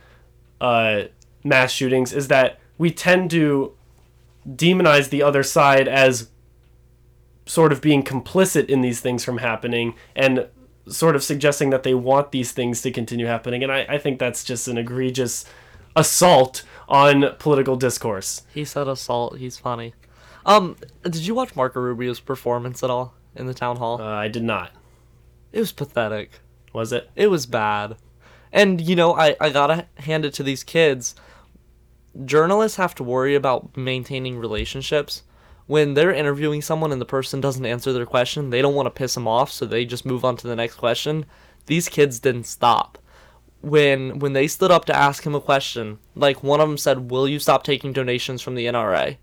uh, 0.60 1.04
mass 1.44 1.72
shootings 1.72 2.12
is 2.12 2.28
that 2.28 2.58
we 2.76 2.90
tend 2.90 3.30
to 3.30 3.72
demonize 4.46 5.10
the 5.10 5.22
other 5.22 5.42
side 5.42 5.88
as 5.88 6.28
sort 7.46 7.72
of 7.72 7.80
being 7.80 8.02
complicit 8.02 8.66
in 8.66 8.80
these 8.80 9.00
things 9.00 9.24
from 9.24 9.38
happening 9.38 9.94
and 10.14 10.46
sort 10.88 11.16
of 11.16 11.22
suggesting 11.22 11.70
that 11.70 11.82
they 11.82 11.94
want 11.94 12.32
these 12.32 12.52
things 12.52 12.82
to 12.82 12.90
continue 12.90 13.26
happening. 13.26 13.62
And 13.62 13.72
I, 13.72 13.86
I 13.88 13.98
think 13.98 14.18
that's 14.18 14.44
just 14.44 14.68
an 14.68 14.78
egregious 14.78 15.44
assault 15.96 16.62
on 16.90 17.36
political 17.38 17.76
discourse. 17.76 18.42
He 18.52 18.64
said 18.64 18.88
assault. 18.88 19.38
He's 19.38 19.56
funny. 19.56 19.94
Um, 20.44 20.76
did 21.04 21.26
you 21.26 21.34
watch 21.34 21.54
Marco 21.54 21.80
Rubio's 21.80 22.20
performance 22.20 22.82
at 22.82 22.90
all 22.90 23.14
in 23.36 23.46
the 23.46 23.54
town 23.54 23.76
hall? 23.76 24.00
Uh, 24.00 24.04
I 24.04 24.28
did 24.28 24.42
not. 24.42 24.72
It 25.52 25.60
was 25.60 25.72
pathetic. 25.72 26.40
Was 26.72 26.92
it? 26.92 27.10
It 27.16 27.28
was 27.28 27.46
bad. 27.46 27.96
And 28.52 28.80
you 28.80 28.96
know, 28.96 29.14
I, 29.14 29.36
I 29.40 29.50
gotta 29.50 29.86
hand 29.98 30.24
it 30.24 30.34
to 30.34 30.42
these 30.42 30.64
kids. 30.64 31.14
Journalists 32.24 32.76
have 32.76 32.94
to 32.96 33.04
worry 33.04 33.34
about 33.34 33.76
maintaining 33.76 34.38
relationships. 34.38 35.22
When 35.66 35.94
they're 35.94 36.12
interviewing 36.12 36.62
someone 36.62 36.90
and 36.90 37.00
the 37.00 37.06
person 37.06 37.40
doesn't 37.40 37.64
answer 37.64 37.92
their 37.92 38.06
question, 38.06 38.50
they 38.50 38.60
don't 38.60 38.74
want 38.74 38.86
to 38.86 38.90
piss 38.90 39.14
them 39.14 39.28
off, 39.28 39.52
so 39.52 39.64
they 39.64 39.84
just 39.84 40.04
move 40.04 40.24
on 40.24 40.36
to 40.38 40.48
the 40.48 40.56
next 40.56 40.74
question. 40.74 41.26
These 41.66 41.88
kids 41.88 42.18
didn't 42.18 42.44
stop. 42.44 42.98
When 43.62 44.18
when 44.18 44.32
they 44.32 44.48
stood 44.48 44.70
up 44.70 44.86
to 44.86 44.96
ask 44.96 45.24
him 45.24 45.34
a 45.34 45.40
question, 45.40 45.98
like 46.14 46.42
one 46.42 46.60
of 46.60 46.68
them 46.68 46.78
said, 46.78 47.10
"Will 47.10 47.28
you 47.28 47.38
stop 47.38 47.62
taking 47.62 47.92
donations 47.92 48.40
from 48.40 48.54
the 48.54 48.66
NRA?" 48.66 49.18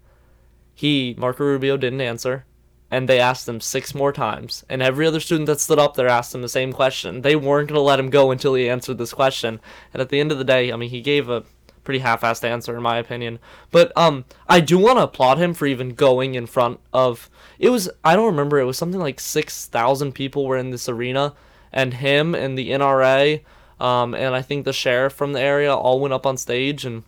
He 0.75 1.15
Marco 1.17 1.43
Rubio 1.43 1.77
didn't 1.77 2.01
answer 2.01 2.45
and 2.89 3.07
they 3.07 3.19
asked 3.19 3.47
him 3.47 3.59
six 3.59 3.93
more 3.93 4.13
times. 4.13 4.63
And 4.69 4.81
every 4.81 5.05
other 5.05 5.19
student 5.19 5.47
that 5.47 5.59
stood 5.59 5.79
up 5.79 5.95
there 5.95 6.07
asked 6.07 6.33
him 6.33 6.41
the 6.41 6.49
same 6.49 6.71
question. 6.71 7.21
They 7.21 7.35
weren't 7.35 7.67
to 7.69 7.79
let 7.81 7.99
him 7.99 8.09
go 8.09 8.31
until 8.31 8.53
he 8.53 8.69
answered 8.69 8.97
this 8.97 9.13
question. 9.13 9.59
And 9.93 10.01
at 10.01 10.09
the 10.09 10.19
end 10.19 10.31
of 10.31 10.38
the 10.38 10.45
day, 10.45 10.71
I 10.71 10.77
mean, 10.77 10.89
he 10.89 11.01
gave 11.01 11.29
a 11.29 11.43
pretty 11.83 11.99
half-assed 11.99 12.43
answer 12.43 12.75
in 12.75 12.83
my 12.83 12.97
opinion. 12.97 13.39
But 13.71 13.91
um, 13.97 14.25
I 14.47 14.59
do 14.59 14.77
want 14.77 14.99
to 14.99 15.03
applaud 15.03 15.38
him 15.38 15.53
for 15.53 15.65
even 15.65 15.95
going 15.95 16.35
in 16.35 16.45
front 16.45 16.79
of. 16.93 17.29
It 17.59 17.69
was 17.69 17.89
I 18.03 18.15
don't 18.15 18.25
remember. 18.25 18.59
It 18.59 18.65
was 18.65 18.77
something 18.77 18.99
like 18.99 19.19
six 19.19 19.67
thousand 19.67 20.13
people 20.13 20.45
were 20.45 20.57
in 20.57 20.71
this 20.71 20.89
arena, 20.89 21.33
and 21.71 21.93
him 21.93 22.35
and 22.35 22.57
the 22.57 22.71
NRA, 22.71 23.41
um, 23.80 24.13
and 24.13 24.36
I 24.36 24.41
think 24.41 24.65
the 24.65 24.73
sheriff 24.73 25.13
from 25.13 25.34
the 25.34 25.41
area 25.41 25.73
all 25.73 25.99
went 25.99 26.13
up 26.13 26.25
on 26.25 26.38
stage 26.38 26.86
and. 26.86 27.03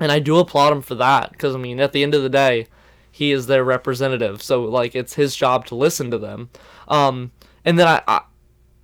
And 0.00 0.10
I 0.10 0.18
do 0.18 0.38
applaud 0.38 0.72
him 0.72 0.82
for 0.82 0.96
that 0.96 1.30
because 1.30 1.54
I 1.54 1.58
mean, 1.58 1.78
at 1.78 1.92
the 1.92 2.02
end 2.02 2.16
of 2.16 2.24
the 2.24 2.28
day, 2.28 2.66
he 3.14 3.30
is 3.30 3.46
their 3.46 3.62
representative 3.62 4.42
so 4.42 4.64
like 4.64 4.96
it's 4.96 5.14
his 5.14 5.36
job 5.36 5.64
to 5.66 5.76
listen 5.76 6.10
to 6.10 6.18
them. 6.18 6.50
Um 6.88 7.30
and 7.64 7.78
then 7.78 7.86
i, 7.86 8.02
I 8.08 8.22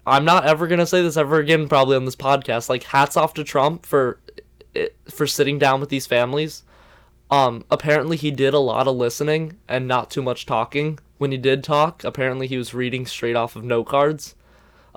i'm 0.06 0.24
not 0.24 0.46
ever 0.46 0.68
gonna 0.68 0.86
say 0.86 1.02
this 1.02 1.16
ever 1.16 1.38
again 1.40 1.68
probably 1.68 1.96
on 1.96 2.04
this 2.04 2.14
podcast 2.14 2.68
like 2.68 2.84
hats 2.84 3.16
off 3.16 3.34
to 3.34 3.44
trump 3.44 3.84
for 3.84 4.20
for 5.08 5.26
sitting 5.26 5.58
down 5.58 5.80
with 5.80 5.88
these 5.88 6.06
families. 6.06 6.62
Um 7.28 7.64
apparently 7.72 8.16
he 8.16 8.30
did 8.30 8.54
a 8.54 8.60
lot 8.60 8.86
of 8.86 8.94
listening 8.94 9.58
and 9.66 9.88
not 9.88 10.12
too 10.12 10.22
much 10.22 10.46
talking 10.46 11.00
when 11.18 11.32
he 11.32 11.36
did 11.36 11.64
talk. 11.64 12.04
Apparently 12.04 12.46
he 12.46 12.56
was 12.56 12.72
reading 12.72 13.06
straight 13.06 13.34
off 13.34 13.56
of 13.56 13.64
note 13.64 13.88
cards 13.88 14.36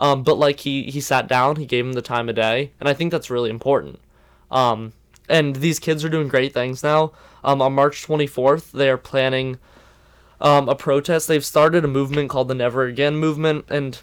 um 0.04 0.22
but 0.22 0.38
like 0.38 0.60
he 0.60 0.84
he 0.84 1.02
sat 1.02 1.28
down 1.28 1.56
he 1.56 1.66
gave 1.66 1.84
him 1.84 1.94
the 1.94 2.02
time 2.02 2.30
of 2.30 2.36
day 2.36 2.72
and 2.80 2.88
i 2.88 2.94
think 2.94 3.12
that's 3.12 3.32
really 3.32 3.50
important 3.50 4.00
um 4.52 4.94
and 5.30 5.58
these 5.58 5.80
kids 5.80 6.04
are 6.04 6.10
doing 6.10 6.28
great 6.28 6.54
things 6.54 6.84
now. 6.84 7.12
Um, 7.44 7.62
on 7.62 7.74
March 7.74 8.06
24th, 8.06 8.72
they 8.72 8.90
are 8.90 8.98
planning 8.98 9.58
um, 10.42 10.68
a 10.68 10.76
protest. 10.76 11.28
They've 11.28 11.46
started 11.46 11.84
a 11.84 11.88
movement 11.88 12.30
called 12.30 12.48
the 12.48 12.56
Never 12.56 12.86
Again 12.86 13.16
movement, 13.18 13.66
and 13.70 14.00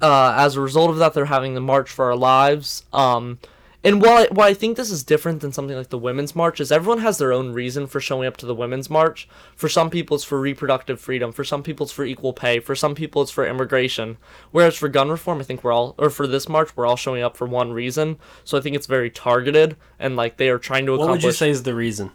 uh, 0.00 0.34
as 0.36 0.56
a 0.56 0.60
result 0.60 0.90
of 0.90 0.96
that, 0.96 1.14
they're 1.14 1.26
having 1.26 1.54
the 1.54 1.60
March 1.60 1.90
for 1.90 2.06
Our 2.06 2.16
Lives. 2.16 2.84
Um, 2.92 3.38
and 3.84 4.02
while 4.02 4.16
I, 4.16 4.26
while 4.30 4.48
I 4.48 4.54
think 4.54 4.76
this 4.76 4.90
is 4.90 5.04
different 5.04 5.40
than 5.40 5.52
something 5.52 5.76
like 5.76 5.90
the 5.90 5.98
Women's 5.98 6.34
March, 6.34 6.60
is 6.60 6.72
everyone 6.72 7.00
has 7.00 7.18
their 7.18 7.32
own 7.32 7.52
reason 7.52 7.86
for 7.86 8.00
showing 8.00 8.26
up 8.26 8.36
to 8.38 8.46
the 8.46 8.54
Women's 8.54 8.88
March. 8.90 9.28
For 9.54 9.68
some 9.68 9.90
people, 9.90 10.14
it's 10.16 10.24
for 10.24 10.40
reproductive 10.40 11.00
freedom. 11.00 11.30
For 11.30 11.44
some 11.44 11.62
people, 11.62 11.84
it's 11.84 11.92
for 11.92 12.04
equal 12.04 12.32
pay. 12.32 12.58
For 12.58 12.74
some 12.74 12.94
people, 12.94 13.22
it's 13.22 13.30
for 13.30 13.46
immigration. 13.46 14.16
Whereas 14.50 14.76
for 14.76 14.88
gun 14.88 15.10
reform, 15.10 15.40
I 15.40 15.44
think 15.44 15.62
we're 15.62 15.72
all, 15.72 15.94
or 15.98 16.10
for 16.10 16.26
this 16.26 16.48
march, 16.48 16.76
we're 16.76 16.86
all 16.86 16.96
showing 16.96 17.22
up 17.22 17.36
for 17.36 17.46
one 17.46 17.72
reason. 17.72 18.18
So 18.42 18.58
I 18.58 18.60
think 18.60 18.74
it's 18.74 18.86
very 18.86 19.10
targeted, 19.10 19.76
and 19.98 20.16
like 20.16 20.38
they 20.38 20.48
are 20.48 20.58
trying 20.58 20.86
to 20.86 20.94
accomplish. 20.94 21.08
What 21.08 21.12
would 21.16 21.24
you 21.24 21.32
say 21.32 21.50
is 21.50 21.62
the 21.62 21.74
reason? 21.74 22.10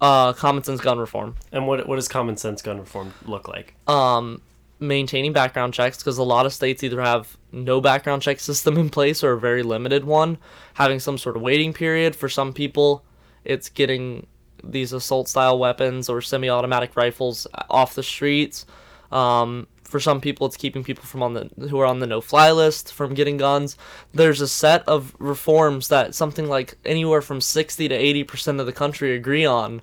uh, 0.00 0.32
common 0.32 0.62
sense 0.62 0.80
gun 0.80 0.98
reform. 0.98 1.34
And 1.52 1.66
what 1.66 1.86
what 1.88 1.96
does 1.96 2.08
common 2.08 2.36
sense 2.36 2.62
gun 2.62 2.78
reform 2.78 3.14
look 3.24 3.48
like? 3.48 3.74
um, 3.86 4.42
maintaining 4.80 5.32
background 5.32 5.74
checks 5.74 5.98
because 5.98 6.18
a 6.18 6.22
lot 6.22 6.46
of 6.46 6.52
states 6.52 6.82
either 6.82 7.00
have 7.00 7.36
no 7.50 7.80
background 7.80 8.22
check 8.22 8.38
system 8.40 8.76
in 8.78 8.88
place 8.90 9.24
or 9.24 9.32
a 9.32 9.40
very 9.40 9.62
limited 9.62 10.04
one. 10.04 10.38
Having 10.74 11.00
some 11.00 11.18
sort 11.18 11.36
of 11.36 11.42
waiting 11.42 11.72
period 11.72 12.14
for 12.14 12.28
some 12.28 12.52
people, 12.52 13.04
it's 13.44 13.68
getting 13.68 14.26
these 14.62 14.92
assault 14.92 15.28
style 15.28 15.58
weapons 15.58 16.08
or 16.08 16.20
semi-automatic 16.20 16.96
rifles 16.96 17.46
off 17.70 17.94
the 17.94 18.02
streets. 18.02 18.66
Um, 19.10 19.66
for 19.84 20.00
some 20.00 20.20
people, 20.20 20.46
it's 20.46 20.56
keeping 20.56 20.84
people 20.84 21.04
from 21.04 21.22
on 21.22 21.32
the 21.32 21.68
who 21.68 21.80
are 21.80 21.86
on 21.86 22.00
the 22.00 22.06
no-fly 22.06 22.52
list 22.52 22.92
from 22.92 23.14
getting 23.14 23.38
guns. 23.38 23.76
There's 24.12 24.42
a 24.42 24.48
set 24.48 24.86
of 24.86 25.16
reforms 25.18 25.88
that 25.88 26.14
something 26.14 26.46
like 26.46 26.76
anywhere 26.84 27.22
from 27.22 27.40
sixty 27.40 27.88
to 27.88 27.94
eighty 27.94 28.22
percent 28.22 28.60
of 28.60 28.66
the 28.66 28.72
country 28.72 29.14
agree 29.14 29.46
on 29.46 29.80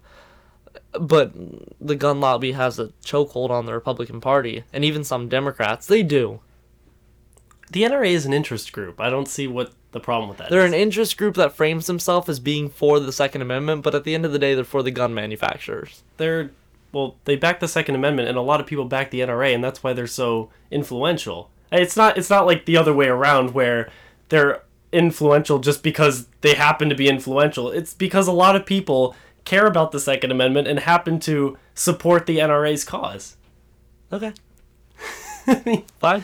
but 0.99 1.33
the 1.79 1.95
gun 1.95 2.19
lobby 2.19 2.53
has 2.53 2.79
a 2.79 2.87
chokehold 3.03 3.49
on 3.49 3.65
the 3.65 3.73
Republican 3.73 4.21
Party, 4.21 4.63
and 4.73 4.83
even 4.85 5.03
some 5.03 5.29
Democrats, 5.29 5.87
they 5.87 6.03
do. 6.03 6.39
The 7.71 7.83
NRA 7.83 8.09
is 8.11 8.25
an 8.25 8.33
interest 8.33 8.71
group. 8.71 9.01
I 9.01 9.09
don't 9.09 9.27
see 9.27 9.47
what 9.47 9.73
the 9.91 9.99
problem 9.99 10.29
with 10.29 10.37
that 10.37 10.49
They're 10.49 10.65
is. 10.65 10.71
an 10.73 10.77
interest 10.79 11.17
group 11.17 11.35
that 11.35 11.55
frames 11.55 11.87
themselves 11.87 12.29
as 12.29 12.39
being 12.39 12.69
for 12.69 12.99
the 12.99 13.11
Second 13.11 13.41
Amendment, 13.41 13.81
but 13.83 13.95
at 13.95 14.03
the 14.03 14.13
end 14.13 14.25
of 14.25 14.31
the 14.31 14.39
day, 14.39 14.53
they're 14.53 14.63
for 14.63 14.83
the 14.83 14.91
gun 14.91 15.13
manufacturers. 15.13 16.03
they're 16.17 16.51
well, 16.91 17.17
they 17.25 17.35
back 17.35 17.59
the 17.59 17.67
Second 17.67 17.95
Amendment, 17.95 18.29
and 18.29 18.37
a 18.37 18.41
lot 18.41 18.61
of 18.61 18.67
people 18.67 18.85
back 18.85 19.11
the 19.11 19.19
NRA, 19.19 19.53
and 19.53 19.61
that's 19.61 19.83
why 19.83 19.91
they're 19.91 20.07
so 20.07 20.49
influential. 20.71 21.49
Uh, 21.73 21.77
it's 21.77 21.97
not 21.97 22.17
it's 22.17 22.29
not 22.29 22.45
like 22.45 22.65
the 22.65 22.77
other 22.77 22.93
way 22.93 23.07
around 23.07 23.53
where 23.53 23.89
they're 24.29 24.61
influential 24.93 25.59
just 25.59 25.83
because 25.83 26.27
they 26.39 26.53
happen 26.53 26.87
to 26.87 26.95
be 26.95 27.09
influential. 27.09 27.69
It's 27.69 27.93
because 27.93 28.27
a 28.27 28.31
lot 28.31 28.55
of 28.55 28.65
people 28.65 29.13
care 29.45 29.65
about 29.65 29.91
the 29.91 29.99
Second 29.99 30.31
Amendment 30.31 30.67
and 30.67 30.79
happen 30.79 31.19
to 31.21 31.57
support 31.73 32.25
the 32.25 32.39
NRA's 32.39 32.83
cause. 32.83 33.37
Okay. 34.11 34.33
Fine. 35.99 36.23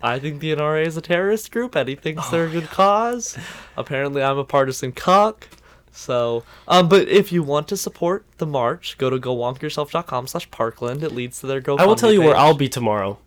I 0.00 0.18
think 0.18 0.40
the 0.40 0.54
NRA 0.54 0.86
is 0.86 0.96
a 0.96 1.00
terrorist 1.00 1.50
group. 1.50 1.74
Eddie 1.74 1.96
thinks 1.96 2.28
they're 2.28 2.46
a 2.46 2.50
good 2.50 2.68
cause. 2.68 3.36
Apparently, 3.76 4.22
I'm 4.22 4.38
a 4.38 4.44
partisan 4.44 4.92
cock. 4.92 5.48
So, 5.90 6.44
um, 6.68 6.88
but 6.88 7.08
if 7.08 7.32
you 7.32 7.42
want 7.42 7.66
to 7.68 7.76
support 7.76 8.24
the 8.36 8.46
march, 8.46 8.96
go 8.98 9.10
to 9.10 9.18
gowonkerself.com 9.18 10.28
slash 10.28 10.48
parkland. 10.52 11.02
It 11.02 11.12
leads 11.12 11.40
to 11.40 11.48
their 11.48 11.60
GoFundMe 11.60 11.80
I 11.80 11.86
will 11.86 11.96
tell 11.96 12.12
you 12.12 12.20
where. 12.20 12.36
I'll 12.36 12.54
be 12.54 12.68
tomorrow. 12.68 13.18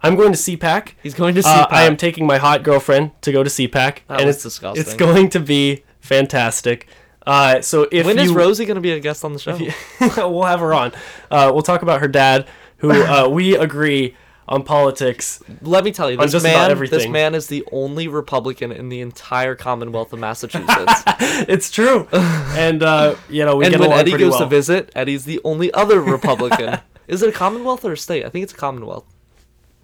I'm 0.00 0.16
going 0.16 0.32
to 0.32 0.38
CPAC. 0.38 0.92
He's 1.02 1.14
going 1.14 1.34
to 1.34 1.42
see. 1.42 1.48
Uh, 1.48 1.66
I 1.70 1.84
am 1.84 1.98
taking 1.98 2.26
my 2.26 2.38
hot 2.38 2.62
girlfriend 2.62 3.10
to 3.22 3.32
go 3.32 3.42
to 3.42 3.50
CPAC, 3.50 4.00
That 4.08 4.20
and 4.20 4.30
it's 4.30 4.42
disgusting. 4.42 4.80
It's 4.80 4.94
going 4.94 5.28
to 5.30 5.40
be 5.40 5.84
fantastic. 6.00 6.86
Uh, 7.26 7.60
so 7.62 7.88
if 7.90 8.06
when 8.06 8.16
you, 8.16 8.24
is 8.24 8.32
Rosie 8.32 8.66
going 8.66 8.74
to 8.76 8.80
be 8.80 8.92
a 8.92 9.00
guest 9.00 9.24
on 9.24 9.32
the 9.32 9.38
show? 9.38 9.58
we'll 10.28 10.42
have 10.42 10.60
her 10.60 10.74
on. 10.74 10.92
Uh, 11.30 11.50
we'll 11.52 11.62
talk 11.62 11.82
about 11.82 12.00
her 12.00 12.08
dad, 12.08 12.46
who 12.78 12.90
uh, 12.90 13.28
we 13.30 13.56
agree 13.56 14.16
on 14.46 14.62
politics. 14.62 15.42
Let 15.62 15.84
me 15.84 15.92
tell 15.92 16.10
you, 16.10 16.18
this 16.18 16.42
man, 16.42 16.78
this 16.78 17.08
man 17.08 17.34
is 17.34 17.46
the 17.46 17.64
only 17.72 18.08
Republican 18.08 18.72
in 18.72 18.90
the 18.90 19.00
entire 19.00 19.54
Commonwealth 19.54 20.12
of 20.12 20.18
Massachusetts. 20.18 21.02
It's 21.46 21.70
true, 21.70 22.06
and 22.12 22.82
uh, 22.82 23.16
you 23.28 23.44
know 23.44 23.56
we 23.56 23.64
and 23.64 23.72
get 23.72 23.80
when 23.80 23.92
Eddie 23.92 24.12
goes 24.12 24.32
well. 24.32 24.40
to 24.40 24.46
visit, 24.46 24.92
Eddie's 24.94 25.24
the 25.24 25.40
only 25.42 25.72
other 25.72 26.00
Republican. 26.00 26.78
is 27.08 27.22
it 27.22 27.28
a 27.28 27.32
Commonwealth 27.32 27.84
or 27.84 27.92
a 27.92 27.96
state? 27.96 28.24
I 28.24 28.28
think 28.28 28.44
it's 28.44 28.52
a 28.52 28.56
Commonwealth. 28.56 29.04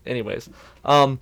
Anyways, 0.07 0.49
um, 0.85 1.19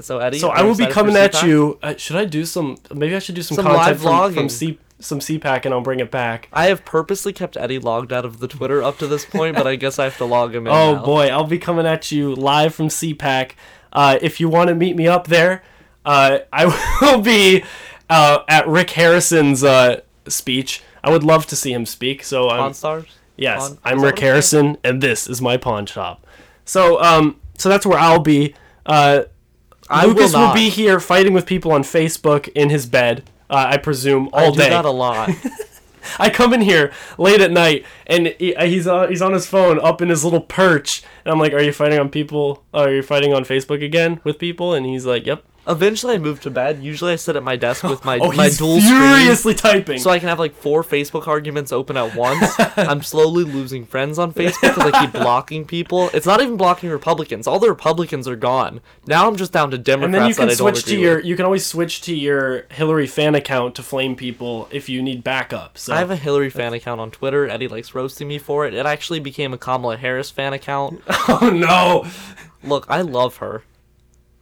so 0.00 0.18
Eddie, 0.18 0.38
so 0.38 0.48
I 0.48 0.62
will 0.62 0.74
be 0.74 0.86
coming 0.86 1.16
at 1.16 1.34
CPAC? 1.34 1.46
you. 1.46 1.78
Uh, 1.82 1.94
should 1.96 2.16
I 2.16 2.24
do 2.24 2.44
some? 2.44 2.78
Maybe 2.92 3.14
I 3.14 3.18
should 3.20 3.34
do 3.34 3.42
some, 3.42 3.56
Some 3.56 3.66
content 3.66 4.02
live 4.02 4.34
from, 4.34 4.34
from. 4.34 4.48
C, 4.48 4.78
some 5.02 5.18
CPAC, 5.18 5.64
and 5.64 5.74
I'll 5.74 5.80
bring 5.80 6.00
it 6.00 6.10
back. 6.10 6.48
I 6.52 6.66
have 6.66 6.84
purposely 6.84 7.32
kept 7.32 7.56
Eddie 7.56 7.78
logged 7.78 8.12
out 8.12 8.24
of 8.24 8.38
the 8.38 8.48
Twitter 8.48 8.82
up 8.82 8.98
to 8.98 9.06
this 9.06 9.24
point, 9.24 9.56
but 9.56 9.66
I 9.66 9.76
guess 9.76 9.98
I 9.98 10.04
have 10.04 10.16
to 10.18 10.24
log 10.24 10.54
him 10.54 10.66
in. 10.66 10.72
Oh 10.72 10.94
now. 10.94 11.04
boy, 11.04 11.28
I'll 11.28 11.46
be 11.46 11.58
coming 11.58 11.86
at 11.86 12.10
you 12.12 12.34
live 12.34 12.74
from 12.74 12.88
CPAC. 12.88 13.52
Uh, 13.92 14.18
if 14.22 14.40
you 14.40 14.48
want 14.48 14.68
to 14.68 14.74
meet 14.74 14.96
me 14.96 15.06
up 15.06 15.26
there, 15.26 15.62
uh, 16.04 16.40
I 16.52 16.98
will 17.00 17.20
be 17.20 17.64
uh, 18.08 18.40
at 18.48 18.66
Rick 18.66 18.90
Harrison's 18.90 19.64
uh, 19.64 20.00
speech. 20.28 20.82
I 21.04 21.10
would 21.10 21.24
love 21.24 21.46
to 21.46 21.56
see 21.56 21.72
him 21.72 21.86
speak. 21.86 22.22
So 22.24 22.48
I'm 22.48 22.58
Pawn 22.58 22.74
Stars. 22.74 23.06
yes, 23.36 23.68
Pawn- 23.68 23.78
I'm 23.84 24.00
Rick 24.02 24.20
Harrison, 24.20 24.78
and 24.84 25.02
this 25.02 25.28
is 25.28 25.40
my 25.40 25.56
pawn 25.56 25.86
shop. 25.86 26.26
So 26.64 27.02
um, 27.02 27.40
so 27.58 27.68
that's 27.68 27.84
where 27.84 27.98
I'll 27.98 28.20
be. 28.20 28.54
Uh, 28.86 29.24
I 29.88 30.06
Lucas 30.06 30.32
will, 30.32 30.48
will, 30.48 30.54
be 30.54 30.68
here 30.68 31.00
fighting 31.00 31.32
with 31.32 31.44
people 31.44 31.72
on 31.72 31.82
Facebook 31.82 32.48
in 32.48 32.70
his 32.70 32.86
bed. 32.86 33.24
Uh, 33.52 33.66
I 33.68 33.76
presume 33.76 34.30
all 34.32 34.46
I 34.46 34.50
do 34.50 34.56
day. 34.56 34.70
that 34.70 34.86
a 34.86 34.90
lot. 34.90 35.30
I 36.18 36.30
come 36.30 36.52
in 36.52 36.62
here 36.62 36.90
late 37.18 37.40
at 37.40 37.50
night 37.52 37.84
and 38.06 38.28
he, 38.38 38.54
uh, 38.56 38.64
he's 38.64 38.86
on 38.86 39.08
he's 39.10 39.20
on 39.22 39.34
his 39.34 39.46
phone 39.46 39.78
up 39.78 40.00
in 40.00 40.08
his 40.08 40.24
little 40.24 40.40
perch 40.40 41.02
and 41.24 41.30
I'm 41.30 41.38
like, 41.38 41.52
"Are 41.52 41.60
you 41.62 41.72
fighting 41.72 41.98
on 41.98 42.08
people? 42.08 42.64
Are 42.72 42.90
you 42.90 43.02
fighting 43.02 43.32
on 43.34 43.44
Facebook 43.44 43.84
again 43.84 44.20
with 44.24 44.38
people?" 44.38 44.72
And 44.74 44.86
he's 44.86 45.04
like, 45.06 45.26
"Yep." 45.26 45.44
Eventually, 45.66 46.14
I 46.14 46.18
move 46.18 46.40
to 46.40 46.50
bed. 46.50 46.82
Usually, 46.82 47.12
I 47.12 47.16
sit 47.16 47.36
at 47.36 47.42
my 47.42 47.56
desk 47.56 47.84
with 47.84 48.04
my 48.04 48.18
Oh, 48.22 48.32
my 48.32 48.44
he's 48.44 48.58
dual 48.58 48.80
screen. 48.80 49.54
typing. 49.56 49.98
So 49.98 50.10
I 50.10 50.18
can 50.18 50.28
have 50.28 50.38
like 50.38 50.54
four 50.54 50.82
Facebook 50.82 51.28
arguments 51.28 51.72
open 51.72 51.96
at 51.96 52.16
once. 52.16 52.54
I'm 52.76 53.02
slowly 53.02 53.44
losing 53.44 53.86
friends 53.86 54.18
on 54.18 54.32
Facebook 54.32 54.60
because 54.60 54.92
I 54.92 55.00
keep 55.00 55.12
blocking 55.12 55.64
people. 55.64 56.10
It's 56.12 56.26
not 56.26 56.40
even 56.40 56.56
blocking 56.56 56.90
Republicans. 56.90 57.46
All 57.46 57.58
the 57.58 57.68
Republicans 57.68 58.26
are 58.26 58.36
gone. 58.36 58.80
Now 59.06 59.28
I'm 59.28 59.36
just 59.36 59.52
down 59.52 59.70
to 59.70 59.78
Democrats 59.78 60.06
and 60.06 60.14
then 60.14 60.28
you 60.28 60.34
can 60.34 60.46
that 60.48 60.52
I 60.52 60.56
switch 60.56 60.84
to 60.84 60.98
your 60.98 61.16
with. 61.16 61.24
you 61.26 61.36
can 61.36 61.44
always 61.44 61.64
switch 61.64 62.00
to 62.02 62.14
your 62.14 62.62
Hillary 62.70 63.06
fan 63.06 63.34
account 63.34 63.74
to 63.76 63.82
flame 63.82 64.16
people 64.16 64.68
if 64.70 64.88
you 64.88 65.02
need 65.02 65.22
backup. 65.22 65.78
So 65.78 65.94
I 65.94 65.98
have 65.98 66.10
a 66.10 66.16
Hillary 66.16 66.50
fan 66.50 66.72
account 66.74 67.00
on 67.00 67.10
Twitter. 67.10 67.48
Eddie 67.48 67.68
likes 67.68 67.94
roasting 67.94 68.28
me 68.28 68.38
for 68.38 68.66
it. 68.66 68.74
It 68.74 68.86
actually 68.86 69.20
became 69.20 69.52
a 69.52 69.58
Kamala 69.58 69.96
Harris 69.96 70.30
fan 70.30 70.52
account. 70.52 71.02
Oh 71.28 71.50
no. 71.50 72.06
Look, 72.68 72.86
I 72.88 73.00
love 73.02 73.36
her. 73.36 73.62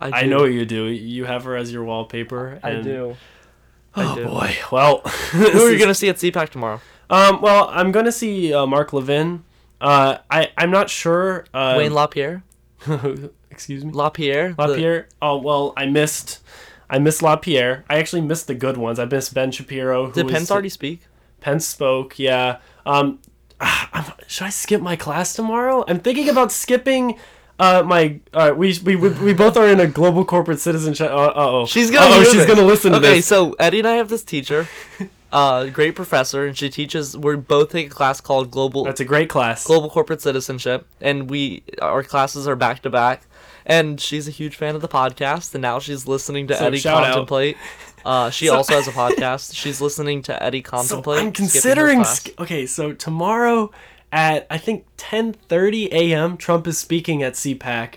I 0.01 0.23
do. 0.25 0.29
know 0.31 0.45
you 0.45 0.65
do. 0.65 0.85
You 0.87 1.25
have 1.27 1.45
her 1.45 1.57
as 1.57 1.73
your 1.73 1.85
wallpaper. 1.85 2.59
I 2.63 2.71
and- 2.71 2.85
do. 2.85 3.17
I 3.95 4.05
Oh 4.05 4.15
do. 4.15 4.25
boy. 4.27 4.57
Well, 4.71 4.99
Who 5.33 5.63
are 5.67 5.71
you 5.73 5.79
gonna 5.79 5.95
see 5.95 6.09
at 6.09 6.17
CPAC 6.17 6.51
tomorrow? 6.51 6.81
Um, 7.11 7.41
well, 7.43 7.69
I'm 7.73 7.91
gonna 7.93 8.13
see 8.13 8.55
uh, 8.55 8.65
Mark 8.67 8.93
Levin. 8.93 9.43
Uh, 9.81 10.19
I 10.31 10.51
I'm 10.57 10.71
not 10.71 10.89
sure. 10.91 11.45
Uh, 11.53 11.75
Wayne 11.77 11.93
LaPierre. 11.93 12.43
excuse 13.51 13.85
me. 13.85 13.93
LaPierre. 13.93 14.55
the- 14.55 14.67
LaPierre. 14.69 15.09
Oh 15.21 15.39
well, 15.39 15.73
I 15.77 15.87
missed. 15.87 16.41
I 16.89 16.99
missed 16.99 17.23
LaPierre. 17.23 17.85
I 17.89 17.99
actually 17.99 18.23
missed 18.23 18.47
the 18.47 18.55
good 18.55 18.77
ones. 18.77 18.99
I 18.99 19.05
missed 19.05 19.33
Ben 19.35 19.51
Shapiro. 19.53 20.07
Who 20.07 20.13
Did 20.13 20.29
Pence 20.29 20.51
already 20.51 20.69
speak? 20.69 21.03
Pence 21.41 21.67
spoke. 21.67 22.19
Yeah. 22.19 22.59
Um, 22.87 23.19
I'm, 23.61 24.05
should 24.27 24.47
I 24.47 24.51
skip 24.51 24.81
my 24.81 24.97
class 24.97 25.35
tomorrow? 25.35 25.85
I'm 25.89 26.01
thinking 26.01 26.29
about 26.29 26.51
skipping. 26.53 27.19
Uh, 27.61 27.83
my 27.83 28.19
uh, 28.33 28.55
we, 28.57 28.75
we 28.85 28.97
we 28.97 29.11
we 29.11 29.35
both 29.35 29.55
are 29.57 29.69
in 29.69 29.81
a 29.81 29.87
global 29.87 30.25
corporate 30.25 30.61
citizenship. 30.61 31.11
Uh 31.11 31.33
oh. 31.35 31.67
She's 31.67 31.91
gonna. 31.91 32.07
Oh, 32.17 32.25
she's 32.25 32.33
this. 32.33 32.47
gonna 32.47 32.67
listen 32.67 32.93
to 32.93 32.99
okay, 32.99 33.17
this. 33.17 33.27
so 33.27 33.53
Eddie 33.59 33.81
and 33.81 33.89
I 33.89 33.97
have 33.97 34.09
this 34.09 34.23
teacher, 34.25 34.67
uh, 35.33 35.67
great 35.67 35.95
professor, 35.95 36.47
and 36.47 36.57
she 36.57 36.71
teaches. 36.71 37.19
We 37.19 37.37
both 37.37 37.69
take 37.71 37.89
a 37.89 37.91
class 37.91 38.19
called 38.23 38.51
global 38.51 38.85
That's 38.85 39.01
a 39.01 39.05
great 39.05 39.29
class. 39.29 39.67
global 39.67 39.91
corporate 39.91 40.23
citizenship, 40.23 40.87
and 41.03 41.29
we 41.29 41.63
our 41.83 42.03
classes 42.03 42.49
are 42.49 42.57
back 42.57 42.81
to 42.83 42.91
back. 42.91 43.27
And 43.67 44.01
she's 44.01 44.27
a 44.27 44.31
huge 44.31 44.57
fan 44.57 44.75
of 44.75 44.81
the 44.81 44.89
podcast, 44.89 45.55
and 45.55 45.61
now 45.61 45.79
she's 45.81 46.07
listening 46.09 46.47
to 46.49 46.57
So, 46.57 46.65
Eddie 46.67 46.81
contemplate. 46.81 47.57
Uh, 48.03 48.31
she 48.31 48.47
So- 48.47 48.55
also 48.57 48.73
has 48.77 48.89
a 48.89 48.93
podcast. 49.05 49.55
She's 49.55 49.79
listening 49.83 50.23
to 50.23 50.43
Eddie 50.43 50.63
So 50.65 50.71
contemplate. 50.71 51.21
I'm 51.21 51.33
considering. 51.33 52.03
Sk- 52.05 52.31
okay, 52.41 52.65
so 52.65 52.95
tomorrow 52.95 53.71
at 54.13 54.47
I 54.51 54.59
think 54.59 54.87
10:30 54.97 55.89
a.m. 55.93 56.37
Trump 56.37 56.67
is 56.67 56.79
speaking 56.79 57.23
at 57.23 57.35
CPAC, 57.35 57.95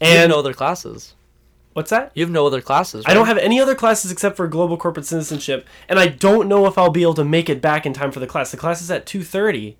you 0.00 0.06
have 0.08 0.22
and 0.24 0.30
no 0.30 0.38
other 0.38 0.54
classes. 0.54 1.14
what's 1.72 1.90
that? 1.90 2.12
You 2.14 2.22
have 2.24 2.30
no 2.30 2.46
other 2.46 2.60
classes. 2.60 3.04
I 3.06 3.14
don't 3.14 3.26
have 3.26 3.38
any 3.38 3.60
other 3.60 3.74
classes 3.74 4.12
except 4.12 4.36
for 4.36 4.46
global 4.46 4.76
corporate 4.76 5.06
citizenship, 5.06 5.66
and 5.88 5.98
I 5.98 6.08
don't 6.08 6.48
know 6.48 6.66
if 6.66 6.78
I'll 6.78 6.90
be 6.90 7.02
able 7.02 7.14
to 7.14 7.24
make 7.24 7.48
it 7.48 7.60
back 7.60 7.86
in 7.86 7.92
time 7.92 8.12
for 8.12 8.20
the 8.20 8.26
class. 8.26 8.50
The 8.50 8.56
class 8.56 8.80
is 8.82 8.90
at 8.90 9.06
2:30, 9.06 9.76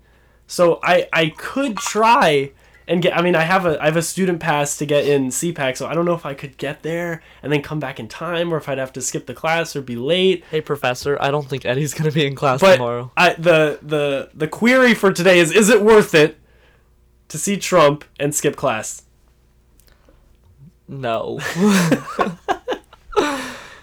so 0.47 0.79
I 0.83 1.07
I 1.13 1.29
could 1.29 1.77
try 1.77 2.51
and 2.87 3.01
get. 3.01 3.15
I 3.17 3.21
mean, 3.21 3.35
I 3.35 3.41
have 3.41 3.65
a 3.65 3.81
I 3.81 3.85
have 3.85 3.97
a 3.97 4.01
student 4.01 4.39
pass 4.39 4.77
to 4.77 4.85
get 4.85 5.07
in 5.07 5.27
CPAC, 5.27 5.77
so 5.77 5.87
I 5.87 5.93
don't 5.93 6.05
know 6.05 6.13
if 6.13 6.25
I 6.25 6.33
could 6.33 6.57
get 6.57 6.83
there 6.83 7.21
and 7.41 7.51
then 7.51 7.61
come 7.61 7.79
back 7.79 7.99
in 7.99 8.07
time, 8.07 8.53
or 8.53 8.57
if 8.57 8.69
I'd 8.69 8.77
have 8.77 8.93
to 8.93 9.01
skip 9.01 9.25
the 9.25 9.33
class 9.33 9.75
or 9.75 9.81
be 9.81 9.95
late. 9.95 10.43
Hey, 10.51 10.61
professor, 10.61 11.17
I 11.19 11.31
don't 11.31 11.47
think 11.47 11.65
Eddie's 11.65 11.93
gonna 11.93 12.11
be 12.11 12.25
in 12.25 12.35
class 12.35 12.61
But 12.61 12.73
tomorrow. 12.73 13.11
I, 13.17 13.33
the 13.33 13.79
the 13.81 14.29
the 14.33 14.47
query 14.47 14.93
for 14.93 15.11
today 15.11 15.39
is: 15.39 15.51
Is 15.51 15.69
it 15.69 15.81
worth 15.81 16.13
it 16.13 16.37
to 17.29 17.37
see 17.37 17.57
Trump 17.57 18.05
and 18.19 18.33
skip 18.33 18.55
class? 18.55 19.03
No. 20.87 21.39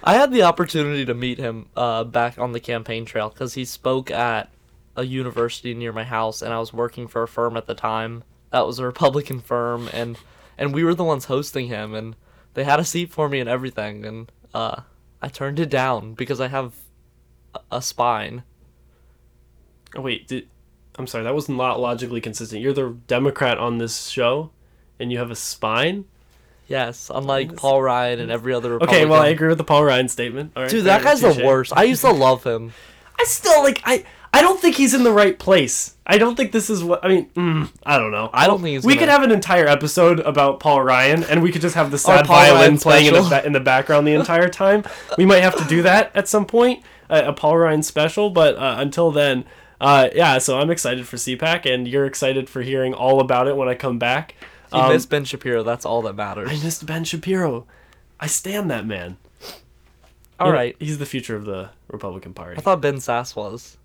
I 0.05 0.15
had 0.15 0.33
the 0.33 0.43
opportunity 0.43 1.05
to 1.05 1.15
meet 1.15 1.39
him 1.39 1.69
uh, 1.77 2.03
back 2.05 2.39
on 2.39 2.53
the 2.53 2.61
campaign 2.61 3.05
trail 3.05 3.29
because 3.29 3.55
he 3.55 3.65
spoke 3.65 4.11
at 4.11 4.51
a 4.97 5.05
university 5.05 5.75
near 5.75 5.93
my 5.93 6.05
house, 6.05 6.43
and 6.43 6.53
I 6.53 6.59
was 6.59 6.73
working 6.73 7.09
for 7.09 7.23
a 7.23 7.29
firm 7.29 7.57
at 7.57 7.67
the 7.67 7.75
time 7.75 8.25
that 8.53 8.67
was 8.67 8.79
a 8.79 8.87
Republican 8.87 9.41
firm, 9.41 9.89
and 9.93 10.17
and 10.57 10.73
we 10.73 10.85
were 10.85 10.95
the 10.95 11.05
ones 11.05 11.25
hosting 11.25 11.67
him, 11.67 11.95
and 11.95 12.15
they 12.55 12.65
had 12.65 12.79
a 12.79 12.85
seat 12.85 13.11
for 13.11 13.29
me 13.29 13.41
and 13.41 13.49
everything, 13.49 14.05
and 14.05 14.31
uh, 14.55 14.83
I 15.21 15.29
turned 15.29 15.59
it 15.59 15.71
down 15.71 16.15
because 16.15 16.41
I 16.41 16.49
have 16.49 16.75
a, 17.55 17.61
a 17.73 17.83
spine. 17.83 18.45
Oh, 19.97 20.03
wait, 20.03 20.29
did, 20.29 20.49
I'm 20.97 21.07
sorry, 21.07 21.25
that 21.25 21.35
was 21.35 21.49
not 21.49 21.81
logically 21.81 22.21
consistent. 22.21 22.63
You're 22.63 22.73
the 22.73 22.97
Democrat 23.07 23.59
on 23.59 23.79
this 23.79 24.09
show, 24.09 24.51
and 25.01 25.11
you 25.11 25.19
have 25.19 25.31
a 25.31 25.37
spine. 25.37 26.05
Yes, 26.69 27.11
unlike 27.13 27.57
Paul 27.57 27.83
Ryan 27.83 28.21
and 28.21 28.31
every 28.31 28.55
other 28.55 28.73
Republican. 28.75 29.03
Okay, 29.03 29.11
well, 29.11 29.21
I 29.21 29.29
agree 29.29 29.49
with 29.49 29.59
the 29.59 29.65
Paul 29.65 29.85
Ryan 29.85 30.09
statement. 30.09 30.53
All 30.55 30.63
right, 30.63 30.71
Dude, 30.71 30.85
that 30.85 31.03
guy's 31.03 31.21
the 31.21 31.43
worst. 31.45 31.73
I 31.75 31.85
used 31.85 32.03
to 32.03 32.13
love 32.13 32.45
him. 32.45 32.73
I 33.19 33.25
still 33.25 33.63
like. 33.63 33.83
I 33.85 34.05
I 34.33 34.41
don't 34.41 34.61
think 34.61 34.77
he's 34.77 34.95
in 34.95 35.03
the 35.03 35.13
right 35.13 35.39
place. 35.39 35.97
I 36.15 36.19
don't 36.19 36.37
think 36.37 36.53
this 36.53 36.69
is 36.69 36.85
what 36.85 37.03
I 37.05 37.09
mean. 37.09 37.31
Mm, 37.31 37.71
I 37.85 37.97
don't 37.99 38.11
know. 38.13 38.29
I 38.35 38.47
don't 38.47 38.61
think 38.61 38.75
he's 38.75 38.85
we 38.85 38.95
gonna- 38.95 39.07
could 39.07 39.09
have 39.13 39.23
an 39.23 39.33
entire 39.33 39.67
episode 39.67 40.21
about 40.21 40.61
Paul 40.61 40.83
Ryan, 40.83 41.25
and 41.25 41.43
we 41.43 41.51
could 41.51 41.63
just 41.63 41.75
have 41.75 41.91
the 41.91 41.97
sad 41.99 42.27
Paul 42.27 42.37
violin 42.37 42.61
Ryan 42.61 42.79
playing 42.79 43.07
in 43.07 43.15
the, 43.15 43.23
special. 43.23 43.41
ba- 43.41 43.47
in 43.47 43.53
the 43.55 43.61
background 43.61 44.07
the 44.07 44.13
entire 44.15 44.49
time. 44.63 44.85
we 45.17 45.25
might 45.25 45.43
have 45.43 45.57
to 45.57 45.65
do 45.65 45.81
that 45.83 46.11
at 46.15 46.29
some 46.29 46.45
point, 46.45 46.83
a, 47.09 47.29
a 47.29 47.33
Paul 47.33 47.57
Ryan 47.59 47.83
special. 47.83 48.29
But 48.31 48.57
uh, 48.57 48.75
until 48.79 49.11
then, 49.11 49.45
uh, 49.81 50.11
yeah. 50.15 50.37
So 50.39 50.59
I'm 50.61 50.71
excited 50.71 51.07
for 51.07 51.17
CPAC, 51.17 51.65
and 51.73 51.89
you're 51.89 52.05
excited 52.07 52.51
for 52.51 52.61
hearing 52.63 52.93
all 52.93 53.21
about 53.21 53.49
it 53.49 53.57
when 53.57 53.69
I 53.69 53.75
come 53.75 53.99
back. 53.99 54.35
You 54.73 54.81
Um, 54.81 54.93
miss 54.93 55.07
Ben 55.07 55.25
Shapiro. 55.25 55.63
That's 55.63 55.85
all 55.87 56.03
that 56.03 56.15
matters. 56.15 56.51
I 56.51 56.63
missed 56.63 56.85
Ben 56.87 57.05
Shapiro. 57.05 57.67
I 58.21 58.27
stand 58.27 58.71
that 58.71 58.87
man. 58.87 59.17
All 60.39 60.51
right. 60.53 60.75
he's 60.79 60.99
the 60.99 61.07
future 61.07 61.37
of 61.37 61.45
the 61.45 61.71
Republican 61.89 62.35
Party. 62.35 62.59
I 62.59 62.61
thought 62.61 62.81
Ben 62.81 63.01
Sass 63.01 63.35
was. 63.37 63.77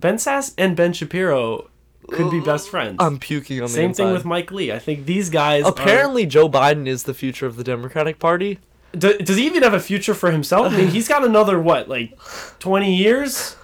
Ben 0.00 0.18
Sass 0.18 0.54
and 0.58 0.76
Ben 0.76 0.92
Shapiro 0.92 1.70
could 2.10 2.30
be 2.30 2.40
best 2.40 2.68
friends. 2.70 2.96
I'm 3.00 3.18
puking 3.18 3.58
on 3.60 3.64
the 3.66 3.72
Same 3.72 3.92
thing 3.92 4.12
with 4.12 4.24
Mike 4.24 4.50
Lee. 4.50 4.72
I 4.72 4.78
think 4.78 5.04
these 5.06 5.28
guys. 5.30 5.64
are- 5.64 5.70
Apparently, 5.70 6.24
Joe 6.26 6.48
Biden 6.48 6.86
is 6.86 7.02
the 7.04 7.14
future 7.14 7.46
of 7.46 7.56
the 7.56 7.64
Democratic 7.64 8.18
Party. 8.18 8.58
Do, 8.96 9.18
does 9.18 9.36
he 9.36 9.44
even 9.46 9.62
have 9.62 9.74
a 9.74 9.80
future 9.80 10.14
for 10.14 10.30
himself? 10.30 10.72
I 10.72 10.76
mean, 10.78 10.88
he's 10.88 11.08
got 11.08 11.22
another 11.24 11.60
what, 11.60 11.88
like, 11.90 12.18
twenty 12.58 12.94
years, 12.96 13.56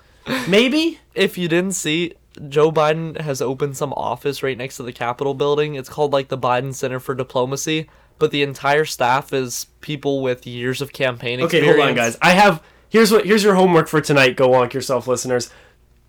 maybe. 0.48 1.00
If 1.14 1.38
you 1.38 1.48
didn't 1.48 1.72
see, 1.72 2.12
Joe 2.48 2.70
Biden 2.70 3.18
has 3.20 3.40
opened 3.40 3.76
some 3.78 3.92
office 3.94 4.42
right 4.42 4.58
next 4.58 4.76
to 4.76 4.82
the 4.82 4.92
Capitol 4.92 5.32
building. 5.32 5.76
It's 5.76 5.88
called 5.88 6.12
like 6.12 6.28
the 6.28 6.36
Biden 6.36 6.74
Center 6.74 7.00
for 7.00 7.14
Diplomacy, 7.14 7.88
but 8.18 8.32
the 8.32 8.42
entire 8.42 8.84
staff 8.84 9.32
is 9.32 9.68
people 9.80 10.20
with 10.22 10.46
years 10.46 10.82
of 10.82 10.92
campaign 10.92 11.40
Okay, 11.40 11.58
experience. 11.58 11.76
hold 11.78 11.88
on, 11.88 11.94
guys. 11.94 12.18
I 12.20 12.32
have 12.32 12.62
here's 12.90 13.10
what 13.10 13.24
here's 13.24 13.42
your 13.42 13.54
homework 13.54 13.88
for 13.88 14.02
tonight. 14.02 14.36
Go 14.36 14.48
wonk 14.50 14.74
yourself, 14.74 15.06
listeners. 15.08 15.50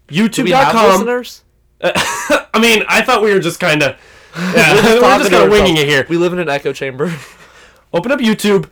Do 0.07 0.43
we 0.43 0.51
have 0.51 0.67
YouTube.com. 0.67 0.91
listeners? 0.91 1.43
Uh, 1.81 1.91
I 2.53 2.59
mean, 2.59 2.83
I 2.87 3.01
thought 3.01 3.21
we 3.21 3.33
were 3.33 3.39
just 3.39 3.59
kind 3.59 3.83
of 3.83 3.97
yeah, 4.35 4.75
we're 4.75 5.17
just 5.19 5.31
kind 5.31 5.45
of 5.45 5.49
winging 5.49 5.77
it 5.77 5.87
here. 5.87 6.05
We 6.09 6.17
live 6.17 6.33
in 6.33 6.39
an 6.39 6.49
echo 6.49 6.73
chamber. 6.73 7.13
Open 7.93 8.11
up 8.11 8.19
YouTube, 8.19 8.69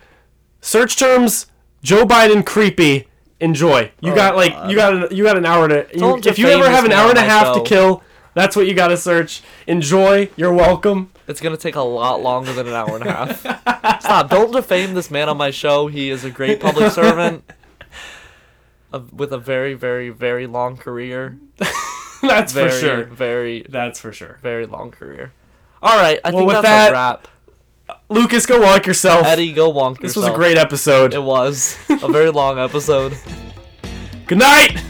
search 0.61 0.97
terms 0.97 1.47
Joe 1.81 2.05
Biden 2.05 2.45
creepy. 2.45 3.07
Enjoy. 3.39 3.91
You 3.99 4.13
oh 4.13 4.15
got 4.15 4.35
like 4.35 4.53
you 4.69 4.75
got 4.75 4.93
an, 4.93 5.15
you 5.15 5.23
got 5.23 5.37
an 5.37 5.45
hour 5.45 5.67
to. 5.67 5.87
You, 5.93 6.17
if 6.23 6.39
you 6.39 6.47
ever 6.47 6.69
have 6.69 6.85
an 6.85 6.91
hour 6.93 7.09
and 7.09 7.17
a 7.17 7.23
half 7.23 7.55
to 7.55 7.63
kill, 7.63 8.01
that's 8.35 8.55
what 8.55 8.67
you 8.67 8.73
got 8.73 8.87
to 8.87 8.97
search. 8.97 9.41
Enjoy. 9.67 10.29
You're 10.37 10.53
welcome. 10.53 11.11
It's 11.27 11.41
gonna 11.41 11.57
take 11.57 11.75
a 11.75 11.81
lot 11.81 12.21
longer 12.21 12.53
than 12.53 12.67
an 12.67 12.73
hour 12.73 12.95
and 12.95 13.05
a 13.05 13.11
half. 13.11 13.39
Stop! 14.01 14.29
Don't 14.29 14.51
defame 14.51 14.93
this 14.93 15.11
man 15.11 15.29
on 15.29 15.37
my 15.37 15.51
show. 15.51 15.87
He 15.87 16.09
is 16.09 16.23
a 16.23 16.29
great 16.29 16.59
public 16.59 16.91
servant, 16.91 17.43
with 18.99 19.31
a 19.31 19.37
very, 19.37 19.73
very, 19.73 20.09
very 20.09 20.47
long 20.47 20.77
career. 20.77 21.37
that's 22.21 22.53
Very, 22.53 22.69
for 22.69 22.75
sure. 22.77 23.03
very, 23.05 23.65
That's 23.69 23.99
for 23.99 24.13
sure. 24.13 24.39
very 24.41 24.65
long 24.65 24.91
career. 24.91 25.33
All 25.81 25.97
right, 25.97 26.19
I 26.23 26.29
Well, 26.31 26.39
think 26.39 26.47
with 26.47 26.55
that's 26.61 26.67
that- 26.67 26.89
a 26.89 26.93
wrap. 26.93 27.27
Lucas, 28.09 28.45
go 28.45 28.61
walk 28.61 28.85
yourself. 28.87 29.25
Eddie, 29.25 29.51
go 29.51 29.71
wonk 29.71 29.99
this 29.99 30.15
was 30.15 30.25
a 30.25 30.31
great 30.33 30.57
episode. 30.57 31.13
It 31.13 31.21
was 31.21 31.77
a 31.89 32.07
very 32.09 32.29
long 32.31 32.57
episode. 32.57 33.17
Good 34.27 34.37
night. 34.37 34.81